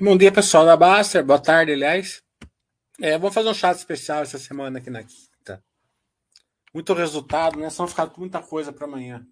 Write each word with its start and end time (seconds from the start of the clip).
Bom 0.00 0.16
dia, 0.16 0.30
pessoal 0.30 0.64
da 0.64 0.76
Baster. 0.76 1.24
Boa 1.24 1.42
tarde, 1.42 1.72
aliás. 1.72 2.22
É, 3.00 3.18
vamos 3.18 3.34
fazer 3.34 3.48
um 3.48 3.54
chat 3.54 3.76
especial 3.76 4.22
essa 4.22 4.38
semana 4.38 4.78
aqui 4.78 4.90
na 4.90 5.02
quinta. 5.02 5.60
Muito 6.72 6.94
resultado, 6.94 7.58
né? 7.58 7.68
Só 7.68 7.84
ficar 7.84 8.06
com 8.06 8.20
muita 8.20 8.40
coisa 8.40 8.72
para 8.72 8.86
amanhã. 8.86 9.26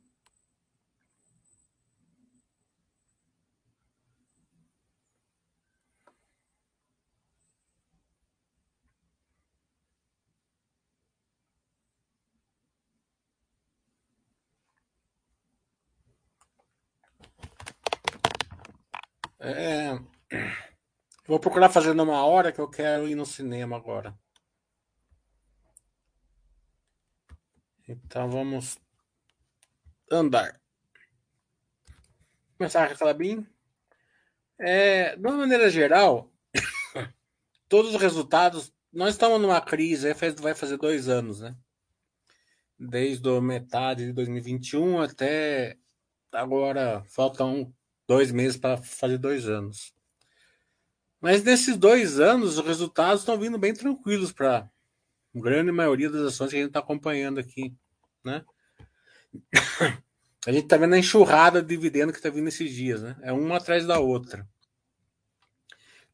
É, 19.38 19.96
vou 21.26 21.40
procurar 21.40 21.68
fazer 21.68 21.94
numa 21.94 22.24
hora 22.24 22.52
que 22.52 22.60
eu 22.60 22.68
quero 22.68 23.08
ir 23.08 23.14
no 23.14 23.26
cinema 23.26 23.76
agora. 23.76 24.16
Então 27.88 28.28
vamos 28.28 28.78
andar. 30.10 30.60
Começar 32.58 32.88
com 32.88 32.94
a 32.94 32.96
Clabin. 32.96 33.46
É, 34.58 35.14
de 35.14 35.26
uma 35.26 35.36
maneira 35.36 35.68
geral, 35.68 36.32
todos 37.68 37.94
os 37.94 38.00
resultados. 38.00 38.72
Nós 38.92 39.10
estamos 39.10 39.40
numa 39.40 39.60
crise, 39.60 40.14
vai 40.40 40.54
fazer 40.54 40.78
dois 40.78 41.08
anos, 41.08 41.40
né? 41.40 41.54
Desde 42.78 43.28
a 43.28 43.40
metade 43.40 44.06
de 44.06 44.12
2021 44.12 45.02
até 45.02 45.76
agora, 46.32 47.04
faltam 47.08 47.74
dois 48.08 48.32
meses 48.32 48.56
para 48.56 48.78
fazer 48.78 49.18
dois 49.18 49.48
anos. 49.48 49.95
Mas 51.26 51.42
nesses 51.42 51.76
dois 51.76 52.20
anos, 52.20 52.56
os 52.56 52.64
resultados 52.64 53.22
estão 53.22 53.36
vindo 53.36 53.58
bem 53.58 53.74
tranquilos 53.74 54.30
para 54.30 54.58
a 54.58 54.70
grande 55.34 55.72
maioria 55.72 56.08
das 56.08 56.22
ações 56.22 56.50
que 56.50 56.56
a 56.56 56.60
gente 56.60 56.68
está 56.68 56.78
acompanhando 56.78 57.40
aqui. 57.40 57.74
Né? 58.24 58.44
A 60.46 60.52
gente 60.52 60.62
está 60.62 60.76
vendo 60.76 60.94
a 60.94 60.98
enxurrada 60.98 61.60
de 61.60 61.66
dividendo 61.66 62.12
que 62.12 62.18
está 62.20 62.30
vindo 62.30 62.46
esses 62.46 62.70
dias, 62.72 63.02
né? 63.02 63.16
É 63.22 63.32
uma 63.32 63.56
atrás 63.56 63.84
da 63.84 63.98
outra. 63.98 64.46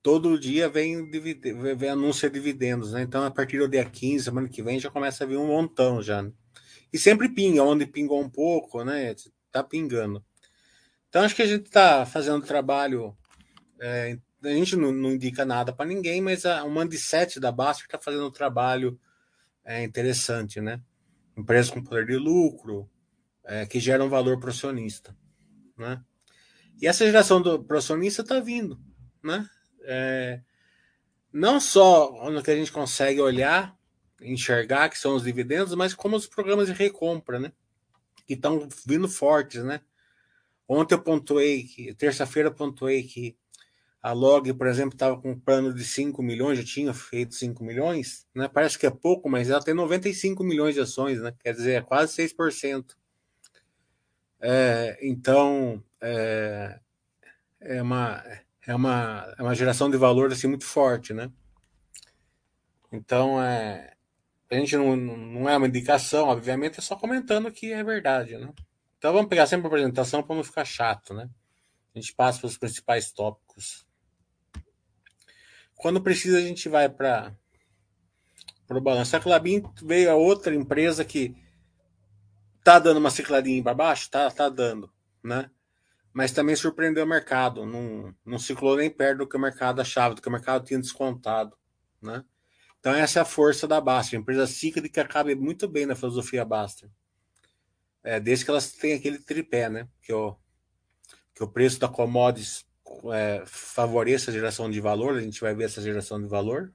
Todo 0.02 0.40
dia 0.40 0.70
vem, 0.70 1.10
vem 1.10 1.90
anúncio 1.90 2.30
de 2.30 2.40
dividendos, 2.40 2.94
né? 2.94 3.02
Então, 3.02 3.22
a 3.22 3.30
partir 3.30 3.58
do 3.58 3.68
dia 3.68 3.84
15, 3.84 4.24
semana 4.24 4.48
que 4.48 4.62
vem, 4.62 4.80
já 4.80 4.90
começa 4.90 5.24
a 5.24 5.26
vir 5.26 5.36
um 5.36 5.48
montão 5.48 6.00
já. 6.00 6.22
Né? 6.22 6.32
E 6.90 6.96
sempre 6.96 7.28
pinga, 7.28 7.62
onde 7.62 7.84
pingou 7.84 8.18
um 8.18 8.30
pouco, 8.30 8.82
né? 8.82 9.14
Tá 9.50 9.62
pingando. 9.62 10.24
Então, 11.10 11.22
acho 11.22 11.36
que 11.36 11.42
a 11.42 11.46
gente 11.46 11.66
está 11.66 12.06
fazendo 12.06 12.46
trabalho. 12.46 13.14
É, 13.78 14.16
a 14.42 14.48
gente 14.48 14.76
não, 14.76 14.92
não 14.92 15.12
indica 15.12 15.44
nada 15.44 15.72
para 15.72 15.86
ninguém, 15.86 16.20
mas 16.20 16.44
a, 16.44 16.64
o 16.64 16.70
Mandicete 16.70 17.38
da 17.38 17.52
Basta 17.52 17.84
está 17.84 17.98
fazendo 17.98 18.26
um 18.26 18.30
trabalho 18.30 18.98
é, 19.64 19.82
interessante, 19.82 20.60
né? 20.60 20.80
Empresas 21.36 21.70
com 21.70 21.82
poder 21.82 22.06
de 22.06 22.16
lucro, 22.16 22.90
é, 23.44 23.66
que 23.66 23.80
geram 23.80 24.08
valor 24.08 24.38
para 24.38 24.48
o 24.48 24.50
acionista, 24.50 25.16
né? 25.76 26.02
E 26.80 26.86
essa 26.86 27.04
geração 27.04 27.40
do 27.40 27.62
pro 27.62 27.78
acionista 27.78 28.22
está 28.22 28.40
vindo, 28.40 28.80
né? 29.22 29.48
É, 29.82 30.40
não 31.32 31.60
só 31.60 32.30
no 32.30 32.42
que 32.42 32.50
a 32.50 32.56
gente 32.56 32.72
consegue 32.72 33.20
olhar, 33.20 33.76
enxergar 34.20 34.88
que 34.88 34.98
são 34.98 35.14
os 35.14 35.22
dividendos, 35.22 35.74
mas 35.74 35.94
como 35.94 36.16
os 36.16 36.26
programas 36.26 36.66
de 36.66 36.72
recompra, 36.72 37.38
né? 37.38 37.52
Que 38.26 38.34
estão 38.34 38.68
vindo 38.86 39.08
fortes, 39.08 39.62
né? 39.62 39.80
Ontem 40.68 40.94
eu 40.94 41.02
pontuei 41.02 41.94
terça-feira 41.98 42.50
pontuei 42.50 43.02
que 43.02 43.36
a 44.02 44.12
Log, 44.12 44.52
por 44.54 44.66
exemplo, 44.66 44.94
estava 44.94 45.16
com 45.20 45.30
um 45.30 45.38
plano 45.38 45.72
de 45.72 45.84
5 45.84 46.20
milhões, 46.22 46.58
já 46.58 46.64
tinha 46.64 46.92
feito 46.92 47.34
5 47.34 47.62
milhões, 47.62 48.26
né? 48.34 48.48
Parece 48.48 48.76
que 48.78 48.86
é 48.86 48.90
pouco, 48.90 49.28
mas 49.28 49.48
ela 49.48 49.62
tem 49.62 49.74
95 49.74 50.42
milhões 50.42 50.74
de 50.74 50.80
ações, 50.80 51.20
né? 51.20 51.32
Quer 51.38 51.52
dizer, 51.52 51.72
é 51.74 51.80
quase 51.80 52.12
6%. 52.16 52.96
É, 54.40 54.98
então, 55.00 55.82
é, 56.00 56.80
é, 57.60 57.80
uma, 57.80 58.24
é, 58.66 58.74
uma, 58.74 59.34
é 59.38 59.42
uma 59.42 59.54
geração 59.54 59.88
de 59.88 59.96
valor 59.96 60.32
assim, 60.32 60.48
muito 60.48 60.64
forte, 60.64 61.14
né? 61.14 61.30
Então, 62.90 63.40
é, 63.40 63.92
a 64.50 64.54
gente 64.56 64.76
não, 64.76 64.96
não 64.96 65.48
é 65.48 65.56
uma 65.56 65.68
indicação, 65.68 66.26
obviamente, 66.28 66.78
é 66.78 66.82
só 66.82 66.96
comentando 66.96 67.52
que 67.52 67.72
é 67.72 67.84
verdade, 67.84 68.36
né? 68.36 68.52
Então 68.98 69.12
vamos 69.12 69.28
pegar 69.28 69.46
sempre 69.46 69.66
a 69.66 69.68
apresentação 69.68 70.22
para 70.22 70.36
não 70.36 70.44
ficar 70.44 70.64
chato, 70.64 71.14
né? 71.14 71.30
A 71.94 71.98
gente 72.00 72.14
passa 72.14 72.40
para 72.40 72.46
os 72.48 72.58
principais 72.58 73.12
tópicos. 73.12 73.86
Quando 75.82 76.00
precisa, 76.00 76.38
a 76.38 76.40
gente 76.40 76.68
vai 76.68 76.88
para 76.88 77.36
o 78.70 78.80
balanço. 78.80 79.16
A 79.16 79.20
Clabin 79.20 79.62
veio 79.82 80.10
a 80.10 80.14
outra 80.14 80.54
empresa 80.54 81.04
que 81.04 81.34
tá 82.62 82.78
dando 82.78 82.98
uma 82.98 83.10
cicladinha 83.10 83.60
para 83.60 83.74
baixo, 83.74 84.08
tá, 84.08 84.30
tá 84.30 84.48
dando, 84.48 84.88
né? 85.22 85.50
Mas 86.12 86.30
também 86.30 86.54
surpreendeu 86.54 87.04
o 87.04 87.08
mercado, 87.08 87.66
não, 87.66 88.14
não 88.24 88.38
ciclou 88.38 88.76
nem 88.76 88.88
perto 88.88 89.18
do 89.18 89.28
que 89.28 89.36
o 89.36 89.40
mercado 89.40 89.80
achava, 89.80 90.14
do 90.14 90.22
que 90.22 90.28
o 90.28 90.32
mercado 90.32 90.64
tinha 90.64 90.78
descontado, 90.78 91.56
né? 92.00 92.24
Então 92.78 92.94
essa 92.94 93.18
é 93.18 93.22
a 93.22 93.24
força 93.24 93.66
da 93.66 93.80
Baster, 93.80 94.20
empresa 94.20 94.46
cíclica 94.46 95.04
cabe 95.04 95.34
muito 95.34 95.66
bem 95.66 95.84
na 95.84 95.96
filosofia 95.96 96.44
Baster 96.44 96.88
é, 98.02 98.18
desde 98.20 98.44
que 98.44 98.50
elas 98.52 98.72
têm 98.72 98.94
aquele 98.94 99.18
tripé, 99.18 99.68
né? 99.68 99.88
Que 100.00 100.12
o, 100.12 100.36
que 101.34 101.42
o 101.42 101.48
preço 101.48 101.78
da 101.78 101.88
commodities 101.88 102.64
é, 103.12 103.42
favoreça 103.46 104.30
a 104.30 104.34
geração 104.34 104.70
de 104.70 104.80
valor, 104.80 105.16
a 105.16 105.20
gente 105.20 105.40
vai 105.40 105.54
ver 105.54 105.64
essa 105.64 105.82
geração 105.82 106.20
de 106.20 106.26
valor, 106.26 106.72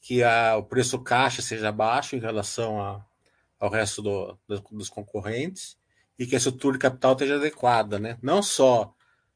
que 0.00 0.22
a, 0.22 0.56
o 0.56 0.64
preço 0.64 0.98
caixa 1.00 1.40
seja 1.40 1.72
baixo 1.72 2.16
em 2.16 2.20
relação 2.20 2.80
a, 2.80 3.04
ao 3.58 3.70
resto 3.70 4.02
do, 4.02 4.38
do, 4.46 4.60
dos 4.72 4.88
concorrentes 4.88 5.78
e 6.18 6.26
que 6.26 6.34
a 6.34 6.38
estrutura 6.38 6.74
de 6.74 6.82
capital 6.82 7.12
esteja 7.12 7.36
adequada, 7.36 7.98
né? 7.98 8.18
Não 8.22 8.42
só 8.42 8.94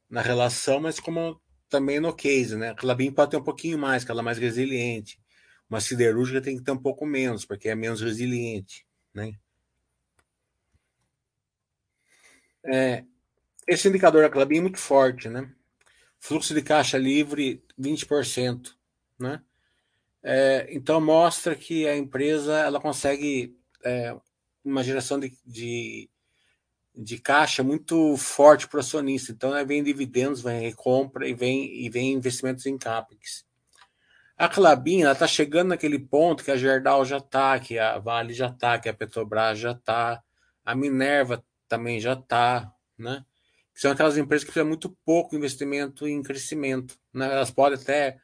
na 0.08 0.20
relação, 0.20 0.80
mas 0.80 1.00
como 1.00 1.40
também 1.68 2.00
no 2.00 2.14
case, 2.14 2.56
né? 2.56 2.70
A 2.70 2.74
Clabin 2.74 3.12
pode 3.12 3.30
ter 3.30 3.36
um 3.36 3.44
pouquinho 3.44 3.78
mais, 3.78 4.04
que 4.04 4.10
ela 4.10 4.20
é 4.20 4.24
mais 4.24 4.38
resiliente. 4.38 5.20
Uma 5.68 5.80
siderúrgica 5.80 6.40
tem 6.40 6.56
que 6.56 6.62
ter 6.62 6.70
um 6.70 6.78
pouco 6.78 7.04
menos, 7.04 7.44
porque 7.44 7.68
é 7.68 7.74
menos 7.74 8.00
resiliente, 8.00 8.86
né? 9.12 9.32
É, 12.64 13.04
esse 13.68 13.86
indicador 13.86 14.22
da 14.22 14.30
Clabin 14.30 14.58
é 14.58 14.62
muito 14.62 14.78
forte, 14.78 15.28
né? 15.28 15.48
Fluxo 16.18 16.54
de 16.54 16.62
caixa 16.62 16.96
livre 16.96 17.62
20%, 17.78 18.74
né? 19.20 19.42
É, 20.22 20.66
então 20.70 21.00
mostra 21.00 21.54
que 21.54 21.86
a 21.86 21.96
empresa 21.96 22.58
ela 22.58 22.80
consegue 22.80 23.56
é, 23.84 24.16
uma 24.64 24.82
geração 24.82 25.20
de, 25.20 25.32
de, 25.46 26.10
de, 26.94 27.18
caixa 27.18 27.62
muito 27.62 28.16
forte 28.16 28.66
para 28.66 28.78
o 28.78 28.80
acionista. 28.80 29.30
Então 29.30 29.54
é, 29.54 29.64
vem 29.64 29.82
dividendos, 29.82 30.42
vem 30.42 30.60
recompra 30.60 31.28
e 31.28 31.34
vem, 31.34 31.84
e 31.84 31.88
vem 31.88 32.12
investimentos 32.12 32.66
em 32.66 32.76
CAPEX. 32.76 33.46
A 34.36 34.48
Clabin 34.48 35.02
está 35.02 35.26
chegando 35.26 35.68
naquele 35.68 35.98
ponto 35.98 36.42
que 36.42 36.50
a 36.50 36.56
Gerdau 36.56 37.04
já 37.04 37.18
está, 37.18 37.58
que 37.58 37.78
a 37.78 37.98
Vale 37.98 38.32
já 38.32 38.46
está, 38.48 38.78
que 38.78 38.88
a 38.88 38.94
Petrobras 38.94 39.58
já 39.58 39.72
está, 39.72 40.22
a 40.64 40.74
Minerva 40.74 41.44
também 41.68 42.00
já 42.00 42.14
está, 42.14 42.72
né? 42.96 43.24
São 43.78 43.92
aquelas 43.92 44.18
empresas 44.18 44.42
que 44.42 44.50
precisam 44.50 44.66
muito 44.66 44.90
pouco 45.04 45.36
investimento 45.36 46.04
em 46.04 46.20
crescimento, 46.20 46.98
né? 47.14 47.26
Elas 47.26 47.52
podem 47.52 47.78
até 47.78 48.18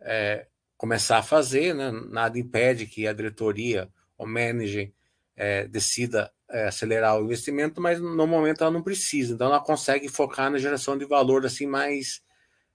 é, 0.00 0.48
começar 0.76 1.18
a 1.18 1.22
fazer, 1.22 1.72
né? 1.72 1.92
Nada 1.92 2.36
impede 2.36 2.84
que 2.84 3.06
a 3.06 3.12
diretoria, 3.12 3.88
o 4.18 4.26
manager, 4.26 4.92
é, 5.36 5.68
decida 5.68 6.32
é, 6.50 6.66
acelerar 6.66 7.16
o 7.16 7.24
investimento, 7.24 7.80
mas 7.80 8.00
no 8.00 8.26
momento 8.26 8.62
ela 8.62 8.72
não 8.72 8.82
precisa. 8.82 9.34
Então 9.34 9.46
ela 9.46 9.60
consegue 9.60 10.08
focar 10.08 10.50
na 10.50 10.58
geração 10.58 10.98
de 10.98 11.04
valor 11.04 11.46
assim 11.46 11.68
mais 11.68 12.20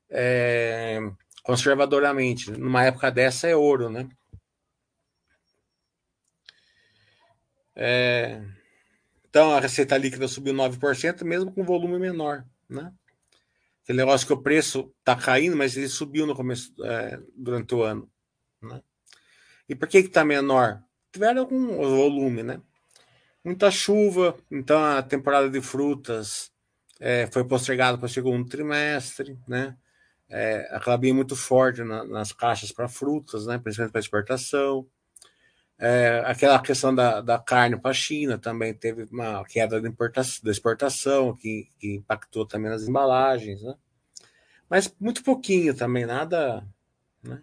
é, 0.10 1.02
conservadoramente. 1.44 2.52
Numa 2.52 2.86
época 2.86 3.12
dessa 3.12 3.50
é 3.50 3.56
ouro, 3.56 3.90
né? 3.90 4.08
É... 7.75 8.42
Então 9.34 9.52
a 9.52 9.60
receita 9.60 9.98
líquida 9.98 10.28
subiu 10.28 10.54
9%, 10.54 11.24
mesmo 11.24 11.52
com 11.52 11.64
volume 11.64 11.98
menor. 11.98 12.46
Né? 12.70 12.94
Aquele 13.82 13.98
negócio 13.98 14.28
que 14.28 14.34
o 14.34 14.40
preço 14.44 14.94
está 15.00 15.16
caindo, 15.16 15.58
mas 15.58 15.76
ele 15.76 15.88
subiu 15.88 16.28
no 16.28 16.36
começo 16.36 16.72
é, 16.86 17.20
durante 17.36 17.74
o 17.74 17.82
ano. 17.82 18.08
Né? 18.62 18.80
E 19.68 19.74
por 19.74 19.88
que 19.88 19.98
está 19.98 20.24
menor? 20.24 20.84
Tiveram 21.12 21.42
algum 21.42 21.78
volume, 21.78 22.44
né? 22.44 22.62
Muita 23.44 23.72
chuva, 23.72 24.38
então 24.52 24.84
a 24.84 25.02
temporada 25.02 25.50
de 25.50 25.62
frutas 25.62 26.52
é, 27.00 27.26
foi 27.26 27.44
postergada 27.44 27.98
para 27.98 28.06
o 28.06 28.10
segundo 28.10 28.48
trimestre, 28.48 29.36
né? 29.48 29.76
É, 30.30 30.70
a 30.72 30.94
é 30.94 31.12
muito 31.12 31.36
forte 31.36 31.84
na, 31.84 32.04
nas 32.04 32.32
caixas 32.32 32.72
para 32.72 32.88
frutas, 32.88 33.48
né? 33.48 33.58
Principalmente 33.58 33.94
para 33.94 34.00
exportação. 34.00 34.88
É, 35.86 36.24
aquela 36.26 36.62
questão 36.62 36.96
da, 36.96 37.20
da 37.20 37.38
carne 37.38 37.78
para 37.78 37.92
a 37.92 37.94
China 37.94 38.38
também 38.38 38.74
teve 38.74 39.04
uma 39.12 39.44
queda 39.44 39.82
da, 39.82 39.90
importação, 39.90 40.40
da 40.42 40.50
exportação, 40.50 41.36
que, 41.36 41.68
que 41.78 41.96
impactou 41.96 42.48
também 42.48 42.72
nas 42.72 42.88
embalagens. 42.88 43.62
Né? 43.62 43.76
Mas 44.70 44.96
muito 44.98 45.22
pouquinho 45.22 45.76
também, 45.76 46.06
nada. 46.06 46.66
Né? 47.22 47.42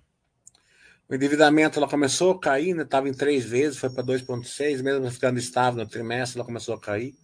O 1.07 1.15
endividamento 1.15 1.79
ela 1.79 1.87
começou 1.87 2.33
a 2.33 2.41
cair, 2.41 2.75
né? 2.75 2.83
Estava 2.83 3.11
em 3.11 3.13
três 3.13 3.45
vezes, 3.45 3.77
foi 3.77 3.91
para 3.91 4.03
2,6, 4.03 4.83
mesmo 4.83 5.11
ficando 5.11 5.39
estável 5.39 5.85
no 5.85 5.91
trimestre, 5.91 6.39
ela 6.39 6.47
começou 6.47 6.75
a 6.75 6.81
cair. 6.81 7.15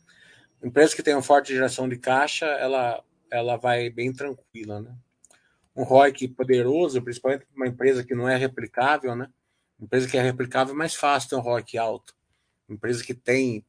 Empresa 0.63 0.95
que 0.95 1.03
tem 1.03 1.15
uma 1.15 1.23
forte 1.23 1.51
geração 1.51 1.89
de 1.89 1.97
caixa, 1.97 2.45
ela, 2.45 3.03
ela 3.31 3.57
vai 3.57 3.89
bem 3.89 4.13
tranquila, 4.13 4.83
né? 4.83 4.95
Um 5.75 5.83
ROIC 5.83 6.29
poderoso, 6.29 7.01
principalmente 7.01 7.47
uma 7.57 7.67
empresa 7.67 8.05
que 8.05 8.15
não 8.15 8.29
é 8.29 8.37
replicável, 8.37 9.17
né? 9.17 9.31
Empresa 9.81 10.09
que 10.09 10.17
é 10.17 10.23
replicável 10.23 10.75
é 10.75 10.77
mais 10.77 10.95
fácil 10.95 11.31
ter 11.31 11.37
um 11.37 11.41
ROIC 11.41 11.77
alto. 11.77 12.15
Empresa 12.69 13.05
que 13.05 13.15
tem, 13.15 13.65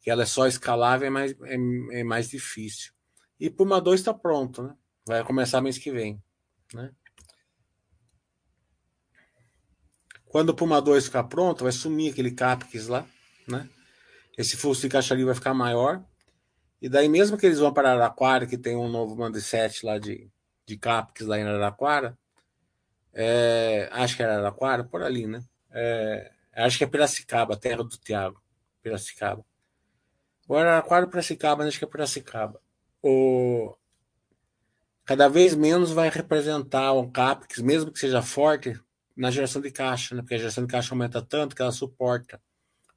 que 0.00 0.10
ela 0.10 0.22
é 0.22 0.26
só 0.26 0.46
escalável 0.46 1.06
é 1.06 1.10
mais, 1.10 1.32
é, 1.42 2.00
é 2.00 2.04
mais 2.04 2.28
difícil. 2.28 2.92
E 3.38 3.48
Puma 3.48 3.80
2 3.80 4.00
está 4.00 4.12
pronto, 4.12 4.62
né? 4.62 4.76
Vai 5.06 5.24
começar 5.24 5.60
mês 5.60 5.78
que 5.78 5.90
vem, 5.90 6.22
né? 6.74 6.92
Quando 10.26 10.50
o 10.50 10.54
Puma 10.54 10.80
2 10.80 11.06
ficar 11.06 11.24
pronto, 11.24 11.64
vai 11.64 11.72
sumir 11.72 12.12
aquele 12.12 12.30
CAPEX 12.30 12.88
lá, 12.88 13.06
né? 13.46 13.68
Esse 14.36 14.56
fluxo 14.56 14.82
de 14.82 14.88
caixa 14.88 15.16
vai 15.24 15.34
ficar 15.34 15.54
maior. 15.54 16.02
E 16.80 16.88
daí, 16.88 17.08
mesmo 17.08 17.36
que 17.36 17.46
eles 17.46 17.58
vão 17.58 17.72
para 17.72 17.90
Araraquara, 17.92 18.46
que 18.46 18.58
tem 18.58 18.74
um 18.74 18.88
novo 18.88 19.14
mindset 19.14 19.84
lá 19.84 19.98
de, 19.98 20.30
de 20.66 20.76
CAPEX 20.76 21.26
lá 21.26 21.38
em 21.38 21.42
Araraquara, 21.42 22.18
é, 23.12 23.88
acho 23.92 24.16
que 24.16 24.22
era 24.22 24.34
Araraquara, 24.34 24.84
por 24.84 25.02
ali, 25.02 25.26
né? 25.26 25.44
É, 25.72 26.30
acho 26.54 26.78
que 26.78 26.84
é 26.84 26.86
Piracicaba, 26.86 27.56
terra 27.56 27.82
do 27.82 27.88
Tiago. 27.88 28.42
Piracicaba. 28.82 29.44
O 30.48 30.56
Araraquara 30.56 31.06
Piracicaba, 31.06 31.64
acho 31.64 31.78
que 31.78 31.84
é 31.84 31.88
Piracicaba. 31.88 32.60
O, 33.02 33.74
cada 35.04 35.28
vez 35.28 35.54
menos 35.54 35.90
vai 35.92 36.08
representar 36.08 36.92
um 36.92 37.10
CAPEX, 37.10 37.58
mesmo 37.58 37.90
que 37.90 37.98
seja 37.98 38.22
forte, 38.22 38.78
na 39.16 39.30
geração 39.30 39.60
de 39.60 39.70
caixa, 39.70 40.14
né? 40.14 40.22
porque 40.22 40.34
a 40.34 40.38
geração 40.38 40.64
de 40.64 40.70
caixa 40.70 40.94
aumenta 40.94 41.22
tanto 41.22 41.54
que 41.54 41.62
ela 41.62 41.72
suporta 41.72 42.40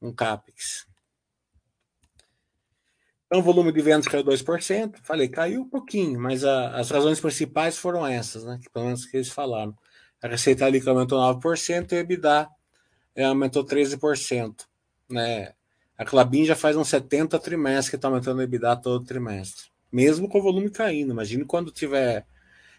um 0.01 0.13
CAPEX. 0.13 0.87
Então, 3.25 3.39
o 3.39 3.43
volume 3.43 3.71
de 3.71 3.81
vendas 3.81 4.07
caiu 4.07 4.23
2%. 4.23 4.97
Falei, 5.01 5.27
caiu 5.27 5.61
um 5.61 5.69
pouquinho, 5.69 6.19
mas 6.19 6.43
a, 6.43 6.75
as 6.77 6.89
razões 6.91 7.19
principais 7.19 7.77
foram 7.77 8.05
essas, 8.05 8.43
né? 8.43 8.59
Que, 8.61 8.69
pelo 8.69 8.85
menos 8.85 9.05
que 9.05 9.17
eles 9.17 9.29
falaram. 9.29 9.75
A 10.21 10.27
receita 10.27 10.69
líquida 10.69 10.91
aumentou 10.91 11.19
9% 11.19 11.91
e 11.91 11.95
o 11.95 11.99
EBITDA 11.99 12.47
aumentou 13.23 13.63
13%. 13.63 14.65
Né? 15.09 15.53
A 15.97 16.03
Clabin 16.03 16.45
já 16.45 16.55
faz 16.55 16.75
uns 16.75 16.89
70 16.89 17.39
trimestres 17.39 17.89
que 17.89 17.95
está 17.95 18.07
aumentando 18.07 18.39
o 18.39 18.41
EBITDA 18.41 18.75
todo 18.77 19.05
trimestre 19.05 19.75
mesmo 19.95 20.27
com 20.27 20.39
o 20.39 20.41
volume 20.41 20.69
caindo. 20.69 21.13
Imagine 21.13 21.45
quando 21.45 21.71
tiver. 21.71 22.25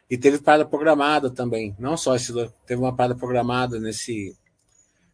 E 0.08 0.18
teve 0.18 0.38
parada 0.38 0.66
programada 0.66 1.30
também. 1.30 1.74
Não 1.78 1.96
só 1.96 2.14
esse, 2.14 2.30
teve 2.66 2.80
uma 2.80 2.94
parada 2.94 3.14
programada 3.14 3.80
nesse, 3.80 4.36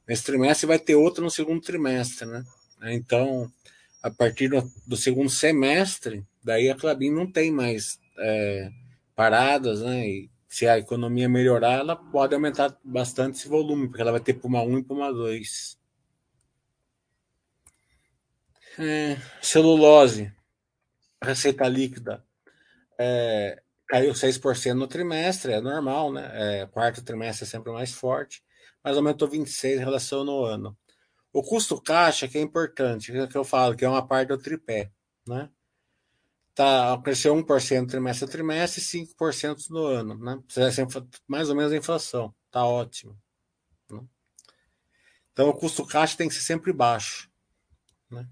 nesse 0.07 0.25
trimestre 0.25 0.67
vai 0.67 0.81
ter 0.81 0.97
outra 0.97 1.23
no 1.23 1.31
segundo 1.31 1.63
trimestre, 1.63 2.27
né? 2.27 2.45
Então, 2.87 3.51
a 4.03 4.11
partir 4.11 4.49
do, 4.49 4.69
do 4.85 4.97
segundo 4.97 5.31
semestre, 5.31 6.27
daí 6.43 6.69
a 6.69 6.75
Clabin 6.75 7.13
não 7.13 7.31
tem 7.31 7.53
mais 7.53 8.01
é, 8.19 8.69
paradas, 9.15 9.81
né? 9.81 10.07
E 10.07 10.31
se 10.53 10.69
a 10.69 10.77
economia 10.77 11.31
melhorar, 11.31 11.79
ela 11.79 11.97
pode 11.97 12.35
aumentar 12.35 12.79
bastante 12.85 13.39
esse 13.39 13.49
volume, 13.49 13.89
porque 13.89 14.03
ela 14.03 14.13
vai 14.13 14.21
ter 14.21 14.35
Puma 14.35 14.61
1 14.61 14.81
e 14.81 14.85
Puma 14.85 15.11
2. 15.11 15.79
É, 18.79 19.17
celulose 19.41 20.31
receita 21.23 21.67
líquida 21.67 22.23
é, 22.99 23.63
caiu 23.89 24.13
6% 24.13 24.75
no 24.75 24.87
trimestre, 24.87 25.53
é 25.53 25.61
normal, 25.61 26.13
né? 26.13 26.31
É, 26.35 26.67
quarto 26.67 27.03
trimestre 27.03 27.45
é 27.47 27.49
sempre 27.49 27.73
mais 27.73 27.95
forte, 27.95 28.45
mas 28.85 28.95
aumentou 28.99 29.27
26% 29.27 29.77
em 29.77 29.79
relação 29.79 30.29
ao 30.29 30.45
ano. 30.45 30.77
O 31.33 31.43
custo 31.43 31.81
caixa, 31.81 32.29
que 32.29 32.37
é 32.37 32.43
importante, 32.43 33.17
é 33.17 33.27
que 33.27 33.39
eu 33.39 33.45
falo, 33.45 33.75
que 33.75 33.87
é 33.87 33.89
uma 33.89 34.07
parte 34.07 34.29
do 34.29 34.39
tripé, 34.39 34.91
né? 35.27 35.49
Tá, 36.55 37.01
cresceu 37.03 37.35
1% 37.35 37.89
trimestre 37.89 38.25
a 38.27 38.31
trimestre 38.31 38.81
e 38.81 38.85
5% 38.85 39.71
no 39.71 39.87
ano, 39.87 40.19
né? 40.19 40.39
Mais 41.27 41.49
ou 41.49 41.57
menos 41.57 41.73
a 41.73 41.77
inflação, 41.77 42.35
tá 42.51 42.65
ótimo. 42.67 43.19
Né? 43.91 44.01
Então 45.33 45.49
o 45.49 45.55
custo 45.55 45.87
caixa 45.87 46.17
tem 46.17 46.29
que 46.29 46.35
ser 46.35 46.43
sempre 46.43 46.73
baixo, 46.73 47.31
né? 48.11 48.29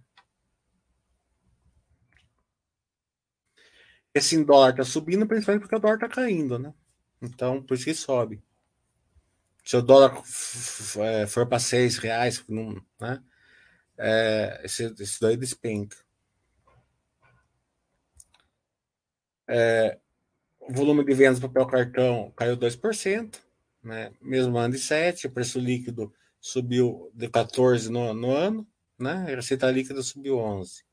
esse 4.14 4.42
dólar 4.44 4.70
está 4.70 4.84
subindo, 4.84 5.26
principalmente 5.26 5.62
porque 5.62 5.76
o 5.76 5.78
dólar 5.78 5.94
está 5.94 6.08
caindo, 6.08 6.58
né? 6.58 6.74
Então, 7.22 7.62
por 7.62 7.74
isso 7.74 7.84
que 7.84 7.94
sobe. 7.94 8.42
Se 9.64 9.76
o 9.76 9.82
dólar 9.82 10.22
é, 10.98 11.26
for 11.26 11.46
para 11.46 11.58
seis 11.58 11.98
reais, 11.98 12.44
né? 13.00 13.22
É, 13.96 14.62
esse, 14.64 14.84
esse 14.98 15.20
daí 15.20 15.36
despenca. 15.36 15.96
É, 19.52 19.98
o 20.60 20.72
volume 20.72 21.04
de 21.04 21.12
vendas 21.12 21.40
do 21.40 21.48
papel 21.48 21.66
cartão 21.66 22.32
caiu 22.36 22.56
2%, 22.56 23.36
né? 23.82 24.12
mesmo 24.22 24.56
ano 24.56 24.74
de 24.74 24.78
7%, 24.78 25.24
o 25.24 25.30
preço 25.30 25.58
líquido 25.58 26.12
subiu 26.40 27.10
de 27.12 27.28
14% 27.28 27.88
no, 27.88 28.14
no 28.14 28.30
ano, 28.30 28.64
né? 28.96 29.24
a 29.32 29.36
receita 29.36 29.68
líquida 29.68 30.02
subiu 30.02 30.36
11%. 30.36 30.84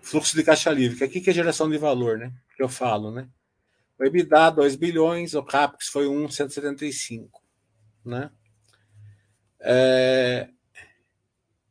Fluxo 0.00 0.36
de 0.36 0.44
caixa 0.44 0.70
livre, 0.70 0.98
que 0.98 1.02
aqui 1.02 1.20
que 1.20 1.30
é 1.30 1.32
geração 1.32 1.68
de 1.68 1.76
valor, 1.76 2.16
né? 2.16 2.32
Que 2.56 2.62
eu 2.62 2.68
falo, 2.68 3.10
né? 3.10 3.28
O 3.98 4.04
EBITDA 4.04 4.50
2 4.50 4.76
bilhões, 4.76 5.34
o 5.34 5.42
CAPEX 5.42 5.88
foi 5.88 6.06
1,175, 6.06 7.42
né? 8.04 8.30
É, 9.58 10.48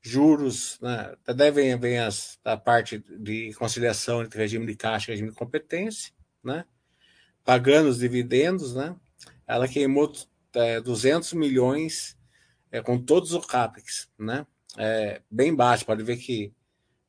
juros, 0.09 0.79
né? 0.81 1.15
Daí 1.35 1.49
vem, 1.51 1.77
vem 1.77 1.99
as, 1.99 2.39
a 2.43 2.55
parte 2.55 2.99
de 2.99 3.53
conciliação 3.55 4.21
entre 4.21 4.39
regime 4.39 4.65
de 4.65 4.75
caixa 4.75 5.11
e 5.11 5.15
regime 5.15 5.31
de 5.31 5.35
competência, 5.35 6.13
né? 6.43 6.65
Pagando 7.43 7.89
os 7.89 7.99
dividendos, 7.99 8.75
né? 8.75 8.95
Ela 9.47 9.67
queimou 9.67 10.11
é, 10.53 10.79
200 10.79 11.33
milhões 11.33 12.17
é, 12.71 12.81
com 12.81 12.99
todos 12.99 13.33
os 13.33 13.45
CAPEX, 13.45 14.09
né? 14.17 14.45
É, 14.77 15.21
bem 15.29 15.55
baixo, 15.55 15.85
pode 15.85 16.03
ver 16.03 16.17
que 16.17 16.53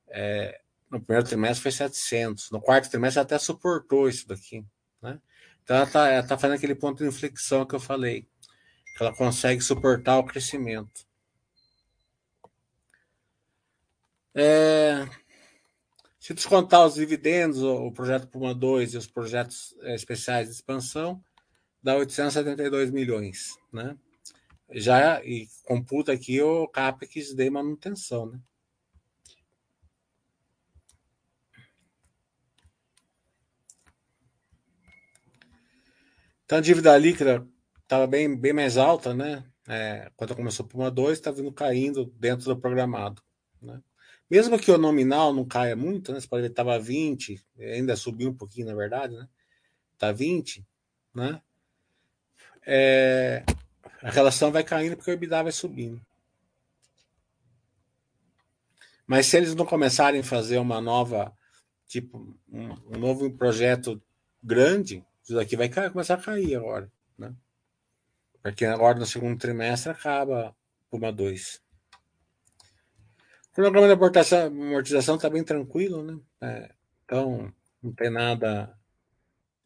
é, 0.08 0.60
no 0.90 1.00
primeiro 1.00 1.26
trimestre 1.26 1.62
foi 1.62 1.72
700. 1.72 2.50
No 2.50 2.60
quarto 2.60 2.90
trimestre 2.90 3.20
até 3.20 3.38
suportou 3.38 4.08
isso 4.08 4.26
daqui. 4.26 4.64
Né? 5.02 5.20
Então 5.62 5.76
ela 5.76 5.84
está 5.84 6.22
tá 6.22 6.38
fazendo 6.38 6.56
aquele 6.56 6.74
ponto 6.74 7.02
de 7.02 7.08
inflexão 7.08 7.66
que 7.66 7.74
eu 7.74 7.80
falei. 7.80 8.26
Que 8.96 9.02
ela 9.02 9.14
consegue 9.14 9.60
suportar 9.60 10.18
o 10.18 10.24
crescimento. 10.24 11.06
É, 14.38 15.09
se 16.21 16.35
descontar 16.35 16.85
os 16.85 16.97
dividendos, 16.97 17.62
o 17.62 17.90
projeto 17.90 18.28
Puma 18.28 18.55
2 18.55 18.93
e 18.93 18.99
os 18.99 19.07
projetos 19.07 19.75
é, 19.81 19.95
especiais 19.95 20.49
de 20.49 20.55
expansão, 20.55 21.25
dá 21.83 21.97
872 21.97 22.90
milhões. 22.90 23.57
Né? 23.73 23.97
Já 24.73 25.25
e 25.25 25.49
computa 25.64 26.12
aqui 26.12 26.43
o 26.43 26.69
CAPEX 26.69 27.33
de 27.33 27.49
manutenção. 27.49 28.26
Né? 28.26 28.38
Então 36.45 36.59
a 36.59 36.61
dívida 36.61 36.95
líquida 36.99 37.49
estava 37.83 38.07
bem, 38.07 38.37
bem 38.37 38.52
mais 38.52 38.76
alta, 38.76 39.14
né? 39.14 39.45
É, 39.66 40.12
quando 40.14 40.37
começou 40.37 40.66
por 40.66 40.78
uma 40.78 40.90
2, 40.90 41.19
está 41.19 41.31
vindo 41.31 41.50
caindo 41.50 42.05
dentro 42.16 42.45
do 42.45 42.61
programado. 42.61 43.23
Né? 43.62 43.83
Mesmo 44.28 44.59
que 44.59 44.71
o 44.71 44.78
nominal 44.78 45.33
não 45.33 45.45
caia 45.45 45.76
muito, 45.76 46.12
né? 46.12 46.21
Você 46.21 46.26
pode 46.26 46.42
ver 46.42 46.49
que 46.49 46.52
estava 46.52 46.78
20, 46.78 47.40
ainda 47.59 47.97
subiu 47.97 48.30
um 48.30 48.35
pouquinho, 48.35 48.66
na 48.66 48.75
verdade, 48.75 49.14
né? 49.14 49.28
Está 49.95 50.11
20, 50.11 50.66
né? 51.14 51.40
É, 52.66 53.45
a 54.02 54.11
relação 54.11 54.50
vai 54.50 54.64
caindo 54.64 54.97
porque 54.97 55.11
o 55.11 55.14
EBITDA 55.14 55.45
vai 55.45 55.52
subindo. 55.52 56.00
Mas 59.06 59.26
se 59.26 59.37
eles 59.37 59.54
não 59.54 59.64
começarem 59.64 60.21
a 60.21 60.25
fazer 60.25 60.59
uma 60.59 60.80
nova, 60.80 61.33
tipo, 61.87 62.37
um, 62.49 62.73
um 62.97 62.99
novo 62.99 63.30
projeto 63.30 64.02
grande, 64.42 65.04
isso 65.23 65.35
daqui 65.35 65.56
vai 65.56 65.71
começar 65.90 66.14
a 66.14 66.23
cair 66.23 66.56
agora, 66.56 66.90
né? 67.16 67.33
Porque 68.42 68.64
agora 68.64 68.99
no 68.99 69.06
segundo 69.06 69.38
trimestre 69.38 69.90
acaba 69.90 70.56
Puma 70.90 71.12
2. 71.12 71.61
O 73.56 73.62
programa 73.62 73.86
de 73.86 74.34
amortização 74.34 75.16
está 75.16 75.30
bem 75.30 75.42
tranquilo, 75.42 76.02
né? 76.02 76.18
É, 76.42 76.70
então, 77.02 77.50
não 77.82 77.90
tem 77.90 78.10
nada. 78.10 78.76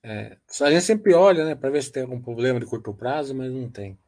É, 0.00 0.37
a 0.61 0.70
gente 0.70 0.85
sempre 0.85 1.12
olha, 1.12 1.44
né, 1.44 1.56
para 1.56 1.70
ver 1.70 1.82
se 1.82 1.90
tem 1.90 2.04
algum 2.04 2.23
problema 2.23 2.61
de 2.61 2.66
curto 2.66 2.94
prazo, 2.94 3.35
mas 3.35 3.50
não 3.50 3.68
tem. 3.68 3.99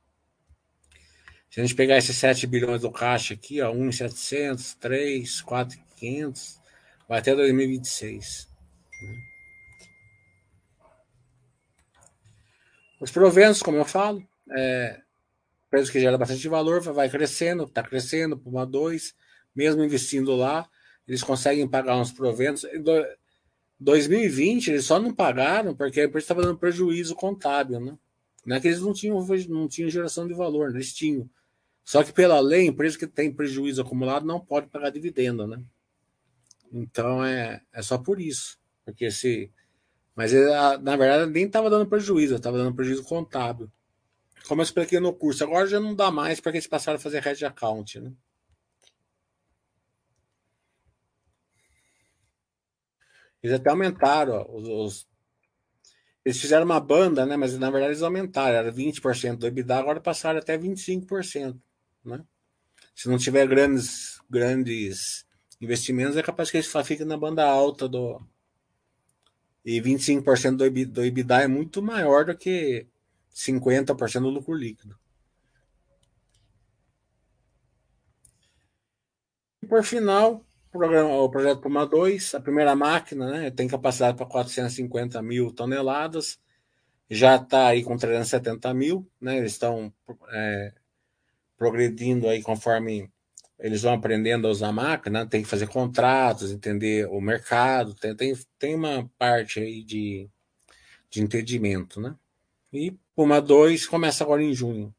Se 1.50 1.60
a 1.60 1.64
gente 1.64 1.74
pegar 1.74 1.98
esses 1.98 2.16
7 2.16 2.46
bilhões 2.46 2.82
do 2.82 2.92
caixa 2.92 3.34
aqui, 3.34 3.60
ó, 3.60 3.74
1,700, 3.74 4.74
3, 4.74 5.40
4,500, 5.40 6.60
vai 7.08 7.18
até 7.18 7.34
2026. 7.34 8.48
Né? 9.02 9.14
Os 13.00 13.10
proventos, 13.10 13.60
como 13.60 13.78
eu 13.78 13.84
falo, 13.84 14.24
é, 14.56 15.00
preço 15.68 15.90
que 15.90 15.98
gera 15.98 16.16
bastante 16.16 16.46
valor, 16.48 16.80
vai 16.80 17.10
crescendo, 17.10 17.64
está 17.64 17.82
crescendo, 17.82 18.38
Puma 18.38 18.64
2, 18.64 19.12
mesmo 19.54 19.82
investindo 19.82 20.34
lá, 20.34 20.68
eles 21.06 21.22
conseguem 21.22 21.68
pagar 21.68 21.96
uns 21.96 22.12
proventos. 22.12 22.64
Em 22.64 22.82
2020, 23.78 24.68
eles 24.68 24.84
só 24.84 24.98
não 24.98 25.12
pagaram 25.12 25.74
porque 25.74 26.00
a 26.00 26.04
empresa 26.04 26.24
estava 26.24 26.42
dando 26.42 26.58
prejuízo 26.58 27.14
contábil, 27.14 27.80
né? 27.80 27.98
Não 28.44 28.56
é 28.56 28.60
que 28.60 28.68
eles 28.68 28.80
não 28.80 28.92
tinham, 28.92 29.24
não 29.48 29.68
tinham 29.68 29.88
geração 29.88 30.26
de 30.26 30.34
valor, 30.34 30.70
eles 30.70 30.92
tinham. 30.92 31.28
Só 31.84 32.02
que 32.02 32.12
pela 32.12 32.40
lei, 32.40 32.66
empresa 32.66 32.98
que 32.98 33.06
tem 33.06 33.32
prejuízo 33.32 33.82
acumulado 33.82 34.26
não 34.26 34.40
pode 34.40 34.68
pagar 34.68 34.90
dividendo, 34.90 35.46
né? 35.46 35.62
Então 36.72 37.24
é, 37.24 37.60
é 37.72 37.82
só 37.82 37.98
por 37.98 38.20
isso. 38.20 38.58
Porque 38.84 39.10
se. 39.10 39.50
Mas 40.14 40.32
na 40.82 40.96
verdade 40.96 41.30
nem 41.30 41.46
estava 41.46 41.70
dando 41.70 41.86
prejuízo, 41.86 42.36
estava 42.36 42.58
dando 42.58 42.74
prejuízo 42.74 43.04
contábil. 43.04 43.70
Como 44.46 44.60
eu 44.60 44.64
expliquei 44.64 44.98
no 44.98 45.12
curso, 45.12 45.44
agora 45.44 45.66
já 45.66 45.78
não 45.78 45.94
dá 45.94 46.10
mais 46.10 46.40
porque 46.40 46.58
eles 46.58 46.66
passaram 46.66 46.96
a 46.96 47.00
fazer 47.00 47.26
hedge 47.26 47.44
account, 47.44 48.00
né? 48.00 48.12
Eles 53.42 53.56
até 53.56 53.70
aumentaram 53.70 54.46
os, 54.54 54.68
os, 54.68 55.08
Eles 56.24 56.40
fizeram 56.40 56.64
uma 56.64 56.80
banda, 56.80 57.26
né? 57.26 57.36
Mas 57.36 57.58
na 57.58 57.70
verdade 57.70 57.92
eles 57.92 58.02
aumentaram. 58.02 58.56
Era 58.56 58.72
20% 58.72 59.36
do 59.36 59.46
EBITDA, 59.46 59.76
agora 59.76 60.00
passaram 60.00 60.38
até 60.38 60.56
25%. 60.56 61.60
Né? 62.04 62.24
Se 62.94 63.08
não 63.08 63.18
tiver 63.18 63.46
grandes, 63.46 64.20
grandes 64.30 65.26
investimentos, 65.60 66.16
é 66.16 66.22
capaz 66.22 66.50
que 66.50 66.58
eles 66.58 66.72
fiquem 66.84 67.06
na 67.06 67.16
banda 67.16 67.44
alta 67.44 67.88
do. 67.88 68.20
E 69.64 69.80
25% 69.80 70.56
do 70.56 70.64
EBITDA, 70.64 70.92
do 70.92 71.04
EBITDA 71.04 71.42
é 71.42 71.46
muito 71.48 71.82
maior 71.82 72.24
do 72.24 72.36
que 72.36 72.86
50% 73.34 74.20
do 74.20 74.28
lucro 74.28 74.54
líquido. 74.54 74.98
E 79.62 79.66
por 79.66 79.84
final, 79.84 80.44
programa, 80.72 81.10
o 81.10 81.28
projeto 81.28 81.60
Puma 81.60 81.86
2, 81.86 82.34
a 82.34 82.40
primeira 82.40 82.74
máquina, 82.74 83.30
né, 83.30 83.50
tem 83.50 83.68
capacidade 83.68 84.16
para 84.16 84.26
450 84.26 85.20
mil 85.22 85.52
toneladas, 85.52 86.40
já 87.10 87.36
está 87.36 87.68
aí 87.68 87.84
com 87.84 87.96
370 87.96 88.72
mil, 88.72 89.06
né, 89.20 89.36
eles 89.36 89.52
estão 89.52 89.92
é, 90.30 90.72
progredindo 91.58 92.26
aí 92.26 92.42
conforme 92.42 93.10
eles 93.58 93.82
vão 93.82 93.92
aprendendo 93.92 94.48
a 94.48 94.50
usar 94.50 94.68
a 94.68 94.72
máquina, 94.72 95.26
tem 95.26 95.42
que 95.42 95.48
fazer 95.48 95.68
contratos, 95.68 96.50
entender 96.50 97.06
o 97.08 97.20
mercado, 97.20 97.94
tem, 97.94 98.16
tem, 98.16 98.34
tem 98.58 98.74
uma 98.74 99.08
parte 99.18 99.60
aí 99.60 99.84
de, 99.84 100.28
de 101.08 101.22
entendimento, 101.22 102.00
né? 102.00 102.16
E 102.72 102.96
Puma 103.14 103.40
2 103.40 103.86
começa 103.86 104.24
agora 104.24 104.42
em 104.42 104.52
junho. 104.52 104.92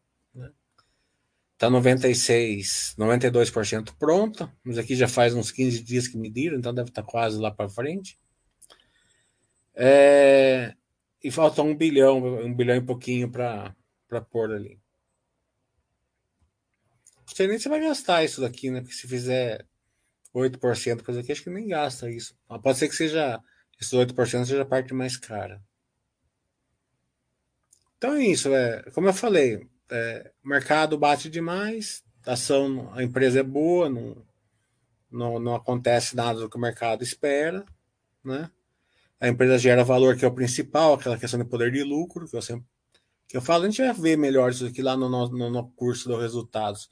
Né? 1.64 1.70
Tá 1.70 1.70
96, 1.70 2.96
92% 2.98 3.96
pronta, 3.98 4.52
mas 4.64 4.78
aqui 4.78 4.96
já 4.96 5.08
faz 5.08 5.34
uns 5.34 5.52
15 5.52 5.82
dias 5.82 6.08
que 6.08 6.18
mediram, 6.18 6.58
então 6.58 6.74
deve 6.74 6.90
estar 6.90 7.04
tá 7.04 7.08
quase 7.08 7.40
lá 7.40 7.52
para 7.52 7.70
frente. 7.70 8.20
É, 9.76 10.76
e 11.24 11.32
falta 11.32 11.62
um 11.62 11.76
bilhão, 11.76 12.18
um 12.44 12.54
bilhão 12.54 12.76
e 12.76 12.82
pouquinho 12.82 13.32
para 13.32 13.76
pôr 14.30 14.52
ali. 14.52 14.80
Não 17.26 17.36
sei 17.36 17.48
nem 17.48 17.58
se 17.58 17.70
vai 17.70 17.80
gastar 17.80 18.24
isso 18.24 18.42
daqui, 18.42 18.70
né? 18.70 18.82
Porque 18.82 18.94
se 18.94 19.08
fizer 19.08 19.66
8% 20.36 21.02
coisa 21.02 21.22
aqui, 21.22 21.32
acho 21.32 21.44
que 21.44 21.50
nem 21.50 21.68
gasta 21.68 22.12
isso. 22.12 22.36
Mas 22.48 22.62
pode 22.62 22.78
ser 22.78 22.90
que 22.90 22.96
seja 22.96 23.42
esses 23.80 23.94
8% 23.94 24.46
seja 24.46 24.62
a 24.62 24.66
parte 24.66 24.94
mais 24.94 25.18
cara. 25.18 25.62
Então 27.98 28.16
é 28.16 28.26
isso, 28.26 28.54
é, 28.54 28.84
como 28.92 29.08
eu 29.08 29.14
falei, 29.14 29.66
é, 29.94 30.32
o 30.44 30.50
mercado 30.50 30.98
bate 30.98 31.30
demais, 31.30 32.04
a 32.26 32.34
ação, 32.34 32.92
a 32.94 33.04
empresa 33.04 33.40
é 33.40 33.44
boa, 33.44 33.90
não, 33.90 34.18
não, 35.12 35.40
não 35.40 35.56
acontece 35.56 36.16
nada 36.16 36.40
do 36.40 36.50
que 36.50 36.58
o 36.58 36.60
mercado 36.60 37.04
espera, 37.04 37.64
né? 38.24 38.50
A 39.20 39.28
empresa 39.28 39.58
gera 39.58 39.84
valor, 39.84 40.18
que 40.18 40.26
é 40.26 40.28
o 40.28 40.34
principal, 40.34 40.96
aquela 40.96 41.18
questão 41.18 41.40
de 41.40 41.46
poder 41.46 41.72
de 41.72 41.84
lucro, 41.84 42.28
que 42.28 42.36
eu 42.36 42.42
sempre 42.42 42.66
que 43.28 43.38
eu 43.38 43.42
falo, 43.42 43.64
a 43.64 43.70
gente 43.70 43.82
vai 43.82 43.94
ver 43.94 44.18
melhor 44.18 44.52
isso 44.52 44.66
aqui 44.66 44.82
lá 44.82 44.98
no, 44.98 45.10
no, 45.10 45.50
no 45.50 45.72
curso 45.72 46.10
dos 46.10 46.20
resultados 46.20 46.90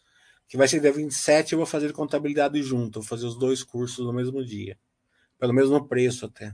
que 0.51 0.57
vai 0.57 0.67
ser 0.67 0.81
dia 0.81 0.91
27, 0.91 1.53
eu 1.53 1.59
vou 1.59 1.65
fazer 1.65 1.93
contabilidade 1.93 2.61
junto, 2.61 2.99
vou 2.99 3.07
fazer 3.07 3.25
os 3.25 3.39
dois 3.39 3.63
cursos 3.63 4.05
no 4.05 4.11
mesmo 4.11 4.43
dia. 4.43 4.77
Pelo 5.39 5.53
mesmo 5.53 5.87
preço 5.87 6.25
até. 6.25 6.53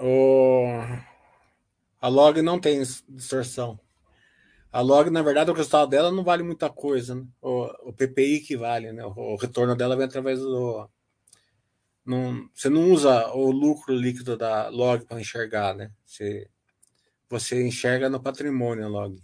O... 0.00 0.64
A 2.00 2.08
log 2.08 2.40
não 2.42 2.58
tem 2.58 2.82
distorção. 3.08 3.78
A 4.72 4.80
log, 4.80 5.10
na 5.10 5.22
verdade, 5.22 5.50
o 5.50 5.54
resultado 5.54 5.90
dela 5.90 6.10
não 6.10 6.24
vale 6.24 6.42
muita 6.42 6.70
coisa. 6.70 7.14
Né? 7.14 7.26
O, 7.42 7.88
o 7.90 7.92
PPI 7.92 8.40
que 8.40 8.56
vale, 8.56 8.92
né? 8.92 9.04
O, 9.04 9.10
o 9.10 9.36
retorno 9.36 9.76
dela 9.76 9.96
vem 9.96 10.06
através 10.06 10.38
do, 10.40 10.88
não, 12.04 12.48
você 12.54 12.68
não 12.68 12.90
usa 12.90 13.28
o 13.34 13.50
lucro 13.50 13.94
líquido 13.94 14.36
da 14.36 14.68
log 14.68 15.04
para 15.04 15.20
enxergar, 15.20 15.74
né? 15.74 15.92
Você, 16.04 16.48
você 17.28 17.66
enxerga 17.66 18.08
no 18.08 18.20
patrimônio 18.20 18.84
a 18.84 18.88
log. 18.88 19.22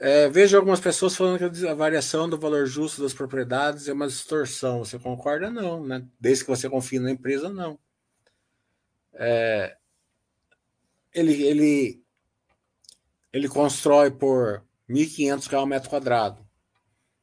É, 0.00 0.28
vejo 0.30 0.56
algumas 0.56 0.80
pessoas 0.80 1.14
falando 1.14 1.38
que 1.38 1.68
a 1.68 1.74
variação 1.74 2.28
do 2.28 2.38
valor 2.38 2.66
justo 2.66 3.02
das 3.02 3.12
propriedades 3.12 3.86
é 3.86 3.92
uma 3.92 4.06
distorção. 4.06 4.78
Você 4.78 4.98
concorda? 4.98 5.50
Não, 5.50 5.86
né? 5.86 6.06
Desde 6.18 6.44
que 6.44 6.50
você 6.50 6.68
confie 6.68 6.98
na 6.98 7.10
empresa, 7.10 7.50
não. 7.50 7.78
É, 9.12 9.76
ele, 11.12 11.42
ele, 11.42 12.02
ele 13.32 13.48
constrói 13.48 14.10
por 14.10 14.64
1.500 14.88 15.46
reais 15.48 15.68
metro 15.68 15.90
quadrado 15.90 16.50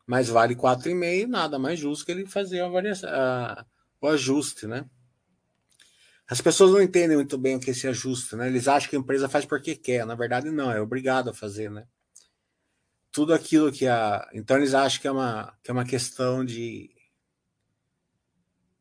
mas 0.08 0.30
vale 0.30 0.56
4,5, 0.56 1.28
nada 1.28 1.60
mais 1.60 1.78
justo 1.78 2.06
que 2.06 2.12
ele 2.14 2.26
fazer 2.26 2.62
a 2.62 2.70
variação, 2.70 3.10
a, 3.12 3.66
o 4.00 4.08
ajuste, 4.08 4.66
né? 4.66 4.86
As 6.30 6.40
pessoas 6.40 6.72
não 6.72 6.82
entendem 6.82 7.18
muito 7.18 7.38
bem 7.38 7.58
o 7.58 7.60
que 7.60 7.70
é 7.70 7.74
esse 7.74 7.88
ajuste, 7.88 8.36
né? 8.38 8.48
Eles 8.48 8.70
acham 8.70 8.90
que 8.90 8.96
a 8.96 9.00
empresa 9.00 9.28
faz 9.28 9.46
porque 9.46 9.76
quer, 9.76 10.06
na 10.06 10.16
verdade 10.16 10.50
não, 10.50 10.72
é 10.72 10.80
obrigado 10.80 11.30
a 11.30 11.34
fazer, 11.34 11.70
né? 11.70 11.86
Tudo 13.12 13.34
aquilo 13.34 13.72
que 13.72 13.88
a, 13.88 14.30
então 14.34 14.58
eles 14.58 14.74
acham 14.74 15.02
que 15.02 15.08
é 15.08 15.12
uma 15.12 15.58
que 15.64 15.72
é 15.72 15.74
uma 15.74 15.86
questão 15.86 16.46
de 16.46 16.92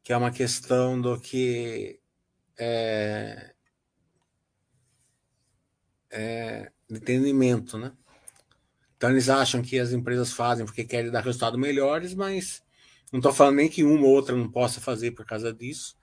que 0.02 0.12
é 0.12 0.16
uma 0.16 0.30
questão 0.30 1.00
do 1.00 1.18
que 1.20 2.00
é, 2.58 3.54
é, 6.10 6.72
entendimento, 6.88 7.76
né? 7.76 7.92
Então 8.96 9.10
eles 9.10 9.28
acham 9.28 9.62
que 9.62 9.78
as 9.78 9.92
empresas 9.92 10.32
fazem 10.32 10.64
porque 10.64 10.84
querem 10.84 11.10
dar 11.10 11.24
resultados 11.24 11.58
melhores, 11.58 12.14
mas 12.14 12.62
não 13.12 13.18
estou 13.18 13.32
falando 13.32 13.56
nem 13.56 13.68
que 13.68 13.84
uma 13.84 14.06
ou 14.06 14.12
outra 14.12 14.34
não 14.34 14.50
possa 14.50 14.80
fazer 14.80 15.10
por 15.10 15.26
causa 15.26 15.52
disso, 15.52 15.96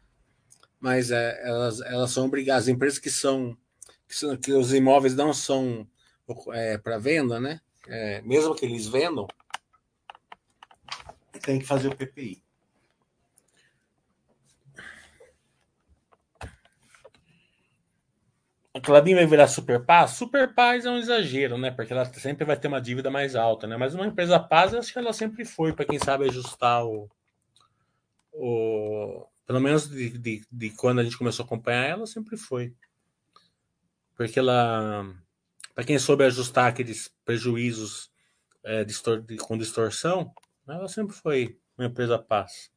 mas 0.79 1.09
é, 1.09 1.41
elas, 1.47 1.81
elas 1.81 2.11
são 2.11 2.25
obrigadas, 2.25 2.63
as 2.63 2.69
empresas 2.69 2.99
que 2.99 3.09
são, 3.09 3.57
que, 4.07 4.15
são, 4.15 4.37
que 4.37 4.51
os 4.51 4.73
imóveis 4.73 5.15
não 5.15 5.33
são 5.33 5.87
é, 6.51 6.77
para 6.77 6.97
venda, 6.97 7.39
né? 7.39 7.61
É, 7.87 8.21
mesmo 8.21 8.55
que 8.55 8.65
eles 8.65 8.87
vendam, 8.87 9.27
tem 11.41 11.59
que 11.59 11.65
fazer 11.65 11.89
o 11.89 11.95
PPI. 11.95 12.43
a 18.73 18.81
Clabin 18.81 19.13
vai 19.13 19.25
virar 19.25 19.47
super 19.47 19.85
paz? 19.85 20.11
Super 20.11 20.53
paz 20.53 20.85
é 20.85 20.89
um 20.89 20.97
exagero, 20.97 21.57
né? 21.57 21.69
Porque 21.69 21.93
ela 21.93 22.05
sempre 22.05 22.43
vai 22.43 22.57
ter 22.57 22.67
uma 22.67 22.81
dívida 22.81 23.09
mais 23.11 23.35
alta, 23.35 23.67
né? 23.67 23.77
Mas 23.77 23.93
uma 23.93 24.07
empresa 24.07 24.39
paz, 24.39 24.73
acho 24.73 24.91
que 24.91 24.97
ela 24.97 25.13
sempre 25.13 25.45
foi, 25.45 25.73
para 25.73 25.85
quem 25.85 25.99
sabe 25.99 26.25
ajustar 26.25 26.83
o. 26.83 27.07
o 28.33 29.27
pelo 29.45 29.59
menos 29.59 29.87
de, 29.87 30.17
de, 30.17 30.41
de, 30.51 30.69
quando 30.71 30.99
a 30.99 31.03
gente 31.03 31.17
começou 31.17 31.43
a 31.43 31.45
acompanhar, 31.45 31.85
ela 31.85 32.07
sempre 32.07 32.35
foi. 32.35 32.73
Porque 34.15 34.39
ela. 34.39 35.05
Para 35.73 35.83
quem 35.83 35.97
soube 35.97 36.23
ajustar 36.23 36.67
aqueles 36.69 37.13
prejuízos 37.25 38.11
é, 38.63 38.83
distor, 38.83 39.23
com 39.41 39.57
distorção, 39.57 40.33
ela 40.67 40.87
sempre 40.87 41.15
foi 41.15 41.59
uma 41.77 41.87
empresa 41.87 42.17
paz. 42.19 42.71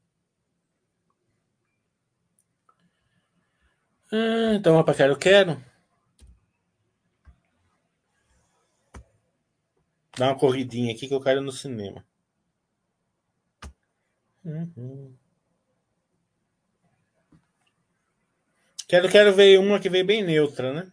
Ah, 4.12 4.55
então, 4.55 4.83
para 4.83 4.95
quero, 4.95 5.19
quero. 5.19 5.62
Dá 10.17 10.29
uma 10.29 10.38
corridinha 10.38 10.95
aqui 10.95 11.07
que 11.07 11.15
eu 11.15 11.21
quero 11.21 11.43
no 11.43 11.53
cinema. 11.53 12.05
Uhum. 14.45 15.15
Quero, 18.88 19.11
quero 19.11 19.35
ver 19.35 19.59
uma 19.59 19.81
que 19.81 19.91
veio 19.91 20.07
bem 20.07 20.23
neutra, 20.23 20.73
né? 20.73 20.93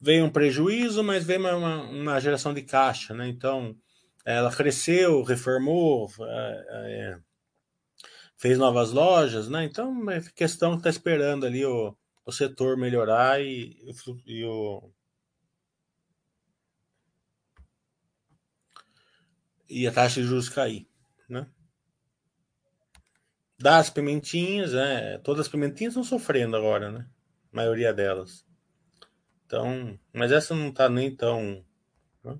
Veio 0.00 0.24
um 0.24 0.30
prejuízo, 0.30 1.04
mas 1.04 1.24
veio 1.24 1.40
uma, 1.40 1.82
uma, 1.82 2.20
geração 2.20 2.54
de 2.54 2.62
caixa, 2.62 3.14
né? 3.14 3.28
Então, 3.28 3.76
ela 4.24 4.54
cresceu, 4.54 5.22
reformou, 5.22 6.10
é, 6.20 6.66
é, 6.70 7.18
fez 8.36 8.58
novas 8.58 8.92
lojas, 8.92 9.48
né? 9.48 9.64
Então, 9.64 10.10
é 10.10 10.20
questão 10.34 10.72
que 10.72 10.78
está 10.78 10.90
esperando 10.90 11.46
ali 11.46 11.64
o, 11.64 11.94
o 12.24 12.32
setor 12.32 12.76
melhorar 12.76 13.40
e, 13.42 13.76
e 14.26 14.44
o 14.44 14.90
e 19.68 19.86
a 19.86 19.92
taxa 19.92 20.20
de 20.20 20.26
juros 20.26 20.48
cair, 20.48 20.88
né? 21.28 21.46
Das 23.58 23.90
pimentinhas, 23.90 24.72
né? 24.72 25.18
Todas 25.18 25.46
as 25.46 25.48
pimentinhas 25.48 25.92
estão 25.92 26.02
sofrendo 26.02 26.56
agora, 26.56 26.90
né? 26.90 27.06
A 27.52 27.56
maioria 27.56 27.92
delas. 27.92 28.44
Então, 29.50 29.98
mas 30.12 30.30
essa 30.30 30.54
não 30.54 30.68
está 30.68 30.88
nem 30.88 31.12
tão. 31.12 31.64
Né? 32.22 32.38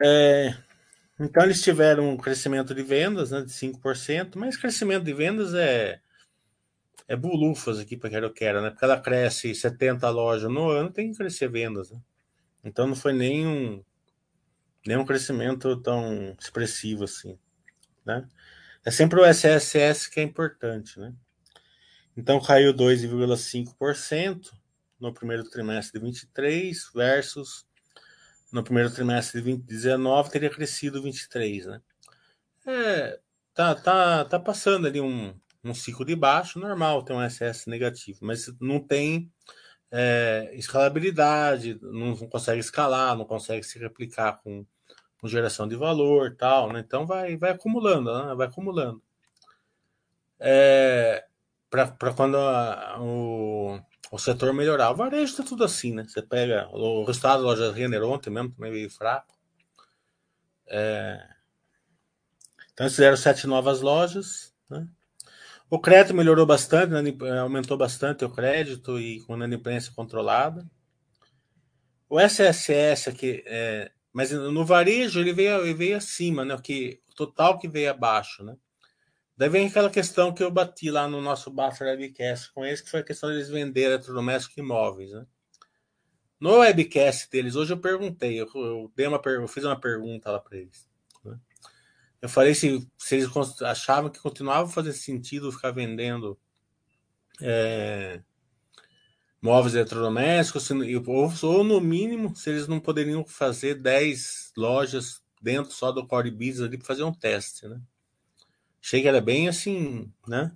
É, 0.00 0.56
então 1.18 1.42
eles 1.42 1.60
tiveram 1.60 2.10
um 2.10 2.16
crescimento 2.16 2.72
de 2.72 2.80
vendas 2.84 3.32
né, 3.32 3.42
de 3.42 3.50
5%, 3.50 4.36
mas 4.36 4.56
crescimento 4.56 5.02
de 5.02 5.12
vendas 5.12 5.52
é 5.52 6.00
é 7.08 7.16
bulufas 7.16 7.80
aqui 7.80 7.96
para 7.96 8.10
quero 8.10 8.32
quero, 8.32 8.62
né? 8.62 8.70
Porque 8.70 8.84
ela 8.84 9.00
cresce 9.00 9.52
70 9.52 10.08
lojas 10.10 10.50
no 10.50 10.70
ano, 10.70 10.92
tem 10.92 11.10
que 11.10 11.18
crescer 11.18 11.48
vendas, 11.48 11.90
né? 11.90 12.00
Então 12.62 12.86
não 12.86 12.94
foi 12.94 13.12
nenhum 13.12 13.82
nenhum 14.86 15.04
crescimento 15.04 15.76
tão 15.82 16.36
expressivo 16.38 17.02
assim, 17.02 17.36
né? 18.04 18.28
É 18.84 18.92
sempre 18.92 19.20
o 19.20 19.24
SSS 19.24 20.08
que 20.08 20.20
é 20.20 20.22
importante, 20.22 21.00
né? 21.00 21.12
Então 22.16 22.40
caiu 22.40 22.72
2,5% 22.72 24.52
no 25.00 25.12
primeiro 25.12 25.48
trimestre 25.48 25.98
de 25.98 26.04
23 26.04 26.90
versus 26.94 27.66
no 28.52 28.62
primeiro 28.62 28.90
trimestre 28.90 29.40
de 29.40 29.50
2019 29.50 30.30
teria 30.30 30.50
crescido 30.50 31.02
23, 31.02 31.66
né? 31.66 31.80
É, 32.66 33.20
tá, 33.54 33.74
tá, 33.74 34.24
tá 34.24 34.40
passando 34.40 34.86
ali 34.86 35.00
um, 35.00 35.34
um 35.62 35.74
ciclo 35.74 36.04
de 36.04 36.16
baixo, 36.16 36.58
normal 36.58 37.02
ter 37.02 37.12
um 37.12 37.28
SS 37.28 37.68
negativo, 37.68 38.20
mas 38.22 38.52
não 38.60 38.80
tem 38.80 39.30
é, 39.90 40.50
escalabilidade, 40.54 41.78
não 41.82 42.16
consegue 42.16 42.60
escalar, 42.60 43.16
não 43.16 43.24
consegue 43.24 43.64
se 43.64 43.78
replicar 43.78 44.40
com, 44.42 44.64
com 45.20 45.28
geração 45.28 45.68
de 45.68 45.76
valor 45.76 46.34
tal, 46.36 46.72
né? 46.72 46.80
Então 46.80 47.06
vai, 47.06 47.36
vai 47.36 47.50
acumulando, 47.50 48.26
né? 48.26 48.34
vai 48.34 48.46
acumulando. 48.46 49.02
É, 50.38 51.24
para 51.70 52.14
quando 52.14 52.36
a, 52.36 52.98
o, 53.00 53.78
o 54.10 54.18
setor 54.18 54.52
melhorar. 54.52 54.90
O 54.90 54.96
varejo 54.96 55.32
está 55.32 55.42
tudo 55.42 55.64
assim, 55.64 55.92
né? 55.92 56.04
Você 56.04 56.22
pega 56.22 56.68
o 56.72 57.04
resultado 57.04 57.40
da 57.40 57.48
loja 57.48 57.72
Renner 57.72 58.02
ontem 58.04 58.30
mesmo, 58.30 58.50
também 58.50 58.72
veio 58.72 58.90
fraco. 58.90 59.34
É... 60.66 61.26
Então, 62.72 62.84
eles 62.84 62.94
fizeram 62.94 63.16
sete 63.16 63.46
novas 63.46 63.80
lojas, 63.80 64.54
né? 64.68 64.86
O 65.68 65.80
crédito 65.80 66.14
melhorou 66.14 66.46
bastante, 66.46 66.92
né? 66.92 67.40
aumentou 67.40 67.76
bastante 67.76 68.24
o 68.24 68.30
crédito 68.30 69.00
e 69.00 69.20
com 69.22 69.32
a 69.32 69.36
inadimplência 69.36 69.92
controlada. 69.92 70.64
O 72.08 72.20
SSS 72.20 73.08
aqui, 73.08 73.42
é, 73.46 73.90
mas 74.12 74.30
no 74.30 74.64
varejo 74.64 75.18
ele 75.18 75.32
veio, 75.32 75.62
ele 75.62 75.74
veio 75.74 75.96
acima, 75.96 76.44
né? 76.44 76.54
O, 76.54 76.62
que, 76.62 77.00
o 77.10 77.14
total 77.14 77.58
que 77.58 77.66
veio 77.66 77.90
abaixo, 77.90 78.44
né? 78.44 78.56
Daí 79.36 79.48
vem 79.50 79.66
aquela 79.66 79.90
questão 79.90 80.32
que 80.32 80.42
eu 80.42 80.50
bati 80.50 80.90
lá 80.90 81.06
no 81.06 81.20
nosso 81.20 81.50
Buffer 81.50 81.88
Webcast 81.88 82.52
com 82.52 82.64
eles, 82.64 82.80
que 82.80 82.90
foi 82.90 83.00
a 83.00 83.04
questão 83.04 83.28
deles 83.28 83.48
venderem 83.48 83.90
eletrodomésticos 83.90 84.56
e 84.56 84.60
imóveis, 84.60 85.12
né? 85.12 85.26
No 86.38 86.58
webcast 86.58 87.30
deles, 87.30 87.56
hoje 87.56 87.72
eu 87.72 87.78
perguntei, 87.78 88.38
eu, 88.38 88.46
eu 88.54 88.92
dei 88.94 89.06
uma, 89.06 89.20
eu 89.24 89.48
fiz 89.48 89.64
uma 89.64 89.78
pergunta 89.78 90.30
lá 90.30 90.38
para 90.38 90.58
eles. 90.58 90.86
Né? 91.24 91.38
Eu 92.20 92.28
falei 92.28 92.54
se, 92.54 92.86
se 92.98 93.16
eles 93.16 93.30
achavam 93.62 94.10
que 94.10 94.20
continuava 94.20 94.68
fazer 94.68 94.92
sentido 94.92 95.50
ficar 95.50 95.70
vendendo 95.70 96.38
é, 97.40 98.22
móveis 99.40 99.74
eletrodomésticos, 99.74 100.70
ou, 100.70 101.32
ou 101.42 101.64
no 101.64 101.80
mínimo, 101.80 102.36
se 102.36 102.50
eles 102.50 102.68
não 102.68 102.80
poderiam 102.80 103.24
fazer 103.24 103.76
10 103.76 104.52
lojas 104.56 105.22
dentro 105.40 105.72
só 105.72 105.90
do 105.90 106.06
Core 106.06 106.30
Business 106.30 106.62
ali 106.62 106.76
para 106.76 106.86
fazer 106.86 107.04
um 107.04 107.12
teste, 107.12 107.66
né? 107.66 107.80
Achei 108.82 109.02
que 109.02 109.08
era 109.08 109.20
bem 109.20 109.48
assim, 109.48 110.12
né? 110.26 110.52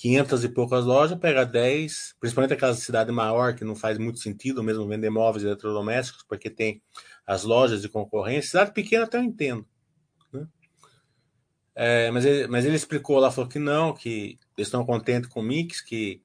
500 0.00 0.44
e 0.44 0.48
poucas 0.48 0.84
lojas, 0.86 1.18
pega 1.18 1.44
10, 1.44 2.16
principalmente 2.18 2.54
aquela 2.54 2.74
cidade 2.74 3.12
maior 3.12 3.54
que 3.54 3.64
não 3.64 3.76
faz 3.76 3.98
muito 3.98 4.18
sentido 4.18 4.62
mesmo 4.62 4.88
vender 4.88 5.10
móveis 5.10 5.44
eletrodomésticos, 5.44 6.22
porque 6.22 6.48
tem 6.48 6.80
as 7.26 7.44
lojas 7.44 7.82
de 7.82 7.88
concorrência. 7.88 8.50
Cidade 8.50 8.72
pequena 8.72 9.04
até 9.04 9.18
eu 9.18 9.22
entendo. 9.22 9.66
Né? 10.32 10.46
É, 11.74 12.10
mas, 12.10 12.24
ele, 12.24 12.46
mas 12.46 12.64
ele 12.64 12.76
explicou 12.76 13.18
lá, 13.18 13.30
falou 13.30 13.50
que 13.50 13.58
não, 13.58 13.92
que 13.92 14.38
eles 14.56 14.68
estão 14.68 14.86
contentes 14.86 15.28
com 15.28 15.40
o 15.40 15.42
mix, 15.42 15.82
que 15.82 16.22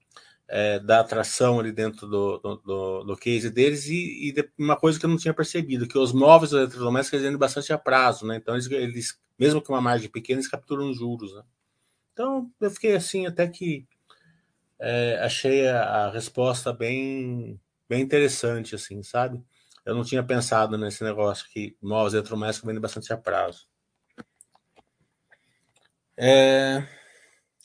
é, 0.47 0.79
dá 0.79 1.01
atração 1.01 1.59
ali 1.59 1.73
dentro 1.73 2.07
do, 2.07 2.37
do, 2.37 2.55
do, 2.55 3.03
do 3.03 3.17
case 3.17 3.49
deles, 3.49 3.87
e, 3.87 4.29
e, 4.29 4.49
uma 4.57 4.77
coisa 4.77 4.97
que 4.97 5.05
eu 5.05 5.09
não 5.09 5.17
tinha 5.17 5.33
percebido, 5.33 5.87
que 5.87 5.97
os 5.97 6.13
móveis 6.13 6.53
eletrodomésticos 6.53 7.13
eles 7.13 7.25
vendem 7.25 7.39
bastante 7.39 7.73
a 7.73 7.77
prazo, 7.77 8.25
né? 8.25 8.37
Então 8.37 8.55
eles, 8.55 8.71
eles 8.71 9.19
mesmo 9.37 9.61
que 9.61 9.69
uma 9.69 9.81
margem 9.81 10.09
pequena, 10.09 10.39
eles 10.39 10.49
capturam 10.49 10.93
juros. 10.93 11.33
Né? 11.35 11.43
Então, 12.13 12.51
eu 12.59 12.71
fiquei 12.71 12.95
assim, 12.95 13.25
até 13.25 13.47
que 13.47 13.87
é, 14.79 15.19
achei 15.21 15.67
a, 15.67 15.83
a, 15.83 16.11
resposta 16.11 16.73
bem, 16.73 17.59
bem 17.87 18.01
interessante, 18.01 18.75
assim, 18.75 19.01
sabe? 19.03 19.43
Eu 19.85 19.95
não 19.95 20.03
tinha 20.03 20.23
pensado 20.23 20.77
nesse 20.77 21.03
negócio 21.03 21.47
que 21.49 21.77
novos 21.81 22.13
eletrodomésticos 22.13 22.67
vendem 22.67 22.81
bastante 22.81 23.13
a 23.13 23.17
prazo. 23.17 23.67
É, 26.17 26.87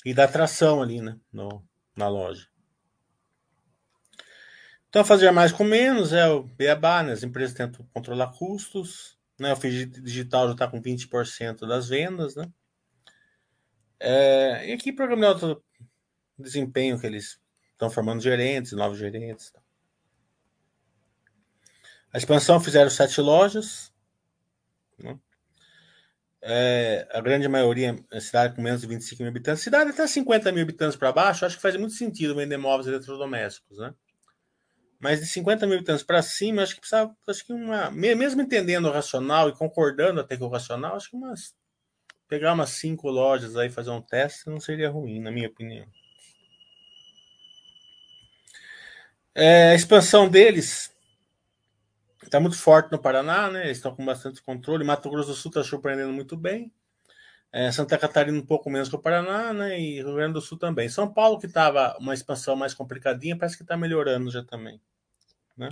e 0.04 0.12
dá 0.12 0.26
tração 0.26 0.82
ali, 0.82 1.00
né? 1.00 1.18
No, 1.32 1.64
na 1.96 2.08
loja. 2.08 2.48
Então, 4.88 5.04
fazer 5.04 5.30
mais 5.30 5.52
com 5.52 5.62
menos 5.62 6.12
é 6.12 6.28
o 6.28 6.42
beabá, 6.42 7.02
né? 7.02 7.12
As 7.12 7.22
empresas 7.22 7.54
tentam 7.54 7.86
controlar 7.94 8.32
custos, 8.32 9.16
né? 9.40 9.52
O 9.52 9.56
feed 9.56 9.86
digital 10.02 10.46
já 10.46 10.52
está 10.52 10.68
com 10.68 10.80
20% 10.80 11.66
das 11.66 11.88
vendas, 11.88 12.36
né? 12.36 12.50
É, 13.98 14.68
e 14.68 14.72
aqui 14.72 14.92
programa 14.92 15.22
de 15.22 15.44
alto 15.44 15.64
desempenho 16.38 16.98
que 16.98 17.06
eles 17.06 17.40
estão 17.72 17.90
formando 17.90 18.22
gerentes, 18.22 18.72
novos 18.72 18.98
gerentes. 18.98 19.52
A 22.12 22.18
expansão 22.18 22.60
fizeram 22.60 22.90
sete 22.90 23.20
lojas. 23.20 23.92
Né? 24.98 25.18
É, 26.42 27.06
a 27.12 27.20
grande 27.20 27.46
maioria 27.46 28.02
é 28.10 28.20
cidade 28.20 28.54
com 28.54 28.62
menos 28.62 28.80
de 28.80 28.86
25 28.86 29.22
mil 29.22 29.30
habitantes. 29.30 29.62
Cidade 29.62 29.90
até 29.90 30.06
50 30.06 30.50
mil 30.52 30.62
habitantes 30.62 30.96
para 30.96 31.12
baixo, 31.12 31.44
acho 31.44 31.56
que 31.56 31.62
faz 31.62 31.76
muito 31.76 31.94
sentido 31.94 32.34
vender 32.34 32.56
móveis 32.56 32.86
eletrodomésticos, 32.86 33.78
né? 33.78 33.94
Mas 35.00 35.18
de 35.18 35.26
50 35.26 35.66
mil 35.66 35.76
habitantes 35.76 36.04
para 36.04 36.20
cima, 36.20 36.62
acho 36.62 36.74
que 36.74 36.80
precisava, 36.80 37.16
acho 37.26 37.46
que 37.46 37.52
uma, 37.52 37.90
mesmo 37.90 38.42
entendendo 38.42 38.86
o 38.86 38.92
racional 38.92 39.48
e 39.48 39.52
concordando 39.52 40.20
até 40.20 40.36
com 40.36 40.44
o 40.44 40.50
racional, 40.50 40.94
acho 40.94 41.10
que 41.10 41.16
umas 41.16 41.54
pegar 42.28 42.52
umas 42.52 42.70
cinco 42.70 43.10
lojas 43.10 43.56
aí 43.56 43.68
fazer 43.68 43.90
um 43.90 44.00
teste 44.00 44.48
não 44.48 44.60
seria 44.60 44.88
ruim, 44.88 45.20
na 45.20 45.32
minha 45.32 45.48
opinião. 45.48 45.86
É, 49.34 49.70
a 49.70 49.74
expansão 49.74 50.28
deles 50.28 50.92
está 52.22 52.38
muito 52.38 52.56
forte 52.56 52.92
no 52.92 52.98
Paraná, 52.98 53.50
né? 53.50 53.64
Eles 53.64 53.78
estão 53.78 53.94
com 53.94 54.04
bastante 54.04 54.42
controle. 54.42 54.84
Mato 54.84 55.10
Grosso 55.10 55.30
do 55.30 55.34
Sul 55.34 55.50
está 55.50 55.64
surpreendendo 55.64 56.12
muito 56.12 56.36
bem. 56.36 56.72
É, 57.52 57.72
Santa 57.72 57.98
Catarina 57.98 58.38
um 58.38 58.46
pouco 58.46 58.70
menos 58.70 58.88
que 58.88 58.94
o 58.94 58.98
Paraná, 58.98 59.52
né? 59.52 59.78
E 59.80 59.96
Rio 59.96 60.14
Grande 60.14 60.34
do 60.34 60.40
Sul 60.40 60.56
também. 60.56 60.88
São 60.88 61.12
Paulo, 61.12 61.38
que 61.38 61.46
estava 61.46 61.96
uma 61.98 62.14
expansão 62.14 62.54
mais 62.54 62.74
complicadinha, 62.74 63.36
parece 63.36 63.56
que 63.56 63.62
está 63.62 63.76
melhorando 63.76 64.30
já 64.30 64.44
também. 64.44 64.80
Né? 65.56 65.70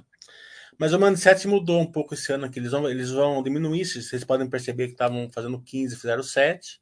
Mas 0.77 0.93
o 0.93 0.99
mindset 0.99 1.47
mudou 1.47 1.81
um 1.81 1.91
pouco 1.91 2.15
esse 2.15 2.33
ano 2.33 2.47
aqui. 2.47 2.59
Eles 2.59 2.73
vão, 2.73 2.89
eles 2.89 3.11
vão 3.11 3.43
diminuir. 3.43 3.85
Vocês 3.85 4.25
podem 4.25 4.49
perceber 4.49 4.87
que 4.87 4.93
estavam 4.93 5.31
fazendo 5.31 5.61
15, 5.61 5.97
fizeram 5.97 6.23
7. 6.23 6.81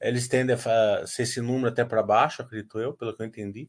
Eles 0.00 0.28
tendem 0.28 0.56
a 0.56 1.06
ser 1.06 1.22
esse 1.22 1.40
número 1.42 1.68
até 1.68 1.84
para 1.84 2.02
baixo, 2.02 2.40
acredito 2.40 2.78
eu, 2.78 2.94
pelo 2.94 3.14
que 3.14 3.22
eu 3.22 3.26
entendi. 3.26 3.68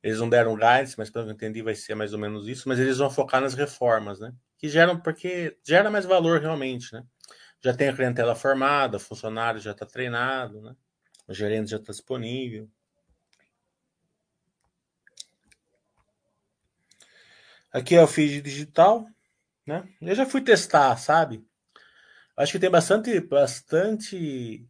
Eles 0.00 0.20
não 0.20 0.28
deram 0.28 0.54
guidance, 0.54 0.94
mas 0.96 1.10
pelo 1.10 1.24
que 1.24 1.30
eu 1.32 1.34
entendi 1.34 1.62
vai 1.62 1.74
ser 1.74 1.96
mais 1.96 2.12
ou 2.12 2.18
menos 2.20 2.46
isso. 2.46 2.68
Mas 2.68 2.78
eles 2.78 2.98
vão 2.98 3.10
focar 3.10 3.40
nas 3.40 3.54
reformas, 3.54 4.20
né? 4.20 4.32
Que 4.58 4.68
geram, 4.68 5.00
porque 5.00 5.56
gera 5.64 5.90
mais 5.90 6.04
valor 6.04 6.40
realmente, 6.40 6.92
né? 6.92 7.04
Já 7.60 7.74
tem 7.74 7.88
a 7.88 7.94
clientela 7.94 8.34
formada, 8.34 8.96
o 8.96 9.00
funcionário 9.00 9.60
já 9.60 9.72
está 9.72 9.84
treinado, 9.84 10.60
né? 10.60 10.76
O 11.26 11.34
gerente 11.34 11.70
já 11.70 11.78
está 11.78 11.92
disponível. 11.92 12.70
Aqui 17.72 17.94
é 17.94 18.02
o 18.02 18.06
feed 18.06 18.40
digital, 18.40 19.06
né? 19.66 19.88
Eu 20.00 20.14
já 20.14 20.24
fui 20.24 20.40
testar, 20.40 20.96
sabe? 20.96 21.44
Acho 22.36 22.52
que 22.52 22.58
tem 22.58 22.70
bastante, 22.70 23.18
bastante 23.20 24.66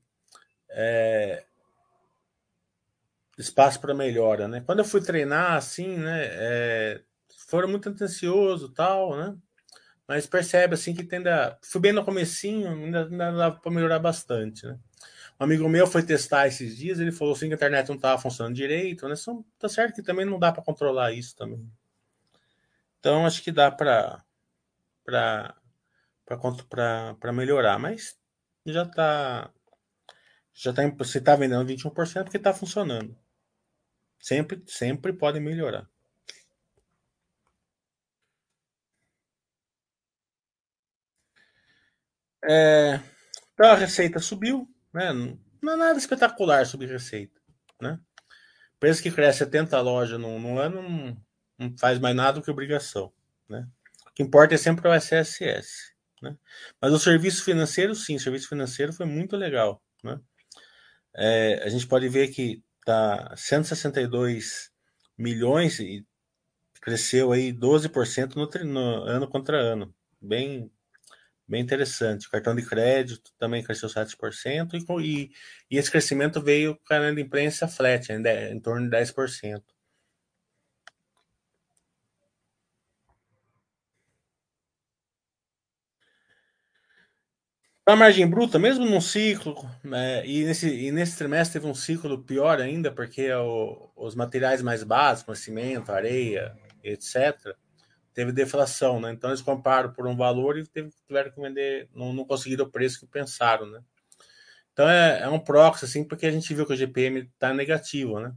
é, 0.70 1.44
espaço 3.38 3.80
para 3.80 3.94
melhora, 3.94 4.48
né? 4.48 4.62
Quando 4.64 4.80
eu 4.80 4.84
fui 4.84 5.00
treinar, 5.00 5.54
assim, 5.54 5.96
né? 5.98 6.22
É, 6.24 7.02
foram 7.48 7.68
muito 7.68 7.88
atencioso 7.88 8.72
tal, 8.72 9.16
né? 9.16 9.36
Mas 10.08 10.26
percebe 10.26 10.74
assim 10.74 10.94
que 10.94 11.02
tende 11.02 11.28
a. 11.28 11.58
Bem 11.80 11.92
no 11.92 12.04
comecinho, 12.04 12.68
ainda, 12.68 13.04
ainda 13.04 13.32
dá 13.32 13.50
para 13.50 13.72
melhorar 13.72 13.98
bastante, 13.98 14.64
né? 14.66 14.78
Um 15.38 15.44
amigo 15.44 15.68
meu 15.68 15.86
foi 15.86 16.02
testar 16.02 16.46
esses 16.46 16.76
dias, 16.76 16.98
ele 16.98 17.12
falou 17.12 17.34
assim 17.34 17.48
que 17.48 17.54
a 17.54 17.56
internet 17.56 17.88
não 17.88 17.96
estava 17.96 18.20
funcionando 18.20 18.54
direito, 18.54 19.06
né? 19.08 19.16
Só, 19.16 19.42
tá 19.58 19.68
certo 19.68 19.96
que 19.96 20.02
também 20.02 20.24
não 20.24 20.38
dá 20.38 20.50
para 20.52 20.62
controlar 20.62 21.12
isso 21.12 21.36
também. 21.36 21.68
Então 23.00 23.26
acho 23.26 23.42
que 23.42 23.52
dá 23.52 23.70
para 23.70 24.24
para 25.04 25.54
para 26.24 27.32
melhorar, 27.32 27.78
mas 27.78 28.18
já 28.64 28.82
está 28.82 29.50
já 30.54 30.72
tá 30.72 30.82
você 30.88 31.18
está 31.18 31.36
vendendo 31.36 31.66
21% 31.66 32.24
porque 32.24 32.36
está 32.38 32.54
funcionando. 32.54 33.16
Sempre 34.18 34.62
sempre 34.66 35.12
pode 35.12 35.38
melhorar. 35.40 35.88
É, 42.48 43.00
então 43.54 43.66
a 43.66 43.74
receita 43.74 44.20
subiu, 44.20 44.68
né? 44.92 45.12
Não 45.62 45.72
é 45.72 45.76
nada 45.76 45.98
espetacular 45.98 46.66
sobre 46.66 46.86
receita, 46.86 47.40
né? 47.80 47.98
Preço 48.78 49.02
que 49.02 49.10
cresce 49.10 49.38
70 49.38 49.80
lojas 49.80 50.20
no, 50.20 50.38
no 50.38 50.58
ano 50.58 50.82
não, 50.82 51.16
não, 51.58 51.78
faz 51.78 51.98
mais 51.98 52.14
nada 52.14 52.38
do 52.38 52.44
que 52.44 52.50
obrigação, 52.50 53.12
né? 53.48 53.66
O 54.08 54.12
que 54.14 54.22
importa 54.22 54.54
é 54.54 54.58
sempre 54.58 54.86
o 54.86 54.94
SSS, 54.94 55.92
né? 56.22 56.36
Mas 56.80 56.92
o 56.92 56.98
serviço 56.98 57.42
financeiro, 57.42 57.94
sim, 57.94 58.16
o 58.16 58.20
serviço 58.20 58.48
financeiro 58.48 58.92
foi 58.92 59.06
muito 59.06 59.36
legal, 59.36 59.82
né? 60.04 60.20
É, 61.16 61.62
a 61.64 61.68
gente 61.68 61.86
pode 61.86 62.08
ver 62.08 62.28
que 62.28 62.62
tá 62.84 63.34
162 63.36 64.70
milhões 65.18 65.80
e 65.80 66.06
cresceu 66.80 67.32
aí 67.32 67.52
12% 67.52 68.36
no, 68.36 68.46
no 68.64 69.02
ano 69.04 69.26
contra 69.28 69.56
ano, 69.56 69.92
bem 70.20 70.70
bem 71.48 71.62
interessante. 71.62 72.26
O 72.26 72.30
cartão 72.30 72.54
de 72.54 72.64
crédito 72.66 73.32
também 73.38 73.62
cresceu 73.62 73.88
7%, 73.88 74.74
e, 74.74 75.02
e, 75.02 75.30
e 75.70 75.78
esse 75.78 75.90
crescimento 75.90 76.40
veio 76.42 76.76
com 76.86 76.94
a 76.94 77.10
imprensa 77.10 77.68
flat, 77.68 78.12
né, 78.18 78.52
em 78.52 78.60
torno 78.60 78.88
de 78.88 78.96
10%. 78.96 79.62
A 87.88 87.94
margem 87.94 88.28
bruta, 88.28 88.58
mesmo 88.58 88.84
num 88.84 89.00
ciclo, 89.00 89.54
né, 89.84 90.26
e, 90.26 90.44
nesse, 90.44 90.68
e 90.68 90.90
nesse 90.90 91.16
trimestre 91.16 91.60
teve 91.60 91.70
um 91.70 91.74
ciclo 91.74 92.20
pior 92.20 92.60
ainda, 92.60 92.90
porque 92.90 93.32
o, 93.32 93.90
os 93.94 94.16
materiais 94.16 94.60
mais 94.60 94.82
básicos, 94.82 95.38
cimento, 95.38 95.92
areia, 95.92 96.52
etc., 96.82 97.56
teve 98.16 98.32
deflação, 98.32 98.98
né? 98.98 99.12
Então 99.12 99.28
eles 99.28 99.42
compraram 99.42 99.92
por 99.92 100.06
um 100.06 100.16
valor 100.16 100.58
e 100.58 100.66
teve, 100.66 100.90
tiveram 101.06 101.30
que 101.30 101.38
vender, 101.38 101.86
não, 101.94 102.14
não 102.14 102.24
conseguiram 102.24 102.64
o 102.64 102.70
preço 102.70 103.00
que 103.00 103.06
pensaram, 103.06 103.66
né? 103.66 103.82
Então 104.72 104.88
é, 104.88 105.20
é 105.20 105.28
um 105.28 105.38
proxy, 105.38 105.84
assim, 105.84 106.02
porque 106.02 106.24
a 106.24 106.30
gente 106.30 106.54
viu 106.54 106.64
que 106.64 106.72
o 106.72 106.76
GPM 106.76 107.20
está 107.20 107.52
negativo, 107.52 108.18
né? 108.18 108.34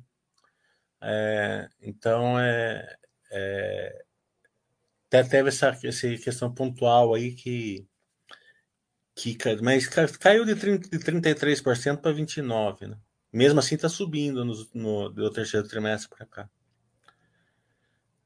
É, 1.01 1.69
então 1.81 2.37
é, 2.37 2.93
é, 3.31 4.03
até 5.07 5.23
teve 5.23 5.47
essa, 5.47 5.69
essa 5.81 6.09
questão 6.17 6.53
pontual 6.53 7.15
aí 7.15 7.33
que, 7.33 7.87
que 9.15 9.37
mas 9.63 9.87
caiu 9.87 10.43
de, 10.43 10.55
30, 10.55 10.89
de 10.89 10.99
33% 10.99 12.01
para 12.01 12.13
29%, 12.13 12.85
né? 12.85 12.97
Mesmo 13.31 13.61
assim 13.61 13.75
está 13.75 13.87
subindo 13.87 14.43
no, 14.43 14.53
no, 14.73 15.09
do 15.09 15.31
terceiro 15.31 15.65
trimestre 15.65 16.09
para 16.09 16.25
cá. 16.25 16.49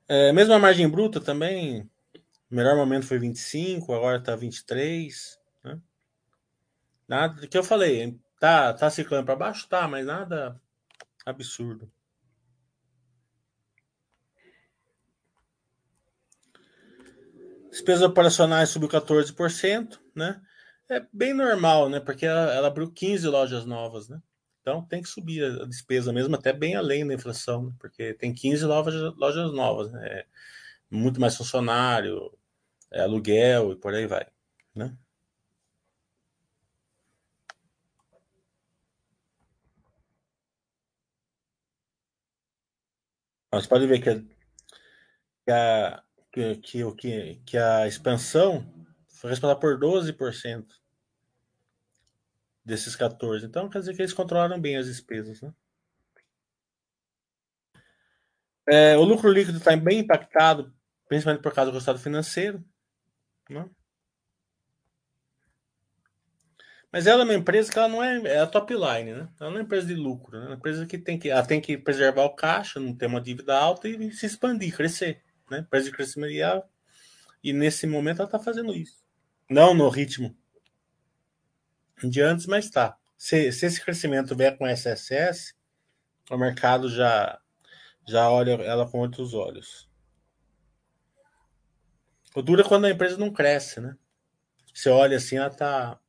É, 0.07 0.31
mesmo 0.33 0.53
a 0.53 0.59
margem 0.59 0.89
bruta 0.89 1.21
também, 1.21 1.89
o 2.51 2.55
melhor 2.55 2.75
momento 2.75 3.05
foi 3.05 3.17
25, 3.17 3.93
agora 3.93 4.17
está 4.17 4.35
23. 4.35 5.39
Né? 5.63 5.79
Nada 7.07 7.47
que 7.47 7.57
eu 7.57 7.63
falei, 7.63 8.19
tá, 8.39 8.73
tá 8.73 8.89
ciclando 8.89 9.25
para 9.25 9.35
baixo, 9.35 9.67
tá, 9.67 9.87
mas 9.87 10.05
nada 10.05 10.59
absurdo. 11.25 11.91
Despesas 17.69 18.03
operacionais 18.03 18.69
subiu 18.69 18.87
14%, 18.87 19.99
né? 20.13 20.39
É 20.87 21.03
bem 21.11 21.33
normal, 21.33 21.89
né? 21.89 21.99
Porque 21.99 22.25
ela, 22.25 22.53
ela 22.53 22.67
abriu 22.67 22.91
15 22.91 23.27
lojas 23.27 23.65
novas, 23.65 24.07
né? 24.09 24.21
Então 24.63 24.81
tem 24.85 25.01
que 25.01 25.09
subir 25.09 25.43
a 25.43 25.65
despesa 25.65 26.13
mesmo, 26.13 26.35
até 26.35 26.53
bem 26.53 26.75
além 26.75 27.05
da 27.05 27.13
inflação, 27.13 27.65
né? 27.65 27.73
porque 27.79 28.13
tem 28.13 28.33
15 28.33 28.65
lojas, 28.65 29.53
novas, 29.53 29.91
né? 29.91 30.07
É 30.19 30.25
muito 30.89 31.19
mais 31.19 31.35
funcionário, 31.35 32.31
é 32.91 33.01
aluguel 33.01 33.73
e 33.73 33.75
por 33.75 33.93
aí 33.93 34.07
vai. 34.07 34.25
Né? 34.75 34.97
Mas 43.51 43.67
pode 43.67 43.85
ver 43.85 43.99
que 44.01 44.09
a, 45.51 46.03
que, 46.31 46.55
que, 46.57 46.95
que, 46.95 47.35
que 47.45 47.57
a 47.57 47.85
expansão 47.87 48.65
foi 49.09 49.31
responsável 49.31 49.59
por 49.59 49.77
12% 49.77 50.82
desses 52.63 52.95
14. 52.95 53.45
Então, 53.45 53.69
quer 53.69 53.79
dizer 53.79 53.95
que 53.95 54.01
eles 54.01 54.13
controlaram 54.13 54.59
bem 54.59 54.77
as 54.77 54.85
despesas. 54.85 55.41
Né? 55.41 55.53
É, 58.67 58.97
o 58.97 59.03
lucro 59.03 59.31
líquido 59.31 59.57
está 59.57 59.75
bem 59.75 59.99
impactado, 59.99 60.73
principalmente 61.07 61.41
por 61.41 61.53
causa 61.53 61.71
do 61.71 61.75
resultado 61.75 61.99
financeiro. 61.99 62.63
Né? 63.49 63.69
Mas 66.91 67.07
ela 67.07 67.23
é 67.23 67.25
uma 67.25 67.33
empresa 67.33 67.71
que 67.71 67.77
ela 67.79 67.87
não 67.87 68.03
é, 68.03 68.21
é 68.35 68.39
a 68.39 68.47
top 68.47 68.71
line, 68.71 69.13
né? 69.13 69.27
Ela 69.39 69.49
não 69.49 69.57
é 69.57 69.59
uma 69.59 69.61
empresa 69.61 69.87
de 69.87 69.95
lucro, 69.95 70.37
né? 70.37 70.45
É 70.45 70.49
uma 70.49 70.55
empresa 70.55 70.85
que 70.85 70.97
tem 70.99 71.17
que, 71.17 71.27
ela 71.27 71.43
tem 71.43 71.59
que 71.59 71.75
preservar 71.75 72.23
o 72.23 72.35
caixa, 72.35 72.79
não 72.79 72.95
ter 72.95 73.07
uma 73.07 73.19
dívida 73.19 73.57
alta 73.57 73.89
e 73.89 74.11
se 74.11 74.27
expandir, 74.27 74.75
crescer, 74.75 75.23
né? 75.49 75.59
Empresa 75.59 75.85
de 75.85 75.91
crescimento 75.91 76.31
e, 76.31 77.49
e 77.49 77.51
nesse 77.51 77.87
momento 77.87 78.19
ela 78.19 78.27
está 78.27 78.37
fazendo 78.37 78.75
isso. 78.75 79.03
Não 79.49 79.73
no 79.73 79.89
ritmo 79.89 80.37
de 82.09 82.21
antes, 82.21 82.45
mas 82.45 82.69
tá. 82.69 82.97
Se, 83.17 83.51
se 83.51 83.65
esse 83.65 83.81
crescimento 83.83 84.35
vier 84.35 84.57
com 84.57 84.67
SSS, 84.67 85.53
o 86.29 86.37
mercado 86.37 86.89
já, 86.89 87.39
já 88.07 88.29
olha 88.29 88.51
ela 88.63 88.89
com 88.89 88.99
outros 88.99 89.33
olhos. 89.33 89.89
O 92.35 92.41
duro 92.41 92.61
é 92.61 92.67
quando 92.67 92.85
a 92.85 92.89
empresa 92.89 93.17
não 93.17 93.31
cresce, 93.31 93.79
né? 93.79 93.95
Você 94.73 94.89
olha 94.89 95.17
assim, 95.17 95.37
ela 95.37 95.51
tá, 95.51 95.99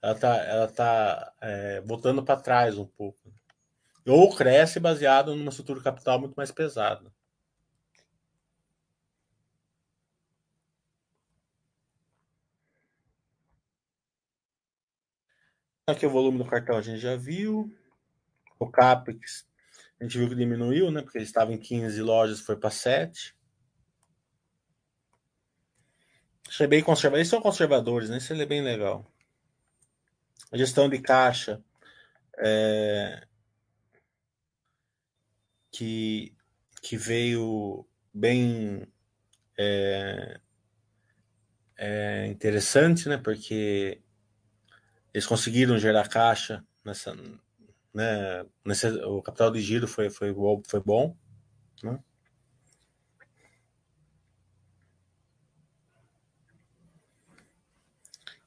ela 0.00 0.14
tá, 0.14 0.36
ela 0.36 0.68
tá 0.68 1.32
é, 1.40 1.80
voltando 1.82 2.24
para 2.24 2.40
trás 2.40 2.78
um 2.78 2.86
pouco. 2.86 3.32
Ou 4.06 4.34
cresce 4.34 4.80
baseado 4.80 5.36
numa 5.36 5.50
estrutura 5.50 5.82
capital 5.82 6.18
muito 6.18 6.34
mais 6.34 6.50
pesada. 6.50 7.12
Aqui 15.90 16.06
o 16.06 16.10
volume 16.10 16.38
do 16.38 16.44
cartão 16.44 16.76
a 16.76 16.82
gente 16.82 16.98
já 16.98 17.16
viu. 17.16 17.70
O 18.58 18.70
CAPEX 18.70 19.50
a 20.00 20.04
gente 20.04 20.16
viu 20.16 20.30
que 20.30 20.34
diminuiu, 20.34 20.90
né? 20.90 21.02
Porque 21.02 21.18
ele 21.18 21.26
estava 21.26 21.52
em 21.52 21.58
15 21.58 22.00
lojas, 22.00 22.40
foi 22.40 22.56
para 22.56 22.70
7. 22.70 23.36
Achei 26.48 26.66
bem 26.66 26.82
conservador. 26.82 27.18
Eles 27.18 27.28
são 27.28 27.42
conservadores, 27.42 28.08
né? 28.08 28.16
Isso 28.16 28.32
é 28.32 28.46
bem 28.46 28.62
legal. 28.62 29.12
A 30.50 30.56
gestão 30.56 30.88
de 30.88 30.98
caixa 30.98 31.62
é... 32.38 33.26
que, 35.70 36.34
que 36.80 36.96
veio 36.96 37.86
bem 38.12 38.86
é... 39.58 40.40
É 41.76 42.26
interessante, 42.26 43.08
né? 43.08 43.18
Porque 43.18 44.02
eles 45.12 45.26
conseguiram 45.26 45.78
gerar 45.78 46.08
caixa 46.08 46.64
nessa, 46.84 47.14
né, 47.92 48.44
nesse, 48.64 48.88
o 48.88 49.22
capital 49.22 49.50
de 49.50 49.60
giro 49.60 49.86
foi, 49.88 50.10
foi, 50.10 50.34
foi 50.66 50.80
bom, 50.80 51.16
né? 51.82 51.98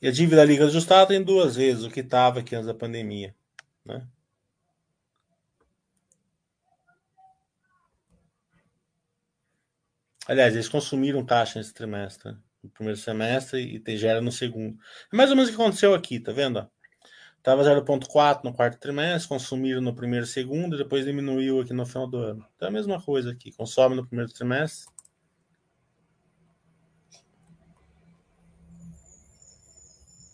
E 0.02 0.08
a 0.08 0.12
dívida 0.12 0.44
liga 0.44 0.66
ajustada 0.66 1.08
tem 1.08 1.24
duas 1.24 1.56
vezes 1.56 1.86
o 1.86 1.90
que 1.90 2.02
estava 2.02 2.42
aqui 2.42 2.56
antes 2.56 2.68
da 2.68 2.74
pandemia, 2.74 3.34
né? 3.86 4.06
Aliás, 10.28 10.54
eles 10.54 10.68
consumiram 10.70 11.26
caixa 11.26 11.60
nesse 11.60 11.74
trimestre 11.74 12.36
no 12.64 12.70
primeiro 12.70 13.00
semestre 13.00 13.62
e 13.62 13.80
te 13.80 13.98
gera 13.98 14.22
no 14.22 14.32
segundo. 14.32 14.78
É 15.12 15.16
mais 15.16 15.30
ou 15.30 15.36
menos 15.36 15.50
o 15.50 15.56
que 15.56 15.62
aconteceu 15.62 15.94
aqui, 15.94 16.20
tá 16.20 16.32
vendo? 16.32 16.68
Tava 17.44 17.64
0,4 17.64 18.46
no 18.46 18.54
quarto 18.54 18.80
trimestre, 18.80 19.28
consumiram 19.28 19.82
no 19.82 19.94
primeiro 19.94 20.26
segundo, 20.26 20.76
e 20.76 20.78
depois 20.78 21.04
diminuiu 21.04 21.60
aqui 21.60 21.74
no 21.74 21.86
final 21.86 22.08
do 22.08 22.18
ano. 22.18 22.48
Então 22.56 22.68
é 22.68 22.70
a 22.70 22.74
mesma 22.74 23.02
coisa 23.02 23.32
aqui, 23.32 23.52
consome 23.52 23.96
no 23.96 24.08
primeiro 24.08 24.32
trimestre. 24.32 24.88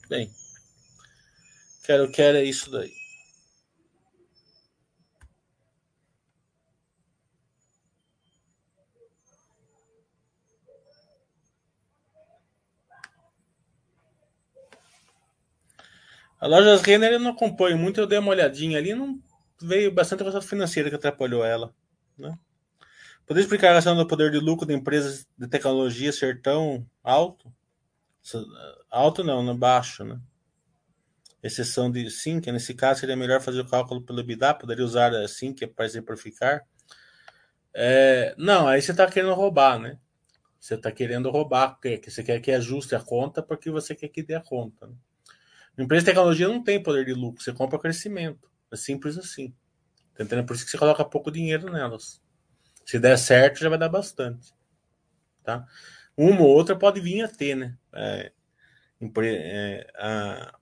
Bem, 0.07 0.31
quero, 1.83 2.11
quero 2.11 2.37
é 2.37 2.43
isso 2.43 2.69
daí. 2.71 2.98
A 16.39 16.47
loja 16.47 16.77
Renner 16.77 17.11
eu 17.13 17.19
não 17.19 17.31
acompanho 17.31 17.77
muito, 17.77 17.99
eu 17.99 18.07
dei 18.07 18.17
uma 18.17 18.31
olhadinha 18.31 18.77
ali, 18.77 18.95
não 18.95 19.21
veio 19.61 19.91
bastante 19.93 20.23
coisa 20.23 20.41
financeira 20.41 20.89
que 20.89 20.95
atrapalhou 20.95 21.43
ela. 21.43 21.73
Né? 22.17 22.37
Poderia 23.25 23.43
explicar 23.43 23.71
a 23.71 23.73
razão 23.73 23.95
do 23.95 24.07
poder 24.07 24.31
de 24.31 24.39
lucro 24.39 24.65
de 24.65 24.73
empresas 24.73 25.27
de 25.37 25.47
tecnologia 25.47 26.11
ser 26.11 26.41
tão 26.41 26.85
alto? 27.03 27.51
Alto 28.89 29.23
não, 29.23 29.43
no 29.43 29.55
baixo, 29.55 30.03
né? 30.03 30.19
Exceção 31.43 31.91
de 31.91 32.09
sim, 32.09 32.39
que 32.39 32.51
nesse 32.51 32.73
caso 32.73 33.01
seria 33.01 33.15
melhor 33.15 33.41
fazer 33.41 33.61
o 33.61 33.69
cálculo 33.69 34.01
pelo 34.01 34.19
EBITDA, 34.19 34.53
poderia 34.53 34.83
usar 34.83 35.13
assim 35.13 35.53
que 35.53 35.65
é 35.65 35.67
para 35.67 35.85
exemplificar. 35.85 36.65
É, 37.73 38.33
não, 38.37 38.67
aí 38.67 38.81
você 38.81 38.91
está 38.91 39.09
querendo 39.09 39.33
roubar, 39.33 39.79
né? 39.79 39.97
Você 40.59 40.75
está 40.75 40.91
querendo 40.91 41.29
roubar, 41.29 41.75
porque 41.75 42.01
você 42.09 42.23
quer 42.23 42.39
que 42.41 42.51
ajuste 42.51 42.95
a 42.95 42.99
conta 42.99 43.41
porque 43.41 43.69
você 43.69 43.95
quer 43.95 44.09
que 44.09 44.23
dê 44.23 44.35
a 44.35 44.41
conta. 44.41 44.87
Né? 44.87 44.95
Empresa 45.83 46.01
de 46.01 46.05
tecnologia 46.07 46.47
não 46.47 46.63
tem 46.63 46.81
poder 46.81 47.05
de 47.05 47.13
lucro, 47.13 47.43
você 47.43 47.53
compra 47.53 47.79
crescimento. 47.79 48.49
É 48.71 48.75
simples 48.75 49.17
assim. 49.17 49.53
Tá? 50.13 50.43
Por 50.43 50.55
isso 50.55 50.65
que 50.65 50.71
você 50.71 50.77
coloca 50.77 51.05
pouco 51.05 51.31
dinheiro 51.31 51.71
nelas. 51.71 52.21
Se 52.85 52.99
der 52.99 53.17
certo, 53.17 53.59
já 53.59 53.69
vai 53.69 53.77
dar 53.77 53.89
bastante. 53.89 54.53
Tá? 55.43 55.65
Uma 56.17 56.41
ou 56.41 56.49
outra 56.49 56.75
pode 56.75 56.99
vir 56.99 57.23
a 57.23 57.27
ter, 57.27 57.55
né? 57.55 57.77
É, 57.93 58.31
é, 59.23 59.91
a, 59.95 60.59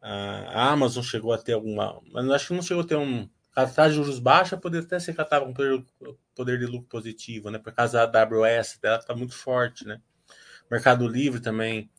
a 0.00 0.70
Amazon 0.70 1.02
chegou 1.02 1.32
a 1.32 1.38
ter 1.38 1.54
alguma. 1.54 2.00
Mas 2.12 2.30
acho 2.30 2.48
que 2.48 2.54
não 2.54 2.62
chegou 2.62 2.84
a 2.84 2.86
ter 2.86 2.96
um. 2.96 3.28
Taxa 3.52 3.88
de 3.88 3.96
juros 3.96 4.20
baixa 4.20 4.56
poderia 4.56 4.86
até 4.86 4.98
ser 5.00 5.10
estava 5.10 5.44
com 5.44 5.52
poder, 5.52 6.58
de 6.58 6.66
lucro 6.66 6.88
positivo, 6.88 7.50
né? 7.50 7.58
Por 7.58 7.72
causa 7.72 8.06
da 8.06 8.22
AWS 8.22 8.78
dela 8.80 8.98
está 8.98 9.14
muito 9.14 9.34
forte, 9.34 9.84
né? 9.84 10.00
Mercado 10.70 11.08
Livre 11.08 11.40
também 11.40 11.90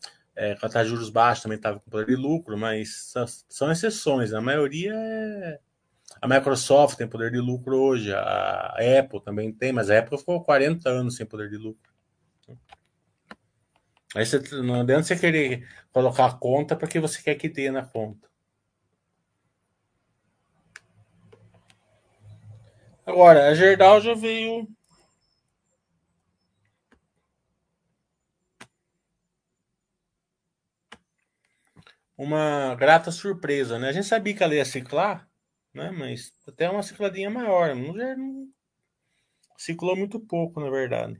é, 0.41 0.55
de 0.55 0.89
juros 0.89 1.11
baixa 1.11 1.43
também 1.43 1.57
estava 1.57 1.79
com 1.79 1.91
poder 1.91 2.07
de 2.07 2.15
lucro, 2.15 2.57
mas 2.57 3.13
são 3.47 3.71
exceções. 3.71 4.31
Né? 4.31 4.39
A 4.39 4.41
maioria 4.41 4.91
é. 4.95 5.59
A 6.19 6.27
Microsoft 6.27 6.97
tem 6.97 7.07
poder 7.07 7.31
de 7.31 7.39
lucro 7.39 7.77
hoje, 7.77 8.13
a 8.13 8.75
Apple 8.99 9.23
também 9.23 9.51
tem, 9.51 9.71
mas 9.71 9.89
a 9.89 9.97
Apple 9.97 10.17
ficou 10.17 10.43
40 10.43 10.89
anos 10.89 11.15
sem 11.15 11.25
poder 11.25 11.49
de 11.49 11.57
lucro. 11.57 11.91
Aí 14.13 14.25
você, 14.25 14.39
não 14.61 14.81
adianta 14.81 15.03
você 15.03 15.15
querer 15.15 15.67
colocar 15.91 16.25
a 16.25 16.33
conta 16.33 16.75
porque 16.75 16.99
você 16.99 17.21
quer 17.21 17.35
que 17.35 17.47
dê 17.47 17.71
na 17.71 17.85
conta. 17.85 18.27
Agora, 23.05 23.47
a 23.47 23.55
Gerdau 23.55 24.01
já 24.01 24.13
veio 24.13 24.67
uma 32.21 32.75
grata 32.75 33.11
surpresa, 33.11 33.79
né? 33.79 33.89
A 33.89 33.91
gente 33.91 34.05
sabia 34.05 34.35
que 34.35 34.43
ela 34.43 34.53
ia 34.53 34.63
ciclar, 34.63 35.27
né? 35.73 35.89
Mas 35.89 36.31
até 36.47 36.69
uma 36.69 36.83
cicladinha 36.83 37.31
maior. 37.31 37.75
Não, 37.75 37.93
não 37.93 38.47
ciclou 39.57 39.95
muito 39.95 40.19
pouco, 40.19 40.59
na 40.59 40.69
verdade. 40.69 41.19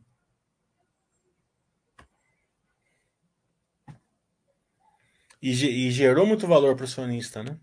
E, 5.42 5.50
e 5.88 5.92
gerou 5.92 6.26
muito 6.28 6.46
valor 6.48 6.76
para 6.76 6.84
o 6.84 6.86
acionista, 6.86 7.44
né? 7.44 7.60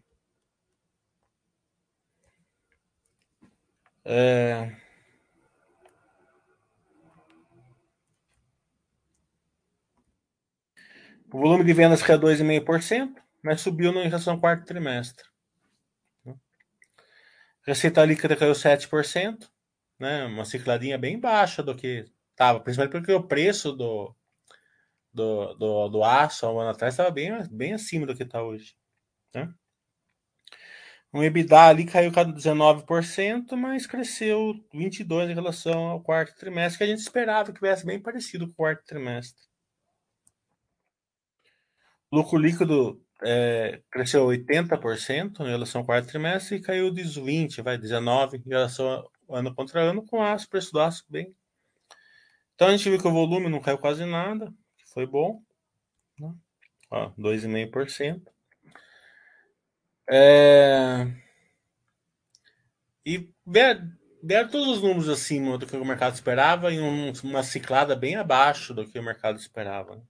É... 4.05 4.75
O 11.33 11.39
volume 11.39 11.63
de 11.63 11.73
vendas 11.73 12.03
caiu 12.03 12.19
2,5% 12.19 13.28
mas 13.43 13.61
subiu 13.61 13.93
em 13.93 14.09
relação 14.09 14.35
ao 14.35 14.41
quarto 14.41 14.67
trimestre. 14.67 15.25
Receita 17.69 18.05
líquida 18.05 18.35
caiu 18.35 18.53
7%, 18.53 19.47
né? 19.99 20.25
uma 20.25 20.45
cicladinha 20.45 20.97
bem 20.97 21.21
baixa 21.21 21.63
do 21.63 21.77
que 21.77 22.07
estava, 22.31 22.61
principalmente 22.61 22.93
porque 22.93 23.13
o 23.13 23.23
preço 23.23 23.73
do, 23.73 24.15
do, 25.13 25.55
do, 25.55 25.89
do 25.89 26.05
aço 26.05 26.47
há 26.47 26.53
um 26.53 26.61
ano 26.61 26.71
atrás 26.71 26.95
estava 26.95 27.11
bem, 27.11 27.31
bem 27.51 27.75
acima 27.75 28.07
do 28.07 28.17
que 28.17 28.23
está 28.23 28.43
hoje. 28.43 28.75
Né? 29.35 29.53
O 31.13 31.23
EBITDA 31.23 31.61
ali 31.61 31.85
caiu 31.85 32.11
19%, 32.11 33.57
mas 33.57 33.87
cresceu 33.87 34.55
22% 34.75 35.31
em 35.31 35.35
relação 35.35 35.89
ao 35.89 36.03
quarto 36.03 36.39
trimestre, 36.39 36.79
que 36.79 36.85
a 36.85 36.87
gente 36.87 37.01
esperava 37.01 37.53
que 37.53 37.59
tivesse 37.59 37.85
bem 37.85 38.01
parecido 38.01 38.47
com 38.47 38.53
o 38.53 38.57
quarto 38.57 38.85
trimestre. 38.85 39.43
Lucro 42.11 42.39
líquido 42.39 43.03
é, 43.23 43.81
cresceu 43.91 44.27
80% 44.27 45.41
em 45.41 45.51
relação 45.51 45.81
ao 45.81 45.87
quarto 45.87 46.09
trimestre 46.09 46.57
e 46.57 46.63
caiu 46.63 46.91
de 46.91 47.03
20, 47.03 47.63
vai 47.63 47.77
19 47.77 48.39
em 48.39 48.49
relação 48.49 49.09
ao 49.29 49.37
ano 49.37 49.55
contra 49.55 49.81
ano, 49.81 50.05
com 50.05 50.23
aço, 50.23 50.49
preço 50.49 50.73
do 50.73 50.81
aço 50.81 51.05
bem. 51.09 51.35
Então 52.55 52.69
a 52.69 52.71
gente 52.71 52.89
viu 52.89 52.99
que 52.99 53.07
o 53.07 53.13
volume 53.13 53.49
não 53.49 53.61
caiu 53.61 53.79
quase 53.79 54.05
nada, 54.05 54.53
foi 54.93 55.07
bom. 55.07 55.43
Né? 56.19 56.33
2,5%. 57.19 58.23
É... 60.11 61.07
E 63.05 63.31
deram 64.23 64.49
todos 64.51 64.69
os 64.69 64.83
números 64.83 65.09
acima 65.09 65.57
do 65.59 65.67
que 65.67 65.77
o 65.77 65.85
mercado 65.85 66.15
esperava 66.15 66.73
e 66.73 66.79
uma 67.23 67.43
ciclada 67.43 67.95
bem 67.95 68.17
abaixo 68.17 68.75
do 68.75 68.87
que 68.87 68.99
o 68.99 69.03
mercado 69.03 69.39
esperava. 69.39 70.03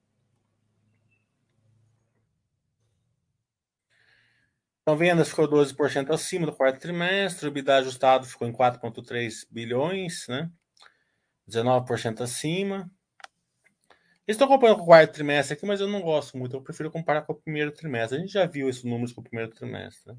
Então, 4.89 4.97
vendas 4.97 5.29
ficou 5.29 5.47
12% 5.47 6.15
acima 6.15 6.47
do 6.47 6.57
quarto 6.57 6.81
trimestre, 6.81 7.47
o 7.47 7.51
EBITDA 7.51 7.77
ajustado 7.77 8.25
ficou 8.25 8.49
em 8.49 8.53
4,3 8.53 9.47
bilhões, 9.51 10.25
né? 10.27 10.51
19% 11.47 12.23
acima. 12.23 12.91
Estou 14.27 14.47
acompanhando 14.47 14.81
o 14.81 14.87
quarto 14.87 15.13
trimestre 15.13 15.53
aqui, 15.53 15.67
mas 15.67 15.83
eu 15.83 15.89
não 15.89 16.01
gosto 16.01 16.39
muito. 16.39 16.57
Eu 16.57 16.63
prefiro 16.63 16.91
comparar 16.91 17.21
com 17.21 17.35
o 17.35 17.37
primeiro 17.37 17.71
trimestre. 17.71 18.17
A 18.17 18.21
gente 18.23 18.33
já 18.33 18.47
viu 18.47 18.67
esses 18.67 18.83
números 18.83 19.13
com 19.13 19.21
o 19.21 19.25
primeiro 19.25 19.53
trimestre. 19.53 20.11
Né? 20.11 20.19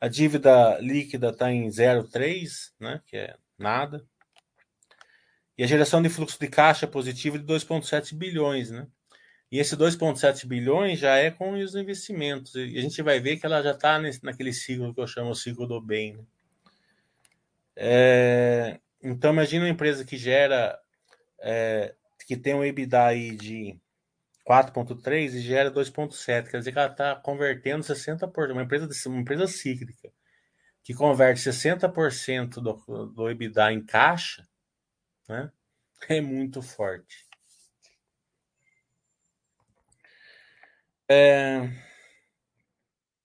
A 0.00 0.08
dívida 0.08 0.76
líquida 0.80 1.28
está 1.28 1.48
em 1.52 1.68
0,3, 1.68 2.72
né? 2.80 3.00
que 3.06 3.16
é 3.16 3.36
nada. 3.56 4.04
E 5.56 5.62
a 5.62 5.68
geração 5.68 6.02
de 6.02 6.08
fluxo 6.08 6.36
de 6.40 6.48
caixa 6.48 6.88
positivo 6.88 7.38
de 7.38 7.44
2,7 7.44 8.12
bilhões. 8.12 8.72
Né? 8.72 8.88
E 9.50 9.58
esse 9.58 9.76
2,7 9.76 10.46
bilhões 10.46 10.98
já 10.98 11.16
é 11.16 11.30
com 11.30 11.52
os 11.52 11.74
investimentos. 11.74 12.54
E 12.54 12.78
a 12.78 12.82
gente 12.82 13.00
vai 13.02 13.18
ver 13.18 13.38
que 13.38 13.46
ela 13.46 13.62
já 13.62 13.72
está 13.72 13.98
naquele 14.22 14.52
ciclo 14.52 14.94
que 14.94 15.00
eu 15.00 15.06
chamo 15.06 15.30
o 15.30 15.34
ciclo 15.34 15.66
do 15.66 15.80
bem. 15.80 16.16
Né? 16.16 16.24
É, 17.76 18.80
então, 19.02 19.32
imagina 19.32 19.64
uma 19.64 19.70
empresa 19.70 20.04
que 20.04 20.16
gera, 20.16 20.78
é, 21.40 21.94
que 22.26 22.36
tem 22.36 22.54
um 22.54 22.64
EBITDA 22.64 23.06
aí 23.06 23.36
de 23.36 23.78
4,3 24.46 25.34
e 25.34 25.40
gera 25.40 25.70
2,7. 25.70 26.50
Quer 26.50 26.58
dizer 26.58 26.72
que 26.72 26.78
ela 26.78 26.90
está 26.90 27.16
convertendo 27.16 27.82
60%. 27.82 28.52
Uma 28.52 28.62
empresa, 28.62 29.08
uma 29.08 29.20
empresa 29.20 29.46
cíclica 29.46 30.10
que 30.88 30.94
converte 30.94 31.42
60% 31.42 32.62
do, 32.62 33.06
do 33.08 33.28
EBITDA 33.28 33.74
em 33.74 33.84
caixa, 33.84 34.48
né? 35.28 35.52
é 36.08 36.18
muito 36.18 36.62
forte. 36.62 37.27
É... 41.08 41.60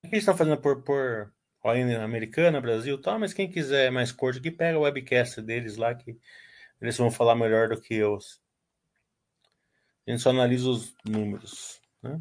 O 0.03 0.09
que 0.09 0.17
estão 0.17 0.35
fazendo 0.35 0.57
por, 0.57 0.83
por 0.83 1.33
ON 1.63 2.03
americana, 2.03 2.61
Brasil 2.61 3.01
tal, 3.01 3.19
mas 3.19 3.33
quem 3.33 3.49
quiser 3.49 3.91
mais 3.91 4.11
curto 4.11 4.39
aqui, 4.39 4.51
pega 4.51 4.77
o 4.77 4.81
webcast 4.81 5.41
deles 5.41 5.77
lá 5.77 5.95
que 5.95 6.17
eles 6.81 6.97
vão 6.97 7.09
falar 7.09 7.35
melhor 7.35 7.69
do 7.69 7.79
que 7.79 7.95
eu. 7.95 8.17
A 10.05 10.11
gente 10.11 10.21
só 10.21 10.31
analisa 10.31 10.69
os 10.69 10.93
números. 11.05 11.81
Né? 12.01 12.19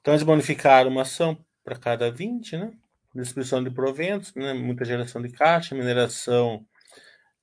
Então 0.00 0.14
eles 0.14 0.24
bonificaram 0.24 0.90
uma 0.90 1.02
ação 1.02 1.44
para 1.62 1.78
cada 1.78 2.10
20, 2.10 2.56
né? 2.56 2.72
Distribuição 3.14 3.62
de 3.62 3.70
proventos, 3.70 4.34
né? 4.34 4.52
muita 4.52 4.84
geração 4.84 5.22
de 5.22 5.30
caixa, 5.30 5.74
mineração 5.74 6.66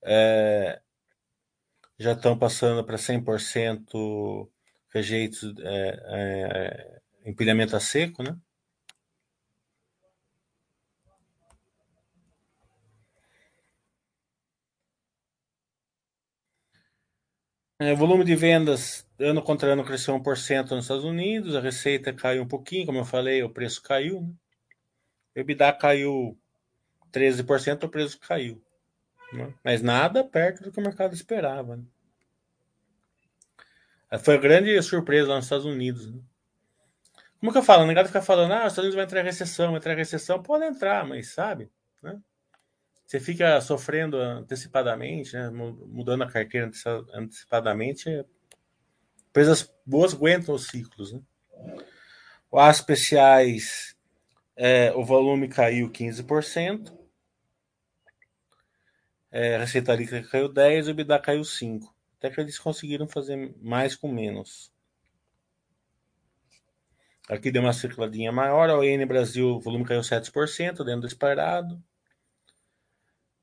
é, 0.03 0.81
já 1.97 2.13
estão 2.13 2.37
passando 2.37 2.83
para 2.83 2.97
100% 2.97 4.49
rejeitos, 4.93 5.53
é, 5.59 7.01
é, 7.25 7.29
empilhamento 7.29 7.75
a 7.75 7.79
seco, 7.79 8.23
né? 8.23 8.37
É, 17.79 17.93
volume 17.93 18.23
de 18.23 18.35
vendas 18.35 19.07
ano 19.19 19.41
contra 19.41 19.73
ano 19.73 19.83
cresceu 19.83 20.15
1% 20.15 20.71
nos 20.71 20.85
Estados 20.85 21.03
Unidos, 21.03 21.55
a 21.55 21.61
receita 21.61 22.13
caiu 22.13 22.43
um 22.43 22.47
pouquinho, 22.47 22.85
como 22.85 22.99
eu 22.99 23.05
falei, 23.05 23.43
o 23.43 23.49
preço 23.49 23.81
caiu. 23.81 24.21
Né? 24.21 24.33
O 25.35 25.39
EBITDA 25.39 25.73
caiu 25.73 26.37
13%, 27.11 27.83
o 27.83 27.89
preço 27.89 28.19
caiu. 28.19 28.61
Né? 29.33 29.53
Mas 29.63 29.81
nada 29.81 30.23
perto 30.23 30.63
do 30.63 30.71
que 30.71 30.79
o 30.79 30.83
mercado 30.83 31.13
esperava. 31.13 31.77
Né? 31.77 31.83
Foi 34.19 34.35
a 34.35 34.39
grande 34.39 34.81
surpresa 34.81 35.29
lá 35.29 35.35
nos 35.35 35.45
Estados 35.45 35.65
Unidos. 35.65 36.11
Né? 36.11 36.19
Como 37.39 37.51
que 37.51 37.57
eu 37.57 37.63
falo? 37.63 37.83
O 37.83 37.87
negado 37.87 38.07
fica 38.07 38.21
falando, 38.21 38.53
ah, 38.53 38.65
os 38.65 38.73
Estados 38.73 38.79
Unidos 38.79 38.95
vai 38.95 39.05
entrar 39.05 39.21
em 39.21 39.25
recessão, 39.25 39.67
vai 39.67 39.77
entrar 39.77 39.93
em 39.93 39.97
recessão. 39.97 40.41
Pode 40.41 40.65
entrar, 40.65 41.05
mas 41.05 41.29
sabe, 41.29 41.69
né? 42.01 42.19
Você 43.05 43.21
fica 43.21 43.61
sofrendo 43.61 44.17
antecipadamente, 44.17 45.33
né? 45.33 45.49
mudando 45.49 46.23
a 46.23 46.29
carteira 46.29 46.69
antecipadamente. 47.13 48.25
Empresas 49.29 49.73
boas 49.85 50.13
aguentam 50.13 50.53
os 50.53 50.67
ciclos. 50.67 51.13
Né? 51.13 51.21
O 52.51 52.59
As 52.59 52.77
especiais, 52.77 53.95
é, 54.57 54.91
o 54.93 55.05
volume 55.05 55.47
caiu 55.47 55.89
15%. 55.89 56.96
É, 59.31 59.57
receita 59.57 59.93
líquida 59.95 60.23
caiu 60.23 60.49
10%, 60.49 60.85
o 60.85 60.89
EBITDA 60.89 61.19
caiu 61.19 61.41
5%. 61.41 61.89
Até 62.17 62.31
que 62.31 62.41
eles 62.41 62.57
conseguiram 62.57 63.07
fazer 63.07 63.53
mais 63.61 63.95
com 63.95 64.11
menos. 64.11 64.71
Aqui 67.29 67.51
deu 67.51 67.61
uma 67.61 67.73
circuladinha 67.73 68.31
maior. 68.31 68.69
A 68.69 68.79
ON 68.79 69.05
Brasil, 69.05 69.49
o 69.49 69.59
volume 69.59 69.85
caiu 69.85 70.01
7%, 70.01 70.83
dentro 70.83 71.01
do 71.01 71.07
esperado. 71.07 71.81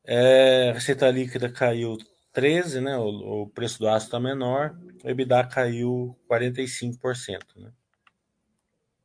É, 0.03 0.73
receita 0.73 1.11
líquida 1.11 1.51
caiu 1.51 1.97
13%, 2.35 2.81
né? 2.81 2.97
O, 2.97 3.42
o 3.42 3.49
preço 3.49 3.79
do 3.79 3.88
aço 3.88 4.07
está 4.07 4.18
menor. 4.18 4.77
O 5.05 5.09
EBITDA 5.09 5.47
caiu 5.47 6.18
45%. 6.29 7.40
Né? 7.57 7.70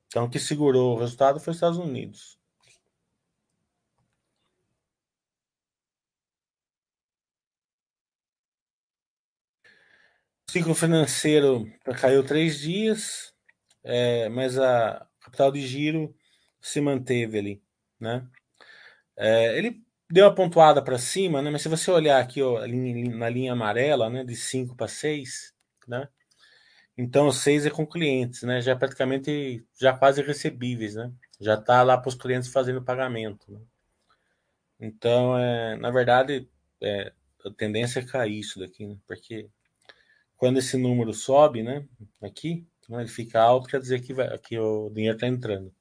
Então, 0.08 0.26
o 0.26 0.30
que 0.30 0.40
segurou 0.40 0.96
o 0.96 1.00
resultado 1.00 1.40
foi 1.40 1.52
os 1.52 1.58
Estados 1.58 1.78
Unidos. 1.78 2.39
Ciclo 10.50 10.74
financeiro 10.74 11.72
caiu 12.02 12.24
três 12.26 12.60
dias, 12.60 13.32
é, 13.84 14.28
mas 14.30 14.58
a 14.58 15.06
capital 15.22 15.52
de 15.52 15.66
giro 15.66 16.16
se 16.60 16.82
manteve 16.82 17.38
ali, 17.38 17.64
né? 18.00 18.28
É, 19.16 19.58
ele 19.58 19.84
deu 20.10 20.26
uma 20.26 20.34
pontuada 20.34 20.84
para 20.84 20.98
cima, 20.98 21.42
né? 21.42 21.52
Mas 21.52 21.62
se 21.62 21.70
você 21.70 21.92
olhar 21.92 22.20
aqui 22.20 22.42
ó, 22.42 22.66
na 22.66 23.30
linha 23.30 23.54
amarela, 23.54 24.10
né, 24.10 24.24
de 24.24 24.36
5 24.36 24.76
para 24.76 24.88
6, 24.88 25.54
né? 25.88 26.10
Então 26.98 27.28
o 27.28 27.34
6 27.34 27.68
é 27.68 27.70
com 27.70 27.86
clientes, 27.86 28.42
né? 28.44 28.60
Já 28.62 28.76
praticamente 28.76 29.64
já 29.80 29.94
quase 29.96 30.22
recebíveis, 30.24 30.96
né? 30.96 31.12
Já 31.40 31.56
está 31.56 31.84
lá 31.84 31.98
para 31.98 32.10
os 32.10 32.16
clientes 32.16 32.52
fazendo 32.52 32.84
pagamento. 32.84 33.52
Né? 33.52 33.60
Então, 34.80 35.38
é, 35.38 35.78
na 35.78 35.92
verdade, 35.92 36.50
é, 36.82 37.14
a 37.46 37.52
tendência 37.52 38.00
é 38.00 38.06
cair 38.06 38.40
isso 38.40 38.60
daqui, 38.60 38.88
né? 38.88 38.98
Porque 39.08 39.50
quando 40.40 40.58
esse 40.58 40.78
número 40.78 41.14
sobe, 41.14 41.62
né? 41.62 41.86
Aqui, 42.22 42.66
ele 42.90 43.08
fica 43.10 43.42
alto, 43.42 43.68
quer 43.68 43.80
dizer 43.82 44.02
que, 44.02 44.14
vai, 44.14 44.36
que 44.40 44.58
o 44.58 44.90
dinheiro 44.90 45.18
está 45.18 45.28
entrando. 45.28 45.72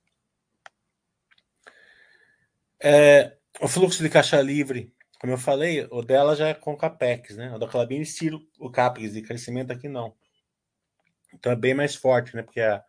É, 2.83 3.37
o 3.61 3.68
fluxo 3.68 4.03
de 4.03 4.11
caixa 4.11 4.42
livre, 4.42 4.92
como 5.21 5.33
eu 5.33 5.38
falei, 5.38 5.87
o 5.92 6.03
dela 6.03 6.35
já 6.35 6.49
é 6.49 6.55
com 6.55 6.77
capex, 6.77 7.37
né? 7.37 7.55
O 7.55 7.59
da 7.59 7.68
Clabin 7.68 8.01
estilo 8.01 8.40
o 8.59 8.68
capex 8.68 9.12
de 9.12 9.23
crescimento 9.23 9.73
aqui 9.73 9.88
não. 9.88 10.12
Então 11.33 11.53
é 11.53 11.57
bem 11.57 11.72
mais 11.72 11.95
forte, 11.95 12.35
né? 12.35 12.43
Porque 12.43 12.61
a, 12.61 12.83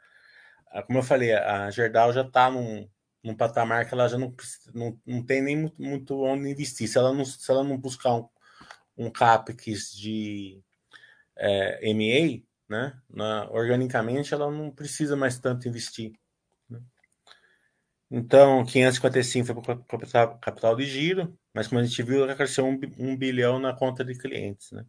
a 0.71 0.81
como 0.81 0.97
eu 0.97 1.03
falei, 1.03 1.33
a 1.33 1.69
Gerdau 1.69 2.11
já 2.11 2.21
está 2.21 2.49
num, 2.49 2.89
num 3.23 3.35
patamar 3.35 3.87
que 3.87 3.93
ela 3.93 4.07
já 4.07 4.17
não, 4.17 4.35
não, 4.73 4.99
não 5.05 5.23
tem 5.23 5.41
nem 5.41 5.55
muito, 5.55 5.79
muito 5.79 6.19
onde 6.23 6.49
investir. 6.49 6.87
Se 6.87 6.97
ela 6.97 7.13
não, 7.13 7.23
se 7.23 7.51
ela 7.51 7.63
não 7.63 7.77
buscar 7.77 8.15
um, 8.15 8.27
um 8.97 9.11
capex 9.11 9.95
de 9.95 10.63
é, 11.39 11.93
MA, 11.93 12.43
né? 12.69 13.01
Na, 13.09 13.49
organicamente 13.49 14.33
ela 14.33 14.51
não 14.51 14.69
precisa 14.69 15.15
mais 15.15 15.39
tanto 15.39 15.67
investir. 15.67 16.13
Né? 16.69 16.79
Então, 18.11 18.65
555 18.65 19.47
foi 19.47 19.55
para 19.61 19.77
capital, 19.85 20.39
capital 20.39 20.75
de 20.75 20.85
giro, 20.85 21.37
mas 21.53 21.67
como 21.67 21.79
a 21.79 21.83
gente 21.83 22.03
viu, 22.03 22.23
ela 22.23 22.35
cresceu 22.35 22.65
um, 22.65 22.79
um 22.97 23.17
bilhão 23.17 23.59
na 23.59 23.73
conta 23.73 24.03
de 24.05 24.15
clientes. 24.15 24.71
Né? 24.71 24.85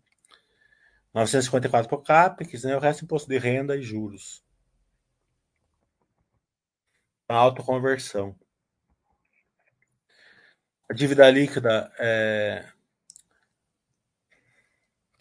954 1.15 1.89
para 1.89 1.99
o 1.99 2.03
CAPEX, 2.03 2.65
né? 2.65 2.77
o 2.77 2.81
resto 2.81 3.05
imposto 3.05 3.29
de 3.29 3.39
renda 3.39 3.77
e 3.77 3.83
juros. 3.83 4.45
A 7.29 7.35
autoconversão. 7.35 8.37
A 10.89 10.93
dívida 10.93 11.31
líquida 11.31 11.91
é, 12.01 12.69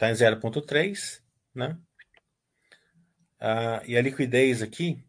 está 0.00 0.10
em 0.10 0.14
0,3, 0.14 1.20
né? 1.54 1.76
Ah, 3.38 3.82
e 3.86 3.98
a 3.98 4.02
liquidez 4.02 4.62
aqui, 4.62 5.04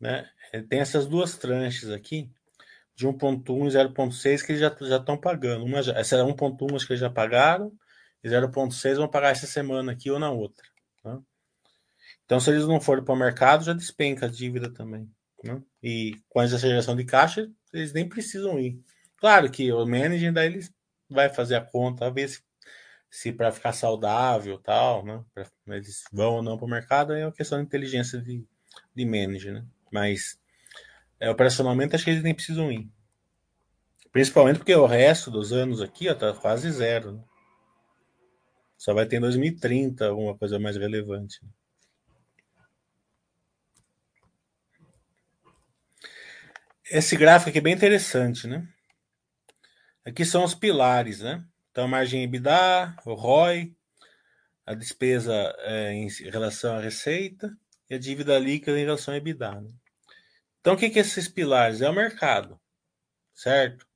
né? 0.00 0.28
Tem 0.68 0.80
essas 0.80 1.06
duas 1.06 1.36
tranches 1.36 1.90
aqui, 1.90 2.28
de 2.96 3.06
1.1 3.06 3.68
e 3.68 3.70
0.6 3.70 4.44
que 4.44 4.52
eles 4.52 4.60
já 4.60 4.96
estão 4.96 5.16
pagando. 5.16 5.64
Uma 5.64 5.82
já, 5.82 5.92
essa 5.92 6.16
é 6.16 6.22
1.1 6.22 6.74
acho 6.74 6.86
que 6.86 6.92
eles 6.92 7.00
já 7.00 7.10
pagaram, 7.10 7.72
e 8.22 8.28
0.6 8.28 8.96
vão 8.96 9.08
pagar 9.08 9.30
essa 9.30 9.46
semana 9.46 9.92
aqui 9.92 10.10
ou 10.10 10.18
na 10.18 10.30
outra. 10.30 10.64
Tá? 11.02 11.20
Então, 12.24 12.40
se 12.40 12.50
eles 12.50 12.66
não 12.66 12.80
forem 12.80 13.04
para 13.04 13.14
o 13.14 13.18
mercado, 13.18 13.64
já 13.64 13.72
despenca 13.72 14.26
a 14.26 14.30
dívida 14.30 14.72
também. 14.72 15.08
Né? 15.44 15.62
E 15.82 16.16
com 16.28 16.40
essa 16.40 16.58
geração 16.58 16.96
de 16.96 17.04
caixa, 17.04 17.50
eles 17.72 17.92
nem 17.92 18.08
precisam 18.08 18.58
ir. 18.58 18.80
Claro 19.16 19.50
que 19.50 19.72
o 19.72 19.84
managing 19.84 20.32
daí 20.32 20.46
eles 20.46 20.72
vai 21.08 21.28
fazer 21.28 21.56
a 21.56 21.60
conta, 21.60 22.10
ver 22.10 22.28
se 22.28 22.42
se 23.14 23.32
para 23.32 23.52
ficar 23.52 23.72
saudável 23.72 24.58
tal, 24.58 25.04
né? 25.04 25.24
Pra, 25.32 25.46
eles 25.68 26.02
vão 26.12 26.34
ou 26.34 26.42
não 26.42 26.56
para 26.56 26.66
o 26.66 26.68
mercado, 26.68 27.12
é 27.12 27.24
uma 27.24 27.32
questão 27.32 27.58
de 27.58 27.64
inteligência 27.64 28.20
de, 28.20 28.44
de 28.92 29.04
manager, 29.04 29.54
né? 29.54 29.64
Mas 29.88 30.36
é, 31.20 31.30
operacionalmente 31.30 31.94
acho 31.94 32.02
que 32.02 32.10
eles 32.10 32.24
nem 32.24 32.34
precisam 32.34 32.72
ir. 32.72 32.90
Principalmente 34.10 34.56
porque 34.56 34.74
o 34.74 34.84
resto 34.84 35.30
dos 35.30 35.52
anos 35.52 35.80
aqui 35.80 36.08
ó, 36.08 36.14
tá 36.16 36.34
quase 36.34 36.68
zero. 36.72 37.12
Né? 37.12 37.24
Só 38.76 38.92
vai 38.92 39.06
ter 39.06 39.18
em 39.18 39.20
2030 39.20 40.06
alguma 40.08 40.36
coisa 40.36 40.58
mais 40.58 40.76
relevante. 40.76 41.40
Esse 46.90 47.16
gráfico 47.16 47.50
aqui 47.50 47.58
é 47.58 47.62
bem 47.62 47.74
interessante, 47.74 48.48
né? 48.48 48.66
Aqui 50.04 50.24
são 50.24 50.42
os 50.42 50.52
pilares, 50.52 51.20
né? 51.20 51.46
Então, 51.74 51.86
a 51.86 51.88
margem 51.88 52.22
EBITDA, 52.22 52.94
o 53.04 53.14
ROI, 53.14 53.74
a 54.64 54.74
despesa 54.74 55.34
é, 55.58 55.92
em 55.92 56.06
relação 56.30 56.76
à 56.76 56.80
receita 56.80 57.52
e 57.90 57.96
a 57.96 57.98
dívida 57.98 58.38
líquida 58.38 58.78
em 58.78 58.84
relação 58.84 59.12
ao 59.12 59.18
EBITDA. 59.18 59.60
Né? 59.60 59.72
Então, 60.60 60.74
o 60.74 60.76
que, 60.76 60.88
que 60.88 61.00
é 61.00 61.02
esses 61.02 61.26
pilares? 61.26 61.80
É 61.80 61.90
o 61.90 61.92
mercado, 61.92 62.60
certo? 63.34 63.88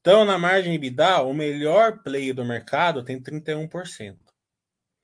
Então, 0.00 0.24
na 0.24 0.38
margem 0.38 0.72
EBITDA, 0.72 1.20
o 1.22 1.34
melhor 1.34 2.00
player 2.04 2.32
do 2.32 2.44
mercado 2.44 3.04
tem 3.04 3.20
31%, 3.20 4.16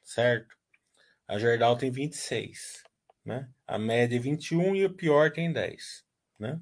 certo? 0.00 0.56
A 1.26 1.40
Gerdau 1.40 1.76
tem 1.76 1.90
26%, 1.90 2.84
né? 3.24 3.50
A 3.66 3.80
média 3.80 4.16
é 4.16 4.20
21% 4.20 4.76
e 4.76 4.84
o 4.84 4.94
pior 4.94 5.32
tem 5.32 5.52
10%, 5.52 6.04
né? 6.38 6.60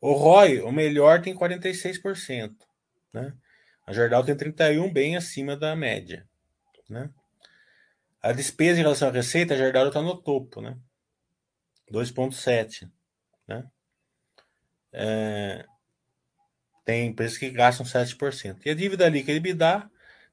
O 0.00 0.14
ROI, 0.14 0.62
o 0.62 0.72
melhor 0.72 1.20
tem 1.20 1.36
46%, 1.36 2.56
né? 3.12 3.36
A 3.86 3.92
Jordal 3.92 4.24
tem 4.24 4.36
31, 4.36 4.92
bem 4.92 5.16
acima 5.16 5.56
da 5.56 5.76
média. 5.76 6.28
Né? 6.90 7.08
A 8.20 8.32
despesa 8.32 8.80
em 8.80 8.82
relação 8.82 9.08
à 9.08 9.12
receita, 9.12 9.54
a 9.54 9.56
Jordal 9.56 9.88
está 9.88 10.02
no 10.02 10.20
topo, 10.20 10.60
né? 10.60 10.76
2,7. 11.92 12.90
Né? 13.46 13.64
É... 14.92 15.64
Tem 16.84 17.06
empresas 17.06 17.38
que 17.38 17.48
gastam 17.50 17.86
7%. 17.86 18.60
E 18.64 18.70
a 18.70 18.74
dívida 18.74 19.08
líquida 19.08 19.36
EBITDA, 19.36 19.90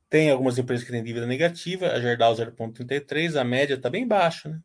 tem 0.10 0.30
algumas 0.30 0.58
empresas 0.58 0.86
que 0.86 0.92
têm 0.92 1.04
dívida 1.04 1.26
negativa, 1.26 1.88
a 1.88 2.00
Gerdau 2.00 2.36
0,33, 2.36 3.36
a 3.36 3.44
média 3.44 3.74
está 3.74 3.90
bem 3.90 4.08
baixa, 4.08 4.48
né? 4.48 4.62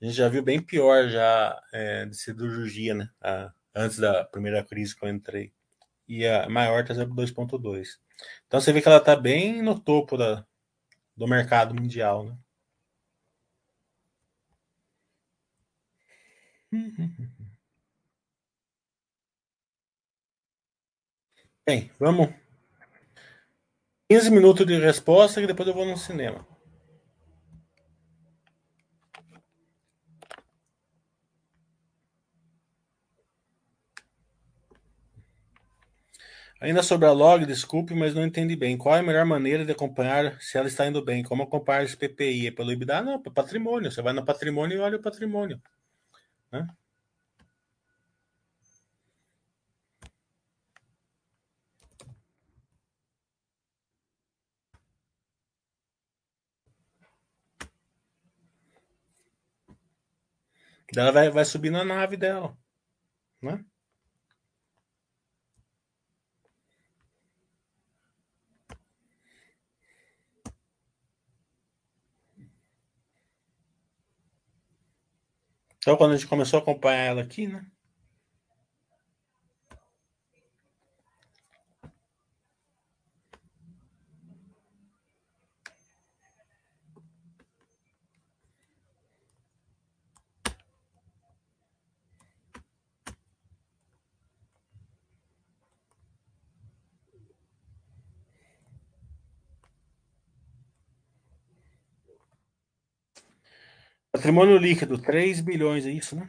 A 0.00 0.04
gente 0.04 0.16
já 0.16 0.28
viu 0.28 0.42
bem 0.42 0.60
pior 0.60 1.08
já 1.08 1.62
é, 1.72 2.04
de 2.06 2.16
cirurgia, 2.16 2.92
né? 2.92 3.08
A, 3.20 3.52
antes 3.72 3.98
da 3.98 4.24
primeira 4.24 4.64
crise 4.64 4.96
que 4.96 5.04
eu 5.04 5.08
entrei 5.08 5.52
e 6.08 6.26
a 6.26 6.48
maior 6.48 6.82
está 6.82 6.94
2,2. 6.94 7.98
Então 8.46 8.60
você 8.60 8.72
vê 8.72 8.80
que 8.82 8.88
ela 8.88 8.98
está 8.98 9.16
bem 9.16 9.62
no 9.62 9.78
topo 9.78 10.16
da, 10.16 10.44
do 11.16 11.26
mercado 11.28 11.74
mundial. 11.74 12.24
Né? 12.24 12.36
Bem, 21.66 21.90
vamos. 21.98 22.32
15 24.08 24.30
minutos 24.30 24.64
de 24.64 24.78
resposta 24.78 25.42
e 25.42 25.46
depois 25.48 25.68
eu 25.68 25.74
vou 25.74 25.84
no 25.84 25.96
cinema. 25.96 26.46
Ainda 36.60 36.82
sobre 36.82 37.06
a 37.06 37.12
log, 37.12 37.44
desculpe, 37.44 37.94
mas 37.94 38.14
não 38.14 38.24
entendi 38.24 38.56
bem. 38.56 38.78
Qual 38.78 38.94
é 38.96 39.00
a 39.00 39.02
melhor 39.02 39.24
maneira 39.26 39.64
de 39.64 39.72
acompanhar 39.72 40.40
se 40.40 40.56
ela 40.56 40.66
está 40.66 40.86
indo 40.86 41.04
bem? 41.04 41.22
Como 41.22 41.42
acompanhar 41.42 41.84
esse 41.84 41.96
PPI? 41.96 42.48
É 42.48 42.50
pelo 42.50 42.72
EBITDA? 42.72 43.02
Não, 43.02 43.22
para 43.22 43.32
patrimônio. 43.32 43.90
Você 43.92 44.00
vai 44.02 44.12
no 44.14 44.24
patrimônio 44.24 44.76
e 44.78 44.80
olha 44.80 44.96
o 44.96 45.02
patrimônio. 45.02 45.60
Né? 46.52 46.66
Ela 60.96 61.12
vai, 61.12 61.30
vai 61.30 61.44
subir 61.44 61.70
na 61.70 61.84
nave 61.84 62.16
dela. 62.16 62.56
Né? 63.42 63.64
Então, 75.86 75.96
quando 75.96 76.14
a 76.14 76.16
gente 76.16 76.26
começou 76.28 76.58
a 76.58 76.62
acompanhar 76.62 77.04
ela 77.04 77.22
aqui, 77.22 77.46
né? 77.46 77.64
Patrimônio 104.16 104.56
líquido, 104.56 104.96
3 104.96 105.42
bilhões, 105.42 105.84
é 105.84 105.90
isso, 105.90 106.16
né? 106.16 106.26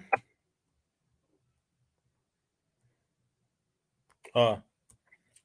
Ó, 4.34 4.62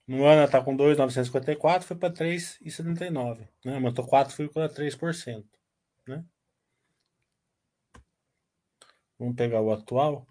no 0.09 0.24
ano 0.26 0.45
está 0.45 0.61
com 0.61 0.74
2,954, 0.74 1.86
foi 1.86 1.97
para 1.97 2.12
3,79, 2.12 3.49
né? 3.64 3.74
Aumentou 3.76 4.05
4,3%, 4.09 5.47
né? 6.09 6.24
Vamos 9.16 9.36
pegar 9.36 9.61
o 9.61 9.72
atual. 9.72 10.26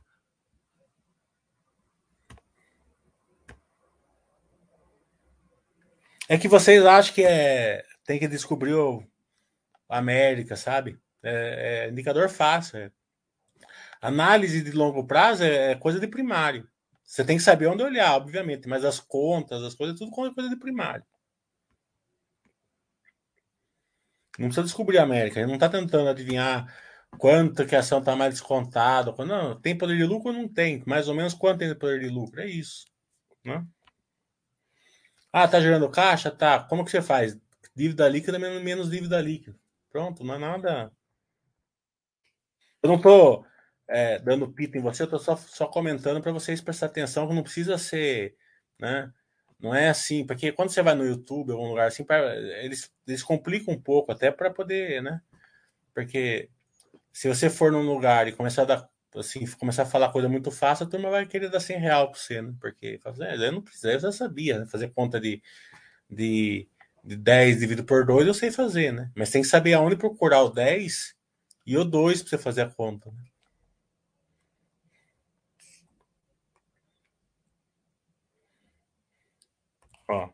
É 6.28 6.38
que 6.38 6.50
vocês 6.50 6.86
acham 6.86 7.16
que 7.16 7.24
é 7.24 7.86
tem 8.06 8.20
que 8.20 8.28
descobrir 8.28 8.74
o 8.74 9.02
América, 9.88 10.58
sabe? 10.58 11.01
É, 11.24 11.86
é 11.88 11.90
indicador 11.90 12.30
fácil. 12.30 12.78
É. 12.80 12.92
Análise 14.02 14.62
de 14.64 14.72
longo 14.72 15.06
prazo 15.06 15.44
é, 15.44 15.72
é 15.72 15.76
coisa 15.76 16.00
de 16.00 16.08
primário. 16.08 16.68
Você 17.04 17.26
tem 17.26 17.38
que 17.38 17.44
saber 17.44 17.68
onde 17.68 17.84
olhar, 17.84 18.16
obviamente, 18.16 18.68
mas 18.68 18.86
as 18.86 19.00
contas, 19.00 19.62
as 19.64 19.76
coisas, 19.76 20.00
tudo 20.00 20.12
coisa 20.12 20.50
de 20.50 20.56
primário. 20.56 21.06
Não 24.40 24.48
precisa 24.48 24.64
descobrir 24.64 24.98
a 24.98 25.04
América. 25.04 25.40
Ele 25.40 25.48
não 25.48 25.56
está 25.56 25.70
tentando 25.70 26.10
adivinhar 26.10 26.74
quanto 27.18 27.66
que 27.66 27.76
a 27.76 27.80
ação 27.80 28.00
está 28.00 28.16
mais 28.16 28.34
descontada. 28.34 29.14
Não, 29.26 29.60
tem 29.60 29.78
poder 29.78 29.98
de 29.98 30.06
lucro 30.06 30.32
ou 30.32 30.38
não 30.38 30.48
tem? 30.48 30.84
Mais 30.88 31.08
ou 31.08 31.16
menos 31.16 31.34
quanto 31.34 31.60
tem 31.60 31.70
de 31.70 31.76
poder 31.76 32.00
de 32.00 32.10
lucro? 32.10 32.42
É 32.42 32.48
isso. 32.48 32.86
Né? 33.44 33.66
Ah, 35.34 35.48
tá 35.48 35.60
gerando 35.60 35.90
caixa? 35.90 36.32
Tá. 36.32 36.64
Como 36.64 36.84
que 36.86 36.92
você 36.92 37.02
faz? 37.02 37.38
Dívida 37.76 38.08
líquida 38.08 38.40
menos 38.40 38.90
dívida 38.90 39.22
líquida. 39.22 39.58
Pronto, 39.92 40.24
não 40.24 40.36
é 40.36 40.38
nada. 40.38 40.92
Eu 42.84 42.90
não 42.90 42.96
estou 42.98 43.46
é, 43.88 44.20
dando 44.20 44.52
pita 44.52 44.78
em 44.78 44.82
você, 44.82 45.04
eu 45.04 45.06
estou 45.06 45.20
só, 45.20 45.36
só 45.36 45.68
comentando 45.68 46.22
para 46.22 46.32
vocês 46.32 46.62
prestar 46.62 46.88
atenção 46.88 47.28
que 47.28 47.34
não 47.34 47.44
precisa 47.44 47.78
ser, 47.78 48.36
né? 48.80 49.12
Não 49.60 49.76
é 49.76 49.90
assim, 49.90 50.26
porque 50.26 50.52
quando 50.52 50.72
você 50.72 50.82
vai 50.82 50.96
no 50.96 51.06
YouTube, 51.06 51.52
algum 51.52 51.70
lugar 51.70 51.88
assim, 51.88 52.04
pra, 52.04 52.36
eles, 52.64 52.92
eles 53.08 53.22
complicam 53.22 53.74
um 53.74 53.80
pouco 53.80 54.12
até 54.12 54.32
para 54.32 54.50
poder, 54.50 55.04
né? 55.04 55.22
Porque 55.94 56.50
se 57.14 57.28
você 57.28 57.50
for 57.50 57.72
num 57.72 57.86
lugar 57.86 58.28
e 58.28 58.32
começar 58.32 58.64
a 58.64 58.66
dar, 58.66 58.90
assim, 59.16 59.46
começar 59.60 59.84
a 59.84 59.86
falar 59.86 60.12
coisa 60.12 60.28
muito 60.30 60.50
fácil, 60.50 60.86
a 60.88 60.90
turma 60.90 61.10
vai 61.10 61.28
querer 61.28 61.50
dar 61.50 61.60
100 61.60 61.78
real 61.78 62.10
para 62.10 62.20
você, 62.20 62.42
né? 62.42 62.54
Porque 62.60 63.00
é, 63.22 63.36
eu 63.36 63.52
não 63.52 63.62
precisa, 63.62 63.92
eu 63.92 64.00
já 64.00 64.12
sabia, 64.12 64.60
né? 64.60 64.66
fazer 64.66 64.90
conta 64.90 65.20
de, 65.20 65.42
de, 66.10 66.68
de 67.04 67.16
10 67.18 67.60
dividido 67.60 67.84
por 67.86 68.06
2 68.06 68.26
eu 68.28 68.34
sei 68.34 68.52
fazer, 68.52 68.92
né? 68.92 69.12
Mas 69.16 69.30
tem 69.30 69.42
que 69.42 69.48
saber 69.48 69.74
aonde 69.74 69.96
procurar 69.96 70.42
o 70.44 70.50
10 70.50 71.16
e 71.72 71.78
o 71.78 71.86
2 71.86 72.22
para 72.22 72.30
você 72.32 72.38
fazer 72.38 72.64
a 72.64 72.70
conta. 72.70 73.10
Né? 73.10 73.24
Ó, 80.10 80.30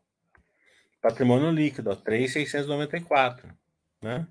patrimônio 1.00 1.52
líquido, 1.52 1.92
ó, 1.92 1.96
3,694, 1.96 3.56
né? 4.02 4.28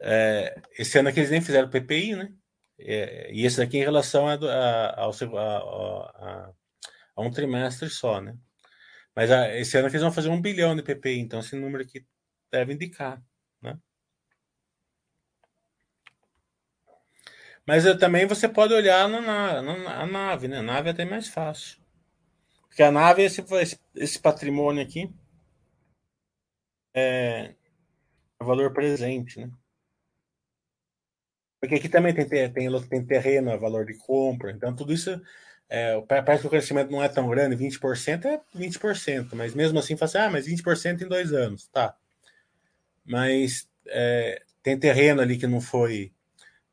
É, 0.00 0.60
esse 0.76 0.98
ano 0.98 1.08
aqui 1.08 1.20
eles 1.20 1.30
nem 1.30 1.40
fizeram 1.40 1.70
PPI, 1.70 2.16
né? 2.16 2.34
É, 2.80 3.32
e 3.32 3.46
esse 3.46 3.58
daqui 3.58 3.78
em 3.78 3.84
relação 3.84 4.26
a, 4.26 4.34
a, 4.34 5.04
a, 5.04 6.52
a, 7.14 7.22
um 7.22 7.30
trimestre 7.30 7.88
só, 7.88 8.20
né? 8.20 8.36
Mas 9.14 9.30
esse 9.30 9.76
ano 9.78 9.86
aqui 9.86 9.94
eles 9.94 10.02
vão 10.02 10.12
fazer 10.12 10.30
um 10.30 10.40
bilhão 10.42 10.74
de 10.74 10.82
PPI, 10.82 11.20
então 11.20 11.38
esse 11.38 11.54
número 11.54 11.84
aqui 11.84 12.04
deve 12.50 12.72
indicar, 12.72 13.22
Mas 17.66 17.84
também 17.98 18.26
você 18.26 18.48
pode 18.48 18.74
olhar 18.74 19.08
na, 19.08 19.20
na, 19.20 19.62
na, 19.62 20.06
nave, 20.06 20.48
né? 20.48 20.58
A 20.58 20.62
nave 20.62 20.88
é 20.88 20.92
até 20.92 21.04
mais 21.04 21.28
fácil. 21.28 21.78
Porque 22.68 22.82
a 22.82 22.90
nave, 22.90 23.22
esse, 23.22 23.44
esse 23.94 24.18
patrimônio 24.18 24.82
aqui, 24.82 25.12
é, 26.94 27.54
é 28.40 28.44
valor 28.44 28.72
presente, 28.72 29.40
né? 29.40 29.50
Porque 31.60 31.76
aqui 31.76 31.88
também 31.88 32.12
tem, 32.12 32.26
tem, 32.28 32.52
tem 32.88 33.06
terreno, 33.06 33.50
é 33.50 33.56
valor 33.56 33.86
de 33.86 33.94
compra, 33.94 34.50
então 34.50 34.74
tudo 34.74 34.92
isso 34.92 35.20
é, 35.68 36.00
parece 36.02 36.42
que 36.42 36.48
o 36.48 36.50
crescimento 36.50 36.90
não 36.90 37.02
é 37.02 37.08
tão 37.08 37.28
grande, 37.28 37.56
20% 37.56 38.24
é 38.26 38.40
20%, 38.54 39.34
mas 39.34 39.54
mesmo 39.54 39.78
assim 39.78 39.96
fala 39.96 40.08
assim, 40.08 40.18
ah, 40.18 40.30
mas 40.30 40.46
20% 40.46 41.02
em 41.02 41.08
dois 41.08 41.32
anos, 41.32 41.68
tá. 41.68 41.96
Mas 43.04 43.68
é, 43.86 44.42
tem 44.62 44.78
terreno 44.78 45.20
ali 45.20 45.38
que 45.38 45.46
não 45.46 45.60
foi, 45.60 46.12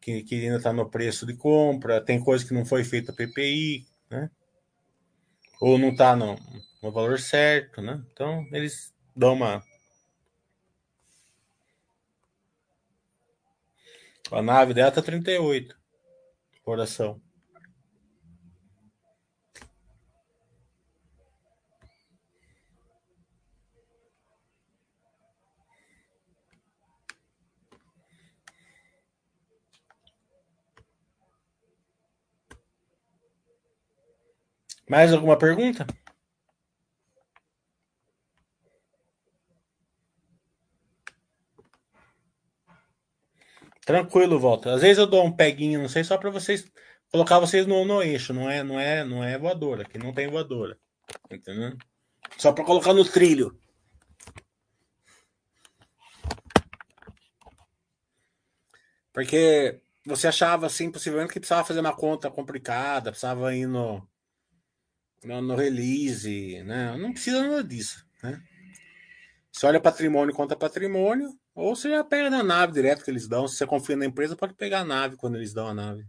que, 0.09 0.23
que 0.23 0.43
ainda 0.43 0.57
está 0.57 0.73
no 0.73 0.89
preço 0.89 1.25
de 1.25 1.35
compra, 1.35 2.01
tem 2.01 2.19
coisa 2.19 2.45
que 2.45 2.53
não 2.53 2.65
foi 2.65 2.83
feita 2.83 3.13
PPI, 3.13 3.85
né? 4.09 4.29
ou 5.61 5.77
não 5.77 5.89
está 5.89 6.15
no, 6.15 6.35
no 6.81 6.91
valor 6.91 7.19
certo, 7.19 7.81
né? 7.81 8.01
Então 8.11 8.47
eles 8.51 8.93
dão 9.15 9.33
uma 9.33 9.63
A 14.31 14.43
nave 14.43 14.73
dela 14.75 14.91
tá 14.91 15.01
38 15.01 15.75
coração. 16.63 17.19
Mais 34.89 35.13
alguma 35.13 35.37
pergunta? 35.37 35.85
Tranquilo, 43.85 44.39
volta. 44.39 44.73
Às 44.73 44.81
vezes 44.81 44.97
eu 44.97 45.07
dou 45.07 45.23
um 45.25 45.31
peguinho, 45.31 45.81
não 45.81 45.89
sei, 45.89 46.03
só 46.03 46.17
para 46.17 46.29
vocês 46.29 46.69
colocar 47.11 47.39
vocês 47.39 47.65
no, 47.67 47.85
no 47.85 48.01
eixo, 48.03 48.33
não 48.33 48.49
é, 48.49 48.63
não 48.63 48.79
é, 48.79 49.03
não 49.03 49.23
é 49.23 49.37
voadora, 49.37 49.85
que 49.85 49.97
não 49.97 50.13
tem 50.13 50.27
voadora. 50.27 50.77
Entendeu? 51.31 51.77
Só 52.37 52.51
para 52.53 52.65
colocar 52.65 52.93
no 52.93 53.05
trilho. 53.05 53.59
Porque 59.13 59.81
você 60.05 60.27
achava 60.27 60.65
assim, 60.65 60.91
possivelmente 60.91 61.33
que 61.33 61.39
precisava 61.39 61.65
fazer 61.65 61.79
uma 61.79 61.95
conta 61.95 62.31
complicada, 62.31 63.11
precisava 63.11 63.55
ir 63.55 63.67
no 63.67 64.07
no, 65.23 65.41
no 65.41 65.55
release, 65.55 66.63
né? 66.63 66.95
Não 66.97 67.11
precisa 67.11 67.41
nada 67.41 67.63
disso, 67.63 68.05
né? 68.23 68.41
Você 69.51 69.65
olha 69.65 69.79
patrimônio 69.79 70.33
conta 70.33 70.55
patrimônio, 70.55 71.29
ou 71.53 71.75
você 71.75 71.89
já 71.89 72.03
pega 72.03 72.29
na 72.29 72.43
nave 72.43 72.73
direto 72.73 73.03
que 73.03 73.11
eles 73.11 73.27
dão. 73.27 73.47
Se 73.47 73.57
você 73.57 73.65
confia 73.65 73.95
na 73.95 74.05
empresa, 74.05 74.35
pode 74.35 74.53
pegar 74.53 74.81
a 74.81 74.85
nave 74.85 75.17
quando 75.17 75.35
eles 75.35 75.53
dão 75.53 75.67
a 75.67 75.73
nave. 75.73 76.05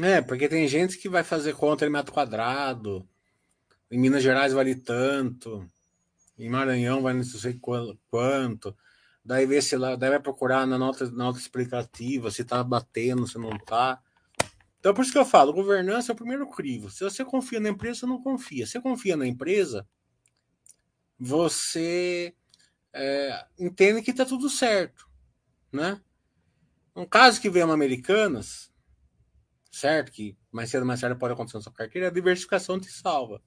É, 0.00 0.22
porque 0.22 0.48
tem 0.48 0.66
gente 0.66 0.96
que 0.96 1.08
vai 1.08 1.22
fazer 1.22 1.54
conta 1.54 1.84
em 1.84 1.90
metro 1.90 2.12
quadrado. 2.12 3.06
Em 3.90 3.98
Minas 3.98 4.22
Gerais 4.22 4.52
vale 4.52 4.74
tanto. 4.74 5.66
Em 6.38 6.48
Maranhão 6.48 7.02
vale 7.02 7.18
não 7.18 7.24
sei 7.24 7.60
quanto. 8.10 8.76
Daí 9.24 9.46
vê 9.46 9.60
se 9.60 9.76
lá, 9.76 9.94
vai 9.94 10.18
procurar 10.18 10.66
na 10.66 10.78
nota, 10.78 11.04
na 11.10 11.24
nota 11.24 11.38
explicativa 11.38 12.30
se 12.30 12.42
tá 12.44 12.62
batendo, 12.64 13.28
se 13.28 13.38
não 13.38 13.56
tá. 13.58 14.00
Então, 14.80 14.92
por 14.92 15.02
isso 15.02 15.12
que 15.12 15.18
eu 15.18 15.24
falo, 15.24 15.52
governança 15.52 16.10
é 16.10 16.14
o 16.14 16.16
primeiro 16.16 16.48
crivo. 16.50 16.90
Se 16.90 17.04
você 17.04 17.24
confia 17.24 17.60
na 17.60 17.68
empresa, 17.68 18.00
você 18.00 18.06
não 18.06 18.20
confia. 18.20 18.66
Se 18.66 18.72
você 18.72 18.80
confia 18.80 19.16
na 19.16 19.26
empresa, 19.26 19.86
você 21.16 22.34
é, 22.92 23.46
entende 23.56 24.02
que 24.02 24.10
está 24.10 24.24
tudo 24.24 24.50
certo, 24.50 25.08
né? 25.70 26.00
Um 26.96 27.06
caso 27.06 27.40
que 27.40 27.48
vem 27.48 27.62
uma 27.62 27.74
Americanas, 27.74 28.71
certo? 29.72 30.12
Que 30.12 30.36
mais 30.52 30.70
cedo 30.70 30.82
ou 30.82 30.86
mais 30.86 31.00
tarde 31.00 31.18
pode 31.18 31.32
acontecer 31.32 31.56
na 31.56 31.62
sua 31.62 31.72
carteira, 31.72 32.06
a 32.06 32.12
diversificação 32.12 32.78
te 32.78 32.92
salva. 32.92 33.42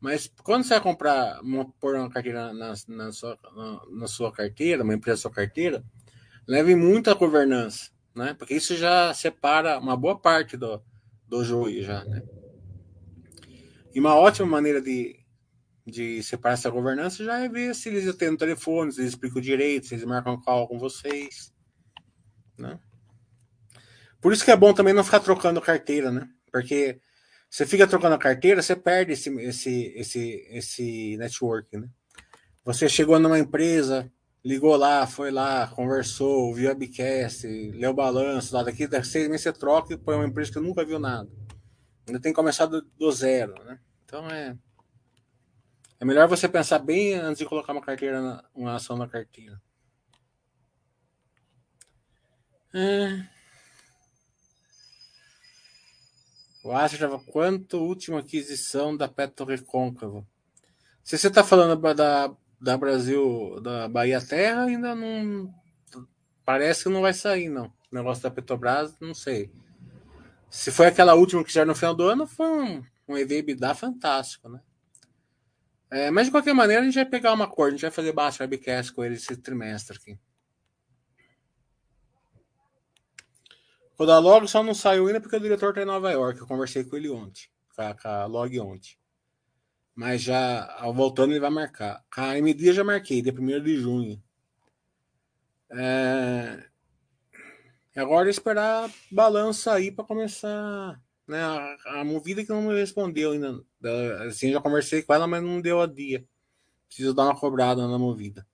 Mas 0.00 0.28
quando 0.42 0.64
você 0.64 0.70
vai 0.70 0.80
comprar, 0.80 1.40
uma, 1.42 1.70
pôr 1.80 1.94
uma 1.94 2.10
carteira 2.10 2.52
na, 2.52 2.74
na, 2.88 3.12
sua, 3.12 3.38
na, 3.54 3.82
na 3.90 4.08
sua 4.08 4.32
carteira, 4.32 4.82
uma 4.82 4.94
empresa 4.94 5.18
na 5.18 5.22
sua 5.22 5.30
carteira, 5.30 5.84
leve 6.48 6.74
muita 6.74 7.14
governança 7.14 7.94
né? 8.16 8.32
Porque 8.32 8.54
isso 8.54 8.74
já 8.74 9.12
separa 9.12 9.78
uma 9.78 9.94
boa 9.94 10.18
parte 10.18 10.56
do, 10.56 10.82
do 11.28 11.44
joio 11.44 11.84
já, 11.84 12.02
né? 12.06 12.22
E 13.94 14.00
uma 14.00 14.14
ótima 14.14 14.48
maneira 14.48 14.80
de, 14.80 15.20
de 15.86 16.22
separar 16.22 16.54
essa 16.54 16.70
governança 16.70 17.22
já 17.22 17.38
é 17.38 17.48
ver 17.48 17.74
se 17.74 17.90
eles 17.90 18.08
atendem 18.08 18.38
telefone, 18.38 18.90
se 18.90 19.00
eles 19.00 19.12
explicam 19.12 19.40
direito, 19.40 19.86
se 19.86 19.94
eles 19.94 20.04
marcam 20.06 20.40
call 20.40 20.66
com 20.66 20.78
vocês, 20.78 21.52
né? 22.58 22.80
Por 24.26 24.32
isso 24.32 24.44
que 24.44 24.50
é 24.50 24.56
bom 24.56 24.74
também 24.74 24.92
não 24.92 25.04
ficar 25.04 25.20
trocando 25.20 25.60
carteira, 25.60 26.10
né? 26.10 26.28
Porque 26.50 27.00
você 27.48 27.64
fica 27.64 27.86
trocando 27.86 28.16
a 28.16 28.18
carteira, 28.18 28.60
você 28.60 28.74
perde 28.74 29.12
esse, 29.12 29.30
esse, 29.38 29.94
esse, 29.94 30.48
esse 30.50 31.16
network, 31.16 31.76
né? 31.76 31.88
Você 32.64 32.88
chegou 32.88 33.20
numa 33.20 33.38
empresa, 33.38 34.10
ligou 34.44 34.74
lá, 34.74 35.06
foi 35.06 35.30
lá, 35.30 35.68
conversou, 35.68 36.52
viu 36.52 36.68
a 36.72 36.74
Bicast, 36.74 37.46
leu 37.46 37.92
o 37.92 37.94
balanço, 37.94 38.52
lá 38.52 38.64
daqui 38.64 38.88
daqui 38.88 39.06
seis 39.06 39.28
meses 39.28 39.42
você 39.42 39.52
troca 39.52 39.94
e 39.94 39.96
põe 39.96 40.16
uma 40.16 40.26
empresa 40.26 40.50
que 40.50 40.58
nunca 40.58 40.84
viu 40.84 40.98
nada. 40.98 41.30
Ainda 42.04 42.18
tem 42.18 42.32
que 42.32 42.36
começar 42.36 42.66
do, 42.66 42.82
do, 42.82 43.12
zero, 43.12 43.54
né? 43.62 43.78
Então 44.04 44.28
é. 44.28 44.58
É 46.00 46.04
melhor 46.04 46.26
você 46.26 46.48
pensar 46.48 46.80
bem 46.80 47.14
antes 47.14 47.38
de 47.38 47.46
colocar 47.46 47.72
uma 47.72 47.80
carteira, 47.80 48.20
na, 48.20 48.44
uma 48.52 48.74
ação 48.74 48.96
na 48.96 49.06
carteira. 49.06 49.62
É. 52.74 53.35
O 56.66 56.72
Astra 56.72 57.06
estava 57.06 57.18
quanto 57.18 57.78
última 57.78 58.20
aquisição 58.20 58.96
da 58.96 59.08
Petro 59.08 59.46
Recôncavo? 59.46 60.26
Se 61.02 61.16
você 61.16 61.28
está 61.28 61.44
falando 61.44 61.80
da 61.94 62.34
da 62.60 62.76
Brasil, 62.76 63.60
da 63.60 63.88
Bahia 63.88 64.20
Terra, 64.20 64.64
ainda 64.64 64.94
não. 64.94 65.52
Parece 66.44 66.84
que 66.84 66.88
não 66.88 67.02
vai 67.02 67.12
sair, 67.12 67.48
não. 67.48 67.66
O 67.66 67.94
negócio 67.94 68.22
da 68.22 68.30
Petrobras, 68.30 68.98
não 69.00 69.14
sei. 69.14 69.50
Se 70.48 70.70
foi 70.70 70.86
aquela 70.86 71.14
última 71.14 71.44
que 71.44 71.52
já 71.52 71.64
no 71.64 71.74
final 71.74 71.94
do 71.94 72.04
ano, 72.04 72.26
foi 72.26 72.46
um, 72.46 72.82
um 73.08 73.16
EV-EBITDA 73.16 73.74
fantástico, 73.74 74.48
né? 74.48 74.60
É, 75.90 76.10
mas 76.10 76.26
de 76.26 76.32
qualquer 76.32 76.54
maneira, 76.54 76.82
a 76.82 76.84
gente 76.84 76.94
vai 76.94 77.04
pegar 77.04 77.32
uma 77.32 77.46
cor, 77.46 77.68
a 77.68 77.70
gente 77.70 77.82
vai 77.82 77.90
fazer 77.90 78.12
baixo 78.12 78.42
webcast 78.42 78.92
com 78.92 79.04
ele 79.04 79.14
esse 79.14 79.36
trimestre 79.36 79.96
aqui. 79.96 80.18
O 83.98 84.04
da 84.04 84.18
Log 84.18 84.46
só 84.46 84.62
não 84.62 84.74
saiu 84.74 85.06
ainda 85.06 85.20
porque 85.20 85.36
o 85.36 85.40
diretor 85.40 85.70
está 85.70 85.82
em 85.82 85.86
Nova 85.86 86.10
York. 86.10 86.40
Eu 86.40 86.46
conversei 86.46 86.84
com 86.84 86.96
ele 86.96 87.08
ontem, 87.08 87.48
com 87.74 88.08
a 88.08 88.26
Log 88.26 88.60
ontem. 88.60 88.96
Mas 89.94 90.20
já 90.20 90.78
voltando, 90.94 91.32
ele 91.32 91.40
vai 91.40 91.48
marcar. 91.48 92.04
A 92.14 92.38
eu 92.38 92.74
já 92.74 92.84
marquei, 92.84 93.22
dia 93.22 93.32
1 93.32 93.62
de 93.62 93.76
junho. 93.76 94.22
É... 95.70 96.62
Agora 97.96 98.28
esperar 98.28 98.90
balança 99.10 99.72
aí 99.72 99.90
para 99.90 100.04
começar. 100.04 101.00
Né? 101.26 101.40
A, 101.40 102.00
a 102.00 102.04
movida 102.04 102.44
que 102.44 102.50
não 102.50 102.60
me 102.60 102.78
respondeu 102.78 103.32
ainda. 103.32 103.64
Assim, 104.28 104.52
já 104.52 104.60
conversei 104.60 105.02
com 105.02 105.14
ela, 105.14 105.26
mas 105.26 105.42
não 105.42 105.62
deu 105.62 105.80
a 105.80 105.86
dia. 105.86 106.22
Preciso 106.86 107.14
dar 107.14 107.24
uma 107.24 107.40
cobrada 107.40 107.88
na 107.88 107.98
movida. 107.98 108.46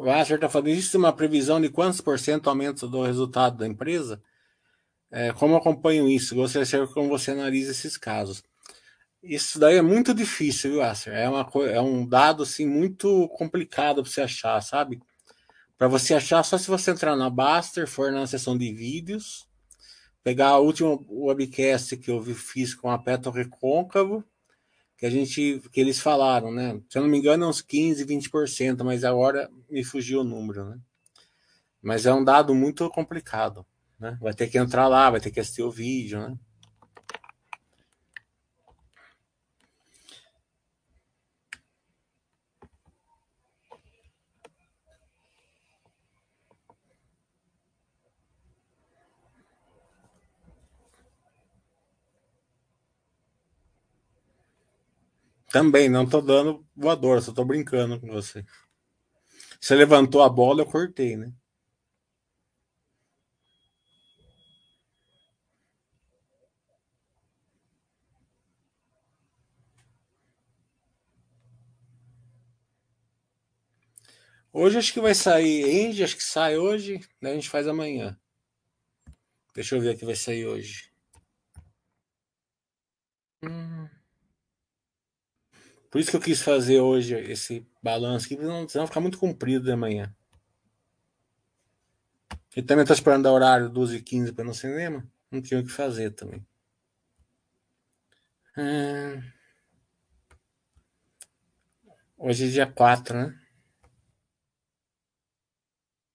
O 0.00 0.08
está 0.08 0.48
falando, 0.48 0.68
existe 0.68 0.96
uma 0.96 1.12
previsão 1.12 1.60
de 1.60 1.68
quantos 1.68 2.00
por 2.00 2.20
cento 2.20 2.48
aumento 2.48 2.86
do 2.86 3.02
resultado 3.02 3.58
da 3.58 3.66
empresa? 3.66 4.22
É, 5.10 5.32
como 5.32 5.56
acompanho 5.56 6.08
isso? 6.08 6.36
Gostaria 6.36 6.64
de 6.64 6.70
saber 6.70 6.86
como 6.94 7.08
você 7.08 7.32
analisa 7.32 7.72
esses 7.72 7.96
casos. 7.96 8.44
Isso 9.20 9.58
daí 9.58 9.74
é 9.74 9.82
muito 9.82 10.14
difícil, 10.14 10.70
viu, 10.70 10.82
Acer? 10.82 11.14
É, 11.14 11.28
uma, 11.28 11.50
é 11.68 11.80
um 11.80 12.06
dado 12.06 12.44
assim, 12.44 12.64
muito 12.64 13.26
complicado 13.30 14.00
para 14.00 14.12
você 14.12 14.20
achar, 14.20 14.60
sabe? 14.60 15.00
Para 15.76 15.88
você 15.88 16.14
achar, 16.14 16.44
só 16.44 16.56
se 16.56 16.68
você 16.68 16.92
entrar 16.92 17.16
na 17.16 17.28
Baster, 17.28 17.88
for 17.88 18.12
na 18.12 18.24
seção 18.24 18.56
de 18.56 18.72
vídeos, 18.72 19.48
pegar 20.22 20.50
a 20.50 20.58
última 20.58 20.96
webcast 21.10 21.96
que 21.96 22.12
eu 22.12 22.22
fiz 22.22 22.72
com 22.72 22.88
a 22.88 22.98
Petro 22.98 23.32
Recôncavo, 23.32 24.22
que 24.96 25.06
a 25.06 25.10
gente 25.10 25.60
que 25.72 25.80
eles 25.80 25.98
falaram, 25.98 26.52
né? 26.52 26.80
Se 26.88 26.98
eu 26.98 27.02
não 27.02 27.08
me 27.08 27.18
engano, 27.18 27.46
é 27.46 27.48
uns 27.48 27.60
15, 27.60 28.06
20%, 28.06 28.84
mas 28.84 29.02
agora 29.02 29.50
me 29.70 29.84
fugiu 29.84 30.20
o 30.20 30.24
número, 30.24 30.64
né? 30.64 30.78
Mas 31.82 32.06
é 32.06 32.12
um 32.12 32.24
dado 32.24 32.54
muito 32.54 32.88
complicado. 32.90 33.66
Né? 33.98 34.16
Vai 34.20 34.34
ter 34.34 34.48
que 34.48 34.58
entrar 34.58 34.88
lá, 34.88 35.10
vai 35.10 35.20
ter 35.20 35.30
que 35.30 35.40
assistir 35.40 35.62
o 35.62 35.70
vídeo, 35.70 36.20
né? 36.20 36.38
Também, 55.50 55.88
não 55.88 56.06
tô 56.06 56.20
dando 56.20 56.64
voador, 56.76 57.22
só 57.22 57.32
tô 57.32 57.44
brincando 57.44 57.98
com 57.98 58.08
você. 58.08 58.44
Você 59.60 59.74
levantou 59.74 60.22
a 60.22 60.28
bola, 60.28 60.62
eu 60.62 60.66
cortei, 60.66 61.16
né? 61.16 61.32
Hoje 74.52 74.78
acho 74.78 74.92
que 74.92 75.00
vai 75.00 75.14
sair 75.14 75.64
End, 75.64 76.02
acho 76.02 76.16
que 76.16 76.22
sai 76.22 76.56
hoje, 76.56 77.00
daí 77.20 77.32
a 77.32 77.34
gente 77.34 77.50
faz 77.50 77.68
amanhã. 77.68 78.18
Deixa 79.54 79.76
eu 79.76 79.80
ver 79.80 79.94
o 79.94 79.98
que 79.98 80.04
vai 80.04 80.16
sair 80.16 80.46
hoje. 80.46 80.90
Hum. 83.42 83.88
Por 85.90 86.00
isso 86.00 86.10
que 86.10 86.16
eu 86.16 86.20
quis 86.20 86.42
fazer 86.42 86.80
hoje 86.80 87.14
esse 87.14 87.66
balanço 87.88 88.26
aqui, 88.26 88.36
senão 88.36 88.66
vai 88.66 88.86
ficar 88.86 89.00
muito 89.00 89.18
comprido 89.18 89.64
de 89.64 89.74
manhã. 89.74 90.14
E 92.54 92.62
também 92.62 92.82
estou 92.82 92.94
esperando 92.94 93.22
dar 93.22 93.32
horário 93.32 93.70
12h15 93.70 94.34
para 94.34 94.44
ir 94.44 94.46
no 94.46 94.54
cinema. 94.54 95.08
Não 95.30 95.40
tinha 95.40 95.60
o 95.60 95.64
que 95.64 95.70
fazer 95.70 96.10
também. 96.10 96.44
Hum. 98.56 99.22
Hoje 102.18 102.48
é 102.48 102.50
dia 102.50 102.66
4, 102.66 103.16
né? 103.16 103.40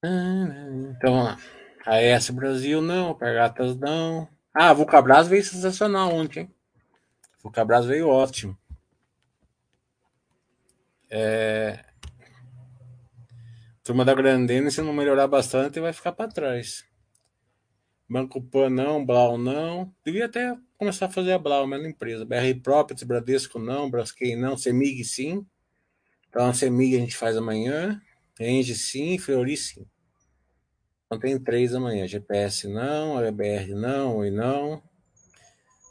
Então 0.02 1.12
vamos 1.12 1.24
lá. 1.24 1.38
A 1.86 1.96
S 1.96 2.30
Brasil 2.30 2.82
não, 2.82 3.14
Pergatas 3.14 3.76
não. 3.76 4.28
Ah, 4.52 4.72
Vulcabras 4.72 5.26
veio 5.26 5.42
sensacional 5.42 6.12
ontem, 6.12 6.40
hein? 6.40 6.54
Vulcabras 7.42 7.86
veio 7.86 8.08
ótimo. 8.08 8.56
É... 11.16 11.78
Turma 13.84 14.04
da 14.04 14.12
Grandene, 14.14 14.68
se 14.72 14.82
não 14.82 14.92
melhorar 14.92 15.28
bastante, 15.28 15.78
vai 15.78 15.92
ficar 15.92 16.10
para 16.10 16.28
trás. 16.28 16.84
Banco 18.10 18.42
Pan 18.42 18.68
não, 18.68 19.06
Blau 19.06 19.38
não. 19.38 19.94
Devia 20.04 20.26
até 20.26 20.56
começar 20.76 21.06
a 21.06 21.10
fazer 21.10 21.30
a 21.30 21.38
Blau, 21.38 21.68
mesma 21.68 21.86
empresa. 21.86 22.24
BR 22.24 22.60
Properties, 22.60 23.04
Bradesco 23.04 23.60
não, 23.60 23.88
Braskem 23.88 24.34
não, 24.34 24.56
Semig 24.56 25.04
sim. 25.04 25.46
Então 26.28 26.48
a 26.48 26.52
Semig 26.52 26.96
a 26.96 27.00
gente 27.00 27.16
faz 27.16 27.36
amanhã. 27.36 28.02
Enge 28.40 28.74
sim, 28.74 29.16
Fleury 29.16 29.56
sim. 29.56 29.86
Então 31.06 31.20
tem 31.20 31.38
três 31.38 31.76
amanhã. 31.76 32.08
GPS 32.08 32.66
não, 32.66 33.18
ABR 33.18 33.72
não, 33.72 34.16
Oi 34.16 34.32
não. 34.32 34.82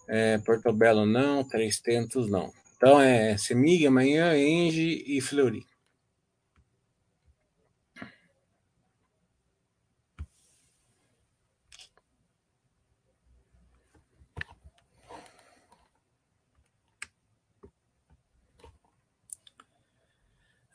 É, 0.09 0.37
Porto 0.39 0.73
Belo 0.73 1.05
não, 1.05 1.47
Três 1.47 1.79
Tentos 1.79 2.29
não. 2.29 2.51
Então 2.85 2.99
é 2.99 3.37
Semig, 3.37 3.87
amanhã, 3.87 4.37
Enge 4.37 5.05
e 5.07 5.21
Fleury. 5.21 5.65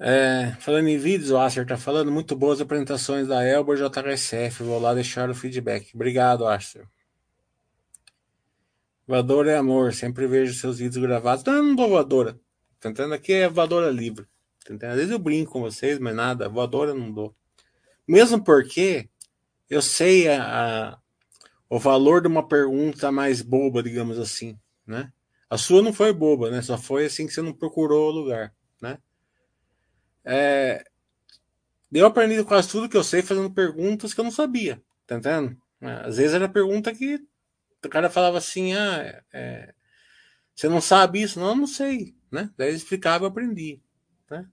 É, 0.00 0.56
falando 0.60 0.88
em 0.88 0.96
vídeos, 0.96 1.30
o 1.30 1.36
Acer 1.36 1.66
tá 1.66 1.76
falando 1.76 2.10
muito 2.10 2.34
boas 2.34 2.58
apresentações 2.58 3.28
da 3.28 3.44
Elba 3.44 3.76
JHSF. 3.76 4.62
Vou 4.62 4.80
lá 4.80 4.94
deixar 4.94 5.28
o 5.28 5.34
feedback. 5.34 5.90
Obrigado, 5.94 6.46
Acer. 6.46 6.88
Voadora 9.08 9.52
é 9.52 9.56
amor, 9.56 9.94
sempre 9.94 10.26
vejo 10.26 10.52
seus 10.52 10.78
vídeos 10.78 11.02
gravados. 11.02 11.42
Não, 11.42 11.62
não 11.62 11.74
dou 11.74 11.88
voadora. 11.88 12.38
Entendendo? 12.76 13.14
Aqui 13.14 13.32
é 13.32 13.48
voadora 13.48 13.90
livre. 13.90 14.26
Entendendo? 14.62 14.90
Às 14.90 14.96
vezes 14.96 15.10
eu 15.10 15.18
brinco 15.18 15.52
com 15.52 15.62
vocês, 15.62 15.98
mas 15.98 16.14
nada, 16.14 16.46
voadora 16.46 16.92
não 16.92 17.10
dou. 17.10 17.34
Mesmo 18.06 18.44
porque 18.44 19.08
eu 19.70 19.80
sei 19.80 20.28
a, 20.28 20.42
a, 20.92 20.98
o 21.70 21.78
valor 21.78 22.20
de 22.20 22.28
uma 22.28 22.46
pergunta 22.46 23.10
mais 23.10 23.40
boba, 23.40 23.82
digamos 23.82 24.18
assim, 24.18 24.58
né? 24.86 25.10
A 25.48 25.56
sua 25.56 25.82
não 25.82 25.94
foi 25.94 26.12
boba, 26.12 26.50
né? 26.50 26.60
Só 26.60 26.76
foi 26.76 27.06
assim 27.06 27.26
que 27.26 27.32
você 27.32 27.40
não 27.40 27.54
procurou 27.54 28.10
o 28.10 28.14
lugar, 28.14 28.54
né? 28.82 28.98
É, 30.22 30.84
eu 31.90 32.04
aprendi 32.04 32.44
quase 32.44 32.68
tudo 32.68 32.90
que 32.90 32.96
eu 32.96 33.04
sei 33.04 33.22
fazendo 33.22 33.50
perguntas 33.50 34.12
que 34.12 34.20
eu 34.20 34.24
não 34.24 34.30
sabia, 34.30 34.82
tá 35.06 35.16
entendendo? 35.16 35.56
Às 35.80 36.18
vezes 36.18 36.34
era 36.34 36.46
pergunta 36.46 36.94
que 36.94 37.26
o 37.86 37.88
cara 37.88 38.10
falava 38.10 38.38
assim, 38.38 38.74
ah, 38.74 39.22
é, 39.32 39.74
você 40.54 40.68
não 40.68 40.80
sabe 40.80 41.22
isso? 41.22 41.38
Não, 41.38 41.54
não 41.54 41.66
sei, 41.66 42.16
né? 42.30 42.50
Daí 42.56 42.68
ele 42.68 42.76
explicava, 42.76 43.24
eu 43.24 43.28
aprendi, 43.28 43.80
né? 44.30 44.46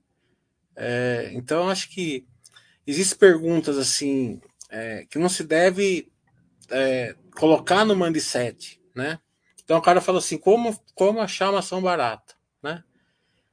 É, 0.76 1.30
então, 1.34 1.68
acho 1.68 1.88
que 1.90 2.26
existem 2.86 3.18
perguntas 3.18 3.76
assim 3.76 4.40
é, 4.70 5.04
que 5.10 5.18
não 5.18 5.28
se 5.28 5.42
deve 5.42 6.10
é, 6.70 7.16
colocar 7.34 7.84
no 7.84 7.96
mindset, 7.96 8.80
né? 8.94 9.18
Então 9.64 9.78
o 9.78 9.82
cara 9.82 10.00
falou 10.00 10.20
assim, 10.20 10.38
como, 10.38 10.78
como 10.94 11.20
achar 11.20 11.50
uma 11.50 11.58
ação 11.58 11.82
barata, 11.82 12.34
né? 12.62 12.84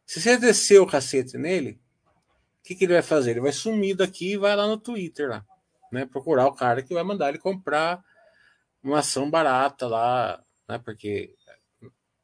Se 0.06 0.22
você 0.22 0.38
descer 0.38 0.80
o 0.80 0.86
cacete 0.86 1.38
nele, 1.38 1.80
o 2.60 2.64
que, 2.64 2.76
que 2.76 2.84
ele 2.84 2.94
vai 2.94 3.02
fazer? 3.02 3.32
Ele 3.32 3.42
vai 3.42 3.52
sumir 3.52 3.96
daqui 3.96 4.34
e 4.34 4.38
vai 4.38 4.56
lá 4.56 4.68
no 4.68 4.78
Twitter 4.78 5.30
lá, 5.30 5.44
né? 5.92 6.06
Procurar 6.06 6.46
o 6.46 6.54
cara 6.54 6.84
que 6.84 6.94
vai 6.94 7.04
mandar 7.04 7.30
ele 7.30 7.40
comprar 7.40 8.04
uma 8.84 9.00
ação 9.00 9.30
barata 9.30 9.88
lá, 9.88 10.44
né? 10.68 10.78
Porque 10.78 11.36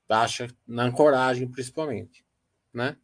acha 0.10 0.48
na 0.68 0.84
ancoragem 0.84 1.48
principalmente, 1.48 2.26
né? 2.74 2.98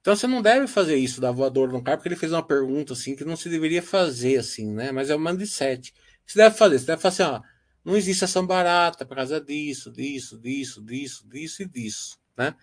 Então 0.00 0.16
você 0.16 0.26
não 0.26 0.42
deve 0.42 0.66
fazer 0.66 0.96
isso 0.96 1.20
da 1.20 1.30
voadora 1.30 1.70
no 1.70 1.82
cara, 1.82 1.96
porque 1.96 2.08
ele 2.08 2.16
fez 2.16 2.32
uma 2.32 2.42
pergunta 2.44 2.92
assim 2.92 3.14
que 3.14 3.24
não 3.24 3.36
se 3.36 3.48
deveria 3.48 3.82
fazer 3.82 4.38
assim, 4.38 4.72
né? 4.72 4.90
Mas 4.90 5.10
é 5.10 5.14
uma 5.14 5.36
de 5.36 5.46
sete. 5.46 5.94
Você 6.26 6.38
deve 6.38 6.56
fazer, 6.56 6.78
você 6.78 6.86
deve 6.86 7.00
fazer 7.00 7.22
assim, 7.22 7.34
ó, 7.34 7.42
não 7.84 7.96
existe 7.96 8.24
ação 8.24 8.46
barata 8.46 9.06
por 9.06 9.16
causa 9.16 9.40
disso, 9.40 9.92
disso, 9.92 10.38
disso, 10.38 10.82
disso, 10.82 11.28
disso 11.28 11.62
e 11.62 11.66
disso, 11.66 12.18
né? 12.36 12.54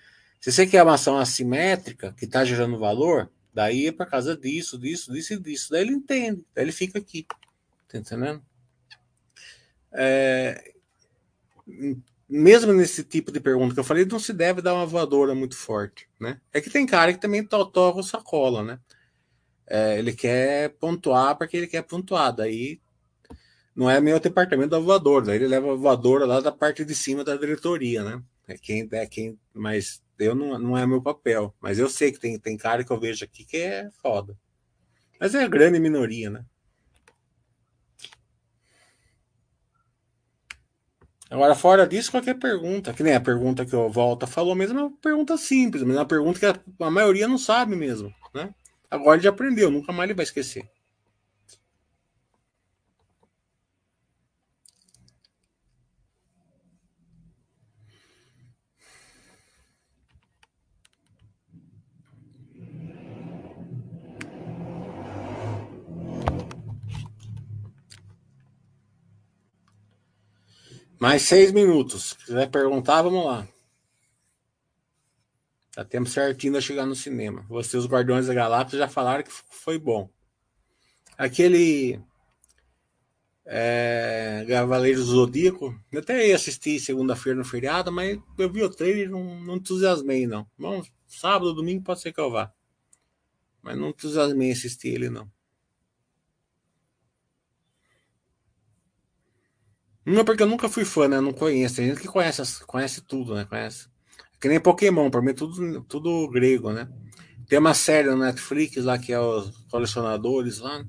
Se 0.42 0.52
você 0.52 0.66
quer 0.68 0.84
uma 0.84 0.96
ação 0.96 1.18
assimétrica 1.18 2.14
que 2.14 2.26
está 2.26 2.44
gerando 2.44 2.78
valor, 2.80 3.30
daí 3.54 3.88
é 3.88 3.92
por 3.92 4.08
causa 4.08 4.36
disso, 4.36 4.78
disso, 4.78 5.12
disso 5.12 5.34
e 5.34 5.40
disso. 5.40 5.72
Daí 5.72 5.82
ele 5.82 5.94
entende, 5.94 6.44
daí 6.54 6.66
ele 6.66 6.72
fica 6.72 7.00
aqui, 7.00 7.26
tá 7.88 7.98
entendendo? 7.98 8.42
É, 9.92 10.74
mesmo 12.30 12.74
nesse 12.74 13.04
tipo 13.04 13.32
de 13.32 13.40
pergunta 13.40 13.74
que 13.74 13.80
eu 13.80 13.84
falei, 13.84 14.06
não 14.06 14.20
se 14.20 14.32
deve 14.32 14.62
dar 14.62 14.74
uma 14.74 14.86
voadora 14.86 15.34
muito 15.34 15.56
forte, 15.56 16.08
né? 16.20 16.40
É 16.54 16.62
que 16.62 16.70
tem 16.70 16.86
cara 16.86 17.12
que 17.14 17.20
também 17.20 17.44
torra 17.44 18.00
o 18.00 18.04
sacola, 18.04 18.64
né? 18.64 18.80
É, 19.68 19.98
ele 20.00 20.14
quer 20.14 20.70
pontuar 20.80 21.38
porque 21.38 21.58
ele 21.58 21.68
quer 21.68 21.84
pontuar, 21.84 22.34
daí 22.34 22.80
não 23.76 23.90
é 23.90 24.02
meu 24.02 24.20
departamento 24.20 24.72
da 24.72 24.80
voadora, 24.80 25.26
daí 25.26 25.38
ele 25.38 25.48
leva 25.48 25.72
a 25.72 25.76
voadora 25.76 26.26
lá 26.26 26.40
da 26.40 26.52
parte 26.52 26.84
de 26.84 26.94
cima 26.94 27.24
da 27.24 27.36
diretoria, 27.36 28.04
né? 28.04 28.22
É 28.48 28.58
quem, 28.58 28.88
é 28.92 29.06
quem, 29.06 29.40
mas 29.54 30.02
eu 30.18 30.36
não, 30.36 30.58
não 30.60 30.78
é 30.78 30.86
meu 30.86 31.02
papel, 31.02 31.56
mas 31.62 31.80
eu 31.80 31.88
sei 31.90 32.12
que 32.12 32.20
tem, 32.20 32.38
tem 32.40 32.58
cara 32.58 32.84
que 32.84 32.92
eu 32.92 33.00
vejo 33.00 33.24
aqui 33.24 33.46
que 33.46 33.58
é 33.58 33.90
foda. 34.02 34.38
Mas 35.20 35.36
é 35.36 35.44
a 35.44 35.48
grande 35.48 35.80
minoria, 35.80 36.30
né? 36.30 36.46
Agora, 41.30 41.54
fora 41.54 41.86
disso, 41.86 42.10
qualquer 42.10 42.40
pergunta, 42.40 42.92
que 42.92 43.04
nem 43.04 43.14
a 43.14 43.22
pergunta 43.22 43.66
que 43.66 43.76
o 43.76 43.88
Volta 43.88 44.26
falou 44.26 44.56
mesmo, 44.56 44.80
é 44.80 44.84
uma 44.84 44.98
pergunta 44.98 45.38
simples, 45.38 45.84
mas 45.84 45.96
é 45.96 46.00
uma 46.00 46.06
pergunta 46.06 46.40
que 46.40 46.84
a, 46.84 46.90
maioria 46.90 47.28
não 47.28 47.38
sabe 47.38 47.76
mesmo, 47.76 48.12
né? 48.34 48.50
Agora 48.90 49.16
ele 49.16 49.24
já 49.24 49.30
aprendeu, 49.30 49.70
nunca 49.70 49.92
mais 49.92 50.10
ele 50.10 50.16
vai 50.16 50.24
esquecer. 50.24 50.68
Mais 71.00 71.22
seis 71.22 71.52
minutos. 71.52 72.10
Se 72.10 72.26
quiser 72.26 72.50
perguntar, 72.50 73.02
vamos 73.02 73.26
lá. 73.26 73.48
Dá 75.74 75.86
tempo 75.86 76.10
certinho 76.10 76.54
de 76.54 76.62
chegar 76.62 76.86
no 76.86 76.96
cinema. 76.96 77.46
Você, 77.48 77.78
os 77.78 77.86
Guardiões 77.86 78.28
da 78.28 78.34
Galáxia, 78.34 78.80
já 78.80 78.88
falaram 78.88 79.24
que 79.24 79.32
foi 79.32 79.80
bom. 79.80 80.10
Aquele. 81.18 82.02
É, 83.46 84.46
Cavaleiros 84.48 85.08
do 85.08 85.14
Zodíaco, 85.14 85.74
eu 85.92 86.02
até 86.02 86.28
ia 86.28 86.36
assistir 86.36 86.80
segunda-feira 86.80 87.40
no 87.40 87.44
feriado, 87.46 87.92
mas 87.92 88.20
eu 88.38 88.52
vi 88.52 88.62
o 88.62 88.70
trailer 88.70 89.08
e 89.08 89.10
não, 89.10 89.40
não 89.40 89.56
entusiasmei, 89.56 90.28
não. 90.28 90.46
Bom, 90.56 90.84
sábado, 91.08 91.54
domingo 91.54 91.84
pode 91.84 92.02
ser 92.02 92.14
que 92.14 92.20
eu 92.20 92.30
vá. 92.30 92.54
Mas 93.62 93.76
não 93.76 93.90
entusiasmei 93.90 94.52
assistir 94.52 94.90
ele, 94.90 95.10
não. 95.10 95.32
Não, 100.10 100.26
porque 100.26 100.42
eu 100.42 100.48
nunca 100.48 100.68
fui 100.68 100.84
fã, 100.84 101.08
né? 101.08 101.22
Não 101.22 101.32
conheço. 101.32 101.76
Tem 101.76 101.88
gente 101.88 102.02
que 102.02 102.08
conhece, 102.08 102.66
conhece 102.66 103.02
tudo, 103.02 103.36
né? 103.36 103.46
Conhece. 103.46 103.88
É 104.18 104.38
que 104.42 104.50
nem 104.50 104.60
Pokémon, 104.60 105.10
pra 105.12 105.22
mim 105.22 105.30
é 105.30 105.34
tudo, 105.34 105.84
tudo 105.84 106.28
grego, 106.30 106.72
né? 106.72 106.90
Tem 107.48 107.60
uma 107.60 107.76
série 107.76 108.10
no 108.10 108.18
Netflix 108.18 108.84
lá 108.84 108.98
que 108.98 109.14
é 109.14 109.20
os 109.20 109.52
colecionadores 109.70 110.58
lá. 110.60 110.84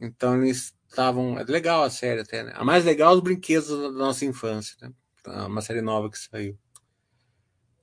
Então 0.00 0.40
eles 0.40 0.72
estavam. 0.88 1.38
É 1.38 1.44
legal 1.44 1.82
a 1.82 1.90
série 1.90 2.20
até, 2.20 2.44
né? 2.44 2.52
A 2.54 2.64
mais 2.64 2.84
legal 2.84 3.12
é 3.12 3.16
os 3.16 3.22
brinquedos 3.22 3.68
da 3.68 3.90
nossa 3.90 4.24
infância, 4.24 4.76
né? 4.80 4.92
Então, 5.20 5.48
uma 5.48 5.60
série 5.60 5.80
nova 5.80 6.08
que 6.08 6.18
saiu. 6.18 6.56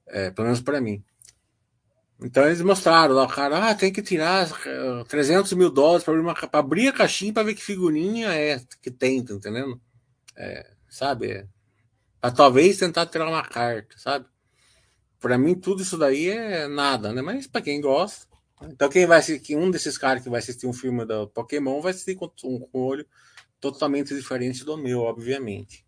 É, 0.07 0.31
pelo 0.31 0.45
menos 0.45 0.61
pra 0.61 0.79
mim. 0.79 1.03
Então 2.21 2.45
eles 2.45 2.61
mostraram 2.61 3.15
lá, 3.15 3.23
o 3.23 3.27
cara, 3.27 3.69
ah, 3.69 3.75
tem 3.75 3.91
que 3.91 4.01
tirar 4.01 4.47
300 5.07 5.51
mil 5.53 5.71
dólares 5.71 6.03
para 6.03 6.13
abrir, 6.13 6.47
abrir 6.53 6.87
a 6.89 6.93
caixinha 6.93 7.33
para 7.33 7.43
ver 7.43 7.55
que 7.55 7.63
figurinha 7.63 8.29
é 8.29 8.61
que 8.81 8.91
tem, 8.91 9.25
tá 9.25 9.33
entendendo? 9.33 9.81
É, 10.35 10.71
sabe? 10.89 11.47
Para 12.19 12.31
talvez 12.31 12.77
tentar 12.77 13.05
tirar 13.07 13.27
uma 13.27 13.43
carta, 13.43 13.97
sabe? 13.97 14.25
Para 15.19 15.37
mim, 15.37 15.55
tudo 15.55 15.81
isso 15.81 15.97
daí 15.97 16.29
é 16.29 16.67
nada, 16.67 17.13
né? 17.13 17.21
Mas 17.21 17.47
para 17.47 17.61
quem 17.61 17.79
gosta. 17.79 18.27
Então, 18.63 18.89
quem 18.89 19.05
vai 19.05 19.19
assistir, 19.19 19.55
um 19.55 19.71
desses 19.71 19.97
caras 19.97 20.23
que 20.23 20.29
vai 20.29 20.39
assistir 20.39 20.67
um 20.67 20.73
filme 20.73 21.05
do 21.05 21.27
Pokémon 21.27 21.81
vai 21.81 21.91
assistir 21.91 22.15
com 22.15 22.31
um 22.43 22.67
olho 22.73 23.05
totalmente 23.59 24.15
diferente 24.15 24.63
do 24.63 24.77
meu, 24.77 25.01
obviamente. 25.01 25.85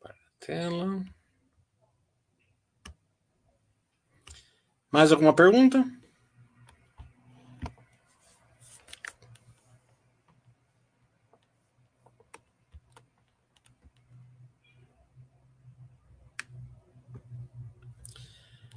Para 0.00 0.14
a 0.14 0.16
tela. 0.40 1.04
Mais 4.90 5.12
alguma 5.12 5.34
pergunta? 5.34 5.84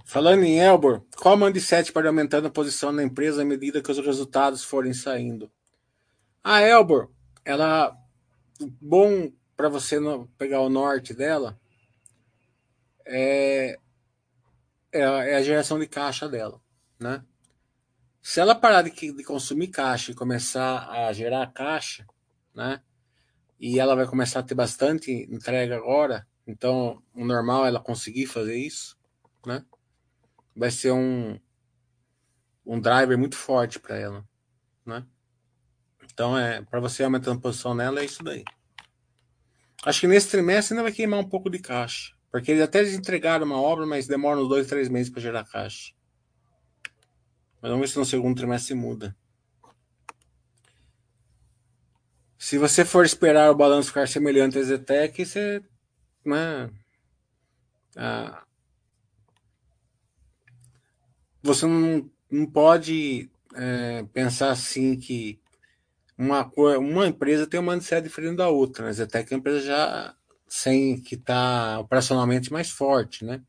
Falando 0.05 0.43
em 0.43 0.59
Elbor, 0.61 1.01
qual 1.17 1.36
mindset 1.36 1.91
para 1.91 2.07
aumentando 2.07 2.47
a 2.47 2.51
posição 2.51 2.91
na 2.91 3.03
empresa 3.03 3.41
à 3.41 3.45
medida 3.45 3.82
que 3.82 3.91
os 3.91 3.97
resultados 3.97 4.63
forem 4.63 4.93
saindo? 4.93 5.51
A 6.41 6.61
Elbor, 6.61 7.11
ela 7.43 7.93
bom 8.82 9.32
para 9.56 9.70
você 9.70 9.97
pegar 10.38 10.62
o 10.62 10.70
norte 10.70 11.14
dela 11.14 11.60
é, 13.06 13.80
é, 14.91 14.99
é, 14.99 15.36
a 15.36 15.41
geração 15.41 15.80
de 15.80 15.88
caixa 15.88 16.28
dela, 16.28 16.62
né? 16.99 17.24
Se 18.22 18.39
ela 18.39 18.56
parar 18.56 18.82
de, 18.82 18.91
de 18.91 19.24
consumir 19.24 19.68
caixa 19.68 20.12
e 20.12 20.16
começar 20.16 20.89
a 20.89 21.14
gerar 21.14 21.51
caixa, 21.53 22.06
né? 22.53 22.82
E 23.60 23.80
ela 23.80 23.95
vai 23.95 24.08
começar 24.08 24.39
a 24.39 24.43
ter 24.43 24.56
bastante 24.56 25.12
entrega 25.32 25.76
agora, 25.76 26.28
então 26.45 27.01
o 27.14 27.24
normal 27.24 27.66
é 27.66 27.70
ela 27.70 27.80
conseguir 27.80 28.26
fazer 28.26 28.58
isso, 28.58 28.97
né? 29.45 29.64
vai 30.56 30.72
ser 30.72 30.91
um, 30.91 31.38
um 32.66 32.80
driver 32.80 33.18
muito 33.18 33.36
forte 33.36 33.80
para 33.80 33.97
ela, 33.97 34.26
né? 34.86 35.06
Então, 36.14 36.38
é, 36.38 36.62
para 36.62 36.80
você 36.80 37.03
aumentando 37.03 37.38
a 37.38 37.41
posição 37.41 37.74
nela, 37.74 37.99
é 37.99 38.06
isso 38.06 38.24
daí. 38.24 38.43
Acho 39.84 40.01
que 40.01 40.08
nesse 40.08 40.30
trimestre 40.30 40.74
ainda 40.74 40.84
vai 40.84 40.91
queimar 40.91 41.20
um 41.20 41.30
pouco 41.30 41.49
de 41.49 41.60
caixa. 41.60 42.14
Porque 42.32 42.51
eles 42.51 42.64
até 42.64 42.84
entregaram 42.93 43.45
uma 43.45 43.62
obra, 43.62 43.86
mas 43.86 44.08
demora 44.08 44.39
uns 44.39 44.49
dois, 44.49 44.68
três 44.68 44.89
meses 44.89 45.12
para 45.12 45.22
gerar 45.22 45.45
caixa. 45.45 45.93
Mas 47.62 47.72
vamos 47.72 47.88
ver 47.88 47.93
se 47.93 47.99
no 47.99 48.06
segundo 48.06 48.36
trimestre 48.36 48.76
muda. 48.76 49.16
Se 52.38 52.58
você 52.58 52.84
for 52.84 53.06
esperar 53.06 53.49
o 53.49 53.56
balanço 53.56 53.88
ficar 53.88 54.08
semelhante 54.08 54.58
à 54.58 54.64
Zetec, 54.64 55.26
você. 55.26 55.64
Né, 56.26 56.70
você 61.41 61.66
não, 61.66 62.10
não 62.30 62.45
pode 62.45 63.30
é, 63.56 64.03
pensar 64.14 64.51
assim 64.51 64.97
que 64.97 65.39
uma, 66.18 66.51
uma 66.78 67.07
empresa 67.07 67.47
tem 67.47 67.59
uma 67.59 67.76
necessidade 67.76 68.07
diferente 68.07 68.38
da 68.38 68.47
outra. 68.47 68.84
Né? 68.84 68.89
A 68.89 68.93
Zetec 68.93 69.32
é 69.32 69.36
uma 69.36 69.39
empresa 69.39 69.61
já 69.61 70.16
sem 70.47 71.01
que 71.01 71.16
está 71.16 71.80
operacionalmente 71.80 72.51
mais 72.51 72.70
forte, 72.70 73.26
né? 73.26 73.41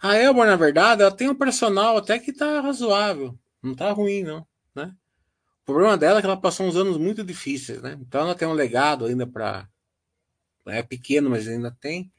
A 0.00 0.16
Elbor, 0.16 0.46
na 0.46 0.56
verdade, 0.56 1.02
ela 1.02 1.14
tem 1.14 1.28
um 1.28 1.34
personal 1.34 1.96
até 1.96 2.18
que 2.18 2.30
está 2.30 2.60
razoável, 2.60 3.38
não 3.62 3.72
está 3.72 3.90
ruim, 3.90 4.22
não, 4.22 4.46
né? 4.74 4.94
O 5.62 5.64
problema 5.64 5.96
dela 5.96 6.18
é 6.18 6.20
que 6.20 6.26
ela 6.26 6.40
passou 6.40 6.66
uns 6.66 6.76
anos 6.76 6.98
muito 6.98 7.24
difíceis, 7.24 7.80
né? 7.82 7.98
Então 8.00 8.20
ela 8.20 8.34
tem 8.34 8.46
um 8.46 8.52
legado 8.52 9.06
ainda 9.06 9.26
para 9.26 9.68
é 10.66 10.82
pequeno, 10.82 11.30
mas 11.30 11.48
ainda 11.48 11.70
tem. 11.70 12.12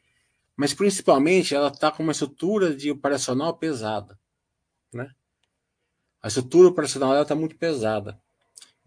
Mas 0.55 0.73
principalmente 0.73 1.53
ela 1.53 1.67
está 1.67 1.91
com 1.91 2.03
uma 2.03 2.11
estrutura 2.11 2.75
de 2.75 2.91
operacional 2.91 3.57
pesada, 3.57 4.19
né? 4.93 5.11
A 6.21 6.27
estrutura 6.27 6.69
operacional 6.69 7.11
dela 7.11 7.21
está 7.21 7.35
muito 7.35 7.55
pesada. 7.55 8.19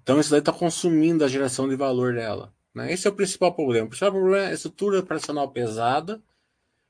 Então 0.09 0.19
isso 0.19 0.31
daí 0.31 0.39
está 0.39 0.55
consumindo 0.55 1.23
a 1.23 1.29
geração 1.29 1.69
de 1.69 1.77
valor 1.77 2.15
dela. 2.15 2.51
Né? 2.75 2.91
Esse 2.91 3.07
é 3.07 3.11
o 3.11 3.15
principal 3.15 3.55
problema. 3.55 3.85
O 3.85 3.89
principal 3.91 4.11
problema 4.11 4.39
é 4.47 4.47
a 4.47 4.55
estrutura 4.55 5.01
operacional 5.01 5.53
pesada 5.53 6.23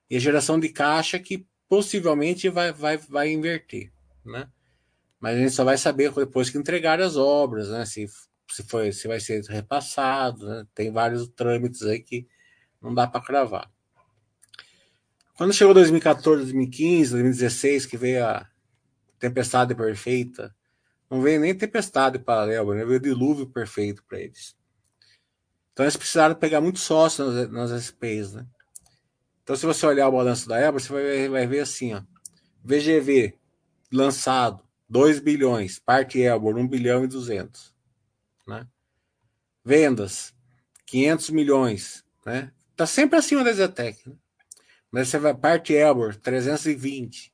e 0.09 0.15
a 0.15 0.21
geração 0.21 0.61
de 0.61 0.69
caixa 0.69 1.19
que 1.19 1.45
possivelmente 1.69 2.49
vai, 2.49 2.73
vai, 2.73 2.97
vai 2.97 3.33
inverter. 3.33 3.91
Né? 4.25 4.49
Mas 5.19 5.35
a 5.37 5.41
gente 5.41 5.51
só 5.51 5.65
vai 5.65 5.77
saber 5.77 6.13
depois 6.13 6.49
que 6.49 6.59
entregar 6.59 7.01
as 7.01 7.17
obras, 7.17 7.71
né? 7.71 7.85
se, 7.85 8.07
se, 8.53 8.63
foi, 8.63 8.93
se 8.93 9.09
vai 9.09 9.19
ser 9.19 9.43
repassado. 9.47 10.47
Né? 10.47 10.65
Tem 10.73 10.93
vários 10.93 11.27
trâmites 11.27 11.83
aí 11.83 11.99
que 11.99 12.25
não 12.81 12.95
dá 12.95 13.09
para 13.09 13.21
cravar. 13.21 13.69
Quando 15.37 15.53
chegou 15.53 15.75
2014, 15.75 16.43
2015, 16.43 17.11
2016, 17.11 17.85
que 17.85 17.97
veio 17.97 18.25
a 18.25 18.49
tempestade 19.19 19.75
perfeita, 19.75 20.55
não 21.11 21.23
veio 21.23 21.41
nem 21.41 21.55
tempestade 21.55 22.19
paralela, 22.19 22.75
né? 22.75 22.85
veio 22.85 23.01
dilúvio 23.01 23.47
perfeito 23.47 24.05
para 24.05 24.21
eles. 24.21 24.57
Então 25.73 25.85
eles 25.85 25.97
precisaram 25.97 26.35
pegar 26.35 26.61
muito 26.61 26.79
sócio 26.79 27.25
nas, 27.25 27.51
nas 27.51 27.85
SPs, 27.85 28.35
né? 28.35 28.47
Então, 29.43 29.57
se 29.57 29.65
você 29.65 29.87
olhar 29.87 30.09
o 30.09 30.13
balanço 30.13 30.47
da 30.47 30.59
Ebra, 30.59 30.79
você 30.79 30.93
vai, 30.93 31.29
vai 31.29 31.47
ver 31.47 31.61
assim, 31.61 31.95
ó. 31.95 32.03
VGV 32.63 33.39
lançado 33.91 34.63
2 34.89 35.21
bilhões, 35.21 35.79
parte 35.79 36.21
Elbor 36.21 36.59
1 36.59 36.69
bilhão 36.69 37.05
e 37.05 37.07
200, 37.07 37.75
né? 38.47 38.67
Vendas 39.65 40.35
500 40.85 41.31
milhões, 41.31 42.05
né? 42.27 42.53
Tá 42.77 42.87
sempre 42.87 43.19
acima 43.19 43.43
da 43.43 43.53
Zetec, 43.53 44.07
né? 44.07 44.17
Mas 44.91 45.09
você 45.09 45.19
vai 45.19 45.35
parte 45.35 45.73
Elbor 45.73 46.17
320, 46.17 47.33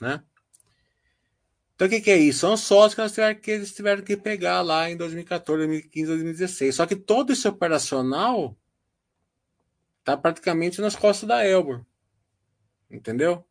né? 0.00 0.22
Então, 1.74 1.86
o 1.86 1.90
que, 1.90 2.00
que, 2.00 2.10
é 2.10 2.16
isso? 2.16 2.40
São 2.40 2.56
sócios 2.56 3.12
que, 3.12 3.34
que 3.36 3.50
eles 3.50 3.74
tiveram 3.74 4.02
que 4.02 4.16
pegar 4.16 4.60
lá 4.60 4.90
em 4.90 4.96
2014, 4.96 5.58
2015, 5.66 6.06
2016. 6.06 6.74
Só 6.74 6.86
que 6.86 6.96
todo 6.96 7.32
esse 7.32 7.48
operacional 7.48 8.56
está 10.00 10.16
praticamente 10.16 10.80
nas 10.80 10.94
costas 10.94 11.28
da 11.28 11.46
Elbor. 11.46 11.84
Entendeu? 12.90 13.44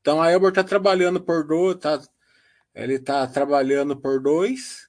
Então, 0.00 0.20
a 0.20 0.30
Elbor 0.30 0.48
está 0.48 0.64
trabalhando 0.64 1.20
por 1.20 1.46
dois, 1.46 1.76
tá, 1.76 2.00
ele 2.74 2.94
está 2.94 3.26
trabalhando 3.26 3.96
por 3.96 4.20
dois 4.20 4.88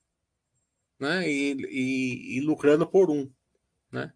né, 0.99 1.29
e, 1.29 1.53
e, 1.69 2.37
e, 2.37 2.41
lucrando 2.41 2.87
por 2.87 3.09
um. 3.09 3.29
Né? 3.91 4.11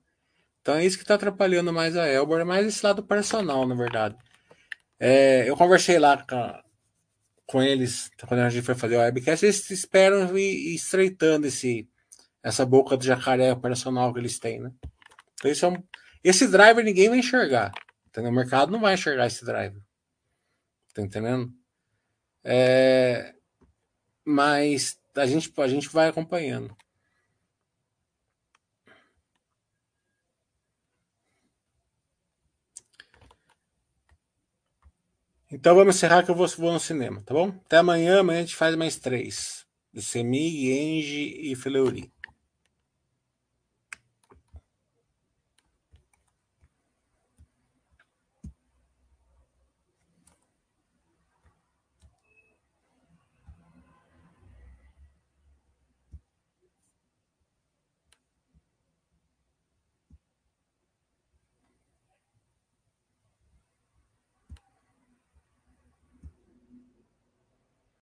Então, 0.62 0.76
é 0.76 0.86
isso 0.86 0.98
que 0.98 1.04
está 1.04 1.16
atrapalhando 1.16 1.72
mais 1.74 1.96
a 1.98 2.08
Elbor, 2.08 2.40
é 2.40 2.44
mais 2.44 2.66
esse 2.66 2.86
lado 2.86 3.00
operacional, 3.00 3.68
na 3.68 3.76
verdade. 3.76 4.16
É, 5.00 5.50
eu 5.50 5.58
conversei 5.58 6.00
lá 6.00 6.18
com 6.26 6.36
a, 6.36 6.64
com 7.46 7.62
eles, 7.62 8.10
quando 8.28 8.40
a 8.42 8.50
gente 8.50 8.66
foi 8.66 8.76
fazer 8.76 8.98
o 8.98 9.00
webcast, 9.00 9.46
eles 9.46 9.70
esperam 9.70 10.36
ir 10.38 10.76
estreitando 10.76 11.48
esse, 11.48 11.88
essa 12.42 12.66
boca 12.66 12.98
do 12.98 13.04
jacaré 13.04 13.52
operacional 13.52 14.14
que 14.14 14.20
eles 14.20 14.40
têm, 14.40 14.60
né? 14.60 14.72
Então, 15.36 15.52
esse, 15.52 15.64
é 15.64 15.68
um, 15.68 15.84
esse 16.24 16.48
driver 16.48 16.84
ninguém 16.84 17.10
vai 17.10 17.20
enxergar. 17.20 17.72
Entendeu? 18.08 18.32
O 18.32 18.36
mercado 18.36 18.72
não 18.72 18.80
vai 18.80 18.94
enxergar 18.94 19.28
esse 19.28 19.46
driver. 19.46 19.82
Tá 20.94 21.02
entendendo? 21.02 21.52
É, 22.44 23.36
mas 24.24 24.98
a 25.16 25.26
gente, 25.26 25.52
a 25.58 25.68
gente 25.68 25.90
vai 25.90 26.08
acompanhando. 26.08 26.76
Então 35.56 35.74
vamos 35.74 35.96
encerrar 35.96 36.22
que 36.22 36.30
eu 36.30 36.36
vou, 36.36 36.46
vou 36.50 36.74
no 36.74 36.80
cinema, 36.82 37.24
tá 37.26 37.34
bom? 37.34 37.48
Até 37.48 37.78
amanhã, 37.78 38.20
amanhã 38.20 38.40
a 38.40 38.42
gente 38.42 38.58
faz 38.58 38.76
mais 38.76 38.98
três. 38.98 39.66
Semig, 39.96 40.70
Engie 40.70 41.50
e 41.50 41.56
Fleury. 41.56 42.12